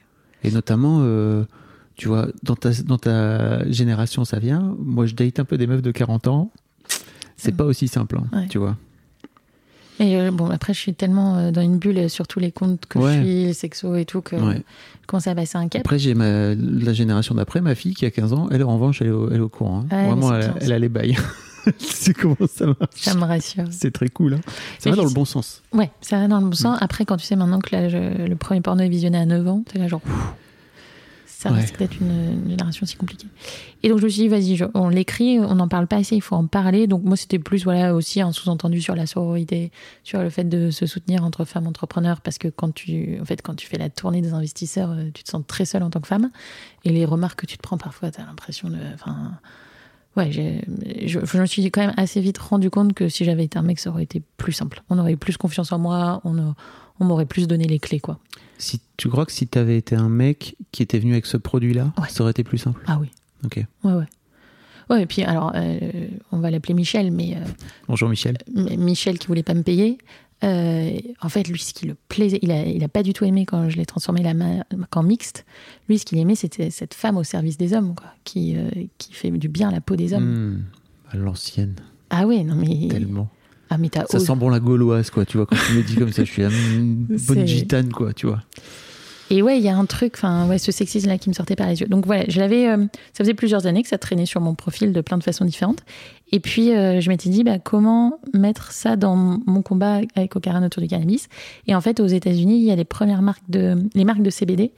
[0.44, 1.44] Et notamment, euh,
[1.96, 4.76] tu vois, dans ta, dans ta génération, ça vient.
[4.78, 6.50] Moi, je date un peu des meufs de 40 ans.
[7.36, 7.56] C'est Mm.
[7.56, 8.46] pas aussi simple, hein, Ouais.
[8.48, 8.76] tu vois.
[10.00, 12.86] Et euh, bon, après, je suis tellement euh, dans une bulle sur tous les comptes
[12.88, 13.14] que Ouais.
[13.16, 14.62] je suis, les sexos et tout, que Ouais.
[15.02, 15.80] je commence à passer un cap.
[15.80, 18.48] Après, j'ai ma, la génération d'après, ma fille qui a 15 ans.
[18.50, 19.80] Elle, en revanche, elle est au, elle est au courant.
[19.90, 19.96] hein.
[19.96, 21.16] Ouais, Vraiment, elle, elle a les bails.
[21.78, 22.78] c'est comment ça marche.
[22.94, 23.64] Ça me rassure.
[23.70, 24.34] C'est très cool.
[24.34, 24.40] Hein.
[24.78, 25.62] Ça va dans le bon sens.
[25.72, 26.54] Ouais, ça va dans le bon Mm.
[26.54, 26.78] sens.
[26.80, 29.46] Après, quand tu sais maintenant que là, je- le premier porno est visionné à 9
[29.48, 30.00] ans, t'es là genre,
[31.40, 31.60] ça Ouais.
[31.60, 33.28] risque d'être une, une génération si compliquée.
[33.84, 36.20] Et donc je me suis dit, vas-y, on l'écrit, on n'en parle pas assez, il
[36.20, 36.88] faut en parler.
[36.88, 39.70] Donc moi, c'était plus voilà aussi un sous-entendu sur la sororité,
[40.02, 43.40] sur le fait de se soutenir entre femmes entrepreneurs, parce que quand tu, en fait,
[43.40, 46.00] quand tu fais la tournée des investisseurs, euh, tu te sens très seule en tant
[46.00, 46.30] que femme.
[46.84, 49.32] Et les remarques que tu te prends parfois, t'as l'impression de, enfin.
[50.16, 53.56] Ouais, je, je me suis quand même assez vite rendu compte que si j'avais été
[53.56, 54.82] un mec, ça aurait été plus simple.
[54.90, 56.54] On aurait eu plus confiance en moi, on,
[57.00, 58.18] on m'aurait plus donné les clés, quoi.
[58.58, 61.92] Si, tu crois que si t'avais été un mec qui était venu avec ce produit-là,
[61.98, 62.08] Ouais.
[62.08, 63.08] ça aurait été plus simple Ah oui.
[63.44, 63.64] Ok.
[63.84, 64.04] Ouais, ouais.
[64.90, 65.78] Ouais, et puis alors, euh,
[66.32, 67.40] on va l'appeler Michel, mais, euh,
[67.88, 68.38] Bonjour Michel.
[68.54, 69.98] Michel qui voulait pas me payer.
[70.44, 73.24] euh, en fait, lui, ce qui le plaisait, il a, il a pas du tout
[73.24, 75.44] aimé quand je l'ai transformé la marque en mixte.
[75.88, 78.56] Lui, ce qu'il aimait, c'était cette femme au service des hommes, quoi, qui,
[78.98, 80.24] qui fait du bien à la peau des hommes.
[80.56, 80.64] Hmm,
[81.12, 81.74] à l'ancienne,
[82.10, 82.88] Ah ouais, non mais.
[82.88, 83.28] tellement.
[83.70, 85.24] Ah, mais Ça osé- sent bon la gauloise, quoi.
[85.24, 88.26] Tu vois, quand tu me dis comme ça, je suis une bonne gitane, quoi, tu
[88.26, 88.42] vois.
[89.30, 91.68] Et ouais, il y a un truc, enfin, ouais, ce sexisme-là qui me sortait par
[91.68, 91.86] les yeux.
[91.86, 92.78] Donc voilà, je l'avais, euh,
[93.12, 95.80] ça faisait plusieurs années que ça traînait sur mon profil de plein de façons différentes.
[96.32, 99.16] Et puis, euh, je m'étais dit, bah, comment mettre ça dans
[99.46, 101.28] mon combat avec Ocaran autour du cannabis?
[101.66, 104.30] Et en fait, aux États-Unis, il y a les premières marques de, les marques de
[104.30, 104.72] CBD.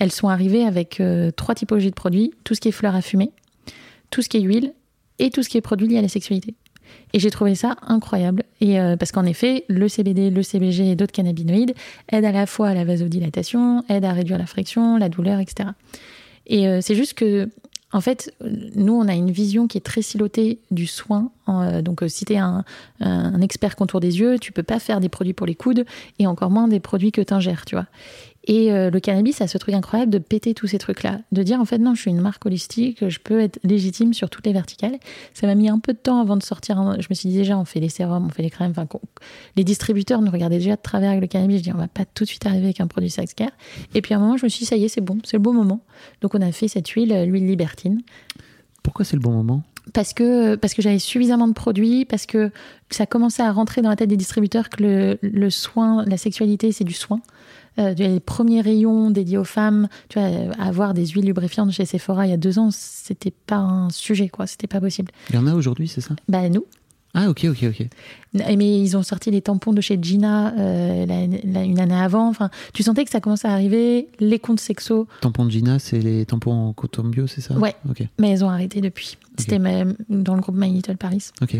[0.00, 3.02] Elles sont arrivées avec euh, trois typologies de produits tout ce qui est fleurs à
[3.02, 3.30] fumer,
[4.10, 4.72] tout ce qui est huile
[5.20, 6.56] et tout ce qui est produit lié à la sexualité.
[7.12, 8.44] Et j'ai trouvé ça incroyable.
[8.60, 11.74] Et euh, parce qu'en effet, le CBD, le CBG et d'autres cannabinoïdes
[12.10, 15.70] aident à la fois à la vasodilatation, aident à réduire la friction, la douleur, etc.
[16.46, 17.48] Et euh, c'est juste que,
[17.92, 18.34] en fait,
[18.74, 21.30] nous, on a une vision qui est très silotée du soin.
[21.48, 22.64] Euh, donc, euh, si tu es un,
[23.00, 25.84] un expert contour des yeux, tu peux pas faire des produits pour les coudes
[26.18, 27.86] et encore moins des produits que tu ingères, tu vois.
[28.48, 31.60] Et euh, le cannabis a ce truc incroyable de péter tous ces trucs-là, de dire
[31.60, 34.52] en fait non, je suis une marque holistique, je peux être légitime sur toutes les
[34.52, 34.98] verticales.
[35.32, 36.76] Ça m'a mis un peu de temps avant de sortir.
[36.78, 38.72] un- Je me suis dit déjà, on fait les sérums, on fait les crèmes.
[38.76, 38.86] Enfin,
[39.54, 41.58] les distributeurs nous regardaient déjà de travers avec le cannabis.
[41.58, 43.52] Je dis, on va pas tout de suite arriver avec un produit sex care.
[43.94, 45.36] Et puis à un moment, je me suis dit, ça y est, c'est bon, c'est
[45.36, 45.80] le bon moment.
[46.20, 48.00] Donc on a fait cette huile, euh, l'huile libertine
[48.82, 49.62] Pourquoi c'est le bon moment?
[49.94, 52.50] Parce que parce que j'avais suffisamment de produits, parce que
[52.90, 56.70] ça commençait à rentrer dans la tête des distributeurs que le, le soin, la sexualité,
[56.72, 57.20] c'est du soin.
[57.78, 61.84] Euh, les premiers rayons dédiés aux femmes, tu vois, euh, avoir des huiles lubrifiantes chez
[61.86, 65.10] Sephora il y a deux ans, c'était pas un sujet, quoi, c'était pas possible.
[65.30, 66.14] Il y en a aujourd'hui, c'est ça?
[66.28, 66.64] Bah nous,
[67.14, 67.86] Ah, ok, ok, ok.
[68.56, 72.26] mais ils ont sorti les tampons de chez Gina euh, la- la- une année avant.
[72.28, 74.08] Enfin, tu sentais que ça commençait à arriver.
[74.18, 77.54] Les comptes sexo, Tampons de Gina, c'est les tampons en coton bio, c'est ça?
[77.58, 77.74] Ouais.
[77.88, 79.18] Ok, mais elles ont arrêté depuis.
[79.38, 81.30] C'était même dans le groupe My Little Paris.
[81.42, 81.56] ok.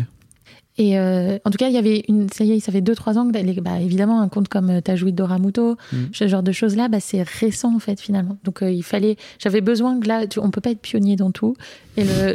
[0.79, 2.95] Et euh, en tout cas, il y avait une, ça y est, ça fait deux
[2.95, 5.97] trois ans que bah, évidemment un compte comme euh, Tajoui Doramuto, Mm.
[6.13, 8.37] ce genre de choses là, bah, c'est récent en fait finalement.
[8.43, 11.29] Donc euh, il fallait, j'avais besoin que là, tu- on peut pas être pionnier dans
[11.29, 11.55] tout.
[11.95, 12.33] Et le,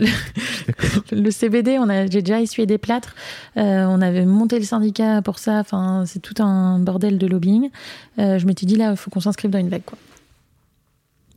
[1.13, 3.17] le, le CBD, on a, j'ai déjà essuyé des plâtres.
[3.57, 5.59] Euh, on avait monté le syndicat pour ça.
[5.59, 7.71] Enfin, c'est tout un bordel de lobbying.
[8.19, 9.99] Je m'étais dit là, il faut qu'on s'inscrive dans une vague quoi.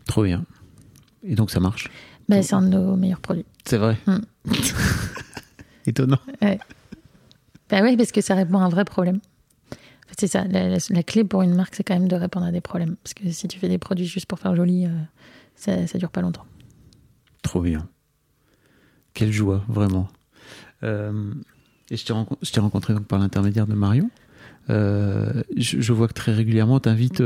[0.06, 0.44] Trop bien.
[1.28, 1.90] Et donc ça marche
[2.30, 3.46] Bah, c'est un de nos meilleurs produits.
[3.66, 3.98] C'est vrai.
[4.06, 4.18] Mm.
[5.88, 6.20] Étonnant.
[7.72, 9.18] Bah ouais, parce que ça répond à un vrai problème.
[9.72, 10.44] En fait, c'est ça.
[10.46, 12.98] La, la- la clé pour une marque, c'est quand même de répondre à des problèmes.
[13.04, 14.90] Parce que si tu fais des produits juste pour faire joli, euh,
[15.56, 16.46] ça, ça dure pas longtemps.
[17.42, 17.88] Trop bien.
[19.14, 20.10] Quelle joie, vraiment.
[20.84, 21.34] Euh,
[21.90, 24.10] et je t'ai renco- rencontré donc par l'intermédiaire de Marion.
[24.70, 27.24] Euh, je, je vois que très régulièrement, tu invites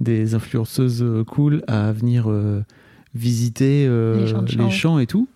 [0.00, 2.28] des influenceuses cool à venir
[3.14, 3.86] visiter
[4.66, 5.28] Les champs et tout.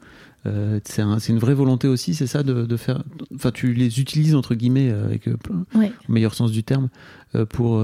[0.45, 3.03] Euh, c'est un- c'est une vraie volonté aussi, c'est ça, de, de faire.
[3.35, 5.37] Enfin, tu les utilises entre guillemets euh, avec euh,
[5.75, 6.89] Ouais, au meilleur sens du terme
[7.51, 7.83] pour,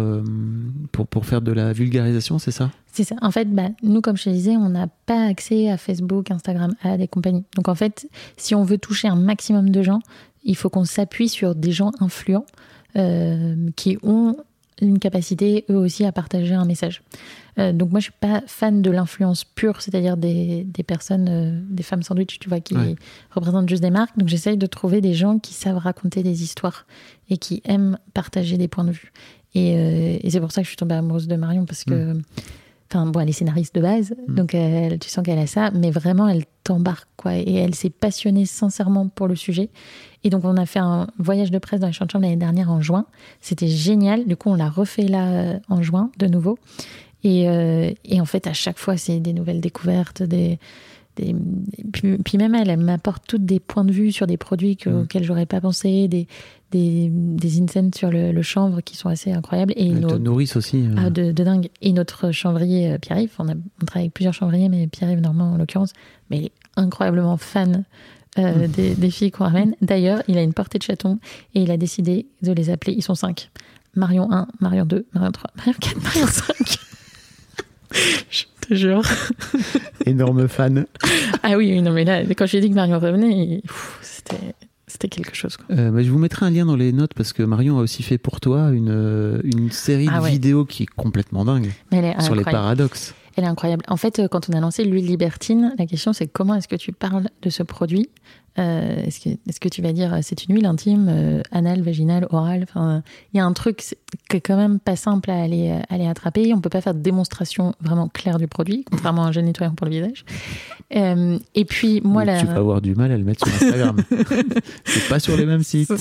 [0.92, 2.70] pour pour faire de la vulgarisation, c'est ça?
[2.92, 3.14] C'est ça.
[3.22, 6.74] En fait, bah, nous, comme je te disais, on n'a pas accès à Facebook, Instagram,
[6.82, 7.44] à des compagnies.
[7.56, 10.00] Donc, en fait, si on veut toucher un maximum de gens,
[10.44, 12.44] il faut qu'on s'appuie sur des gens influents
[12.96, 14.36] euh, qui ont
[14.80, 17.02] une capacité, eux aussi, à partager un message.
[17.58, 21.60] Euh, donc, moi, je suis pas fan de l'influence pure, c'est-à-dire des, des personnes, euh,
[21.70, 22.94] des femmes sandwich, tu vois, qui Ouais.
[23.30, 24.16] représentent juste des marques.
[24.16, 26.86] Donc, j'essaye de trouver des gens qui savent raconter des histoires
[27.30, 29.12] et qui aiment partager des points de vue.
[29.54, 32.16] Et, euh, et c'est pour ça que je suis tombée amoureuse de Marion parce que,
[32.90, 35.90] enfin, bon, elle est scénariste de base, donc elle- tu sens qu'elle a ça, mais
[35.90, 37.34] vraiment, elle t'embarque, quoi.
[37.36, 39.70] Et elle s'est passionnée sincèrement pour le sujet.
[40.24, 42.36] Et donc, on a fait un voyage de presse dans les champs de chambre l'année
[42.36, 43.06] dernière en juin.
[43.40, 44.26] C'était génial.
[44.26, 46.58] Du coup, on l'a refait là euh, en juin de nouveau.
[47.24, 50.58] Et, euh, et en fait, à chaque fois, c'est des nouvelles découvertes, des.
[51.16, 51.34] des-
[51.92, 54.90] puis, puis même elle, elle m'apporte toutes des points de vue sur des produits que-
[55.02, 56.28] auxquels j'aurais pas pensé, des,
[56.70, 59.72] des, des insights sur le, le chanvre qui sont assez incroyables.
[59.76, 60.78] Et Elles te nos- nourrissent aussi.
[60.86, 60.94] euh.
[60.96, 61.68] ah, de, de dingue.
[61.82, 65.56] Et notre chanvrier Pierre-Yves, on, a, on travaille avec plusieurs chanvriers, mais Pierre-Yves Normand en
[65.56, 65.92] l'occurrence,
[66.30, 67.84] mais il est incroyablement fan
[68.38, 69.74] euh, des, des filles qu'on ramène.
[69.82, 71.18] D'ailleurs, il a une portée de chatons
[71.54, 73.50] et il a décidé de les appeler, ils sont cinq.
[73.94, 76.78] Marion 1, Marion 2, Marion 3, Marion 4, Marion 5.
[78.30, 79.02] Je te jure.
[80.06, 80.86] Énorme fan.
[81.42, 83.62] Ah oui, oui, non, mais là, quand je lui ai dit que Marion revenait,
[84.02, 84.54] c'était,
[84.86, 85.56] c'était quelque chose.
[85.56, 85.74] Quoi.
[85.74, 88.02] Euh, bah, je vous mettrai un lien dans les notes parce que Marion a aussi
[88.02, 90.30] fait pour toi une, euh, une série Ah de ouais.
[90.32, 93.14] vidéos qui est complètement dingue Mais elle est sur les paradoxes.
[93.38, 93.84] Elle est incroyable.
[93.86, 96.74] En fait, euh, quand on a lancé l'huile libertine, la question c'est comment est-ce que
[96.74, 98.08] tu parles de ce produit
[98.58, 102.26] Euh, Est-ce que, est-ce que tu vas dire c'est une huile intime, euh, anale, vaginale,
[102.30, 103.94] orale Enfin, il y a un truc
[104.28, 106.52] qui est quand même pas simple à aller, à aller attraper.
[106.52, 109.76] On peut pas faire de démonstration vraiment claire du produit, contrairement à un gel nettoyant
[109.76, 110.24] pour le visage.
[110.96, 112.40] Euh, et puis moi, la...
[112.40, 114.02] Tu vas avoir du mal à le mettre sur Instagram.
[114.84, 115.92] c'est pas sur les mêmes sites.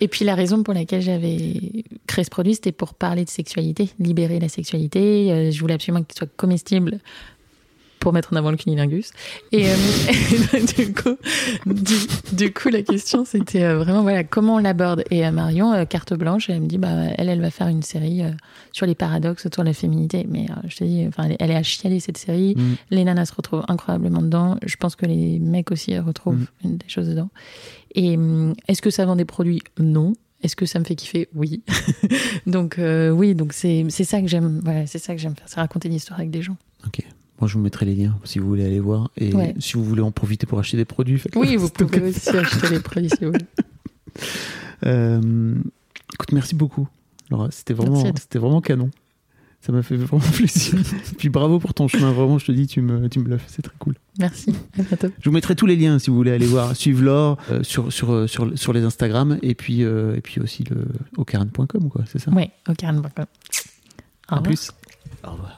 [0.00, 3.90] Et puis la raison pour laquelle j'avais créé ce produit, c'était pour parler de sexualité,
[3.98, 5.32] libérer la sexualité.
[5.32, 7.00] Euh, je voulais absolument qu'il soit comestible
[8.08, 9.10] pour mettre en avant le cunilingus.
[9.52, 9.74] Et, euh,
[10.54, 11.16] et du, coup,
[11.66, 11.94] du,
[12.32, 15.04] du coup, la question, c'était euh, vraiment voilà, comment on l'aborde.
[15.10, 16.88] Et à Marion, euh, carte blanche, elle me dit, bah,
[17.18, 18.22] elle, elle va faire une série
[18.72, 20.26] sur les paradoxes autour de la féminité.
[20.26, 22.54] Mais je te dis, enfin, elle, est- à chialer cette série.
[22.56, 22.74] Mm.
[22.92, 24.56] Les nanas se retrouvent incroyablement dedans.
[24.64, 26.46] Je pense que les mecs aussi retrouvent Mm.
[26.64, 27.28] une des choses dedans.
[27.94, 29.60] Et hum, est-ce que ça vend des produits?
[29.78, 30.14] Non.
[30.42, 31.28] Est-ce que ça me fait kiffer?
[31.34, 31.62] Oui.
[32.46, 34.60] donc euh, oui, donc c'est ça que j'aime.
[34.64, 36.56] Voilà, c'est ça que j'aime faire, c'est raconter l'histoire avec des gens.
[36.86, 37.00] Ok.
[37.40, 39.10] Moi, je vous mettrai les liens si vous voulez aller voir.
[39.16, 39.54] Et Ouais.
[39.58, 41.40] si vous voulez en profiter pour acheter des produits, faites-le.
[41.40, 43.46] Oui, vous pouvez aussi acheter les produits si vous voulez.
[44.86, 45.54] Euh,
[46.14, 46.88] écoute, merci beaucoup.
[47.30, 48.90] Laura, c'était vraiment, c'était vraiment canon.
[49.60, 50.78] Ça m'a fait vraiment plaisir.
[51.18, 52.12] Puis bravo pour ton chemin.
[52.12, 53.44] Vraiment, je te dis, tu me, tu me fait.
[53.48, 53.94] C'est très cool.
[54.18, 54.54] Merci.
[54.78, 55.08] À bientôt.
[55.20, 57.92] Je vous mettrai tous les liens si vous voulez aller voir, suivre Laure euh, sur,
[57.92, 60.86] sur, euh, sur, sur les Instagram et puis, euh, et puis aussi le
[61.16, 62.30] ocaran.com, quoi, c'est ça?
[62.34, 63.00] Oui, au carnet.
[63.00, 64.42] Au À revoir.
[64.42, 64.70] plus.
[65.24, 65.57] Au revoir.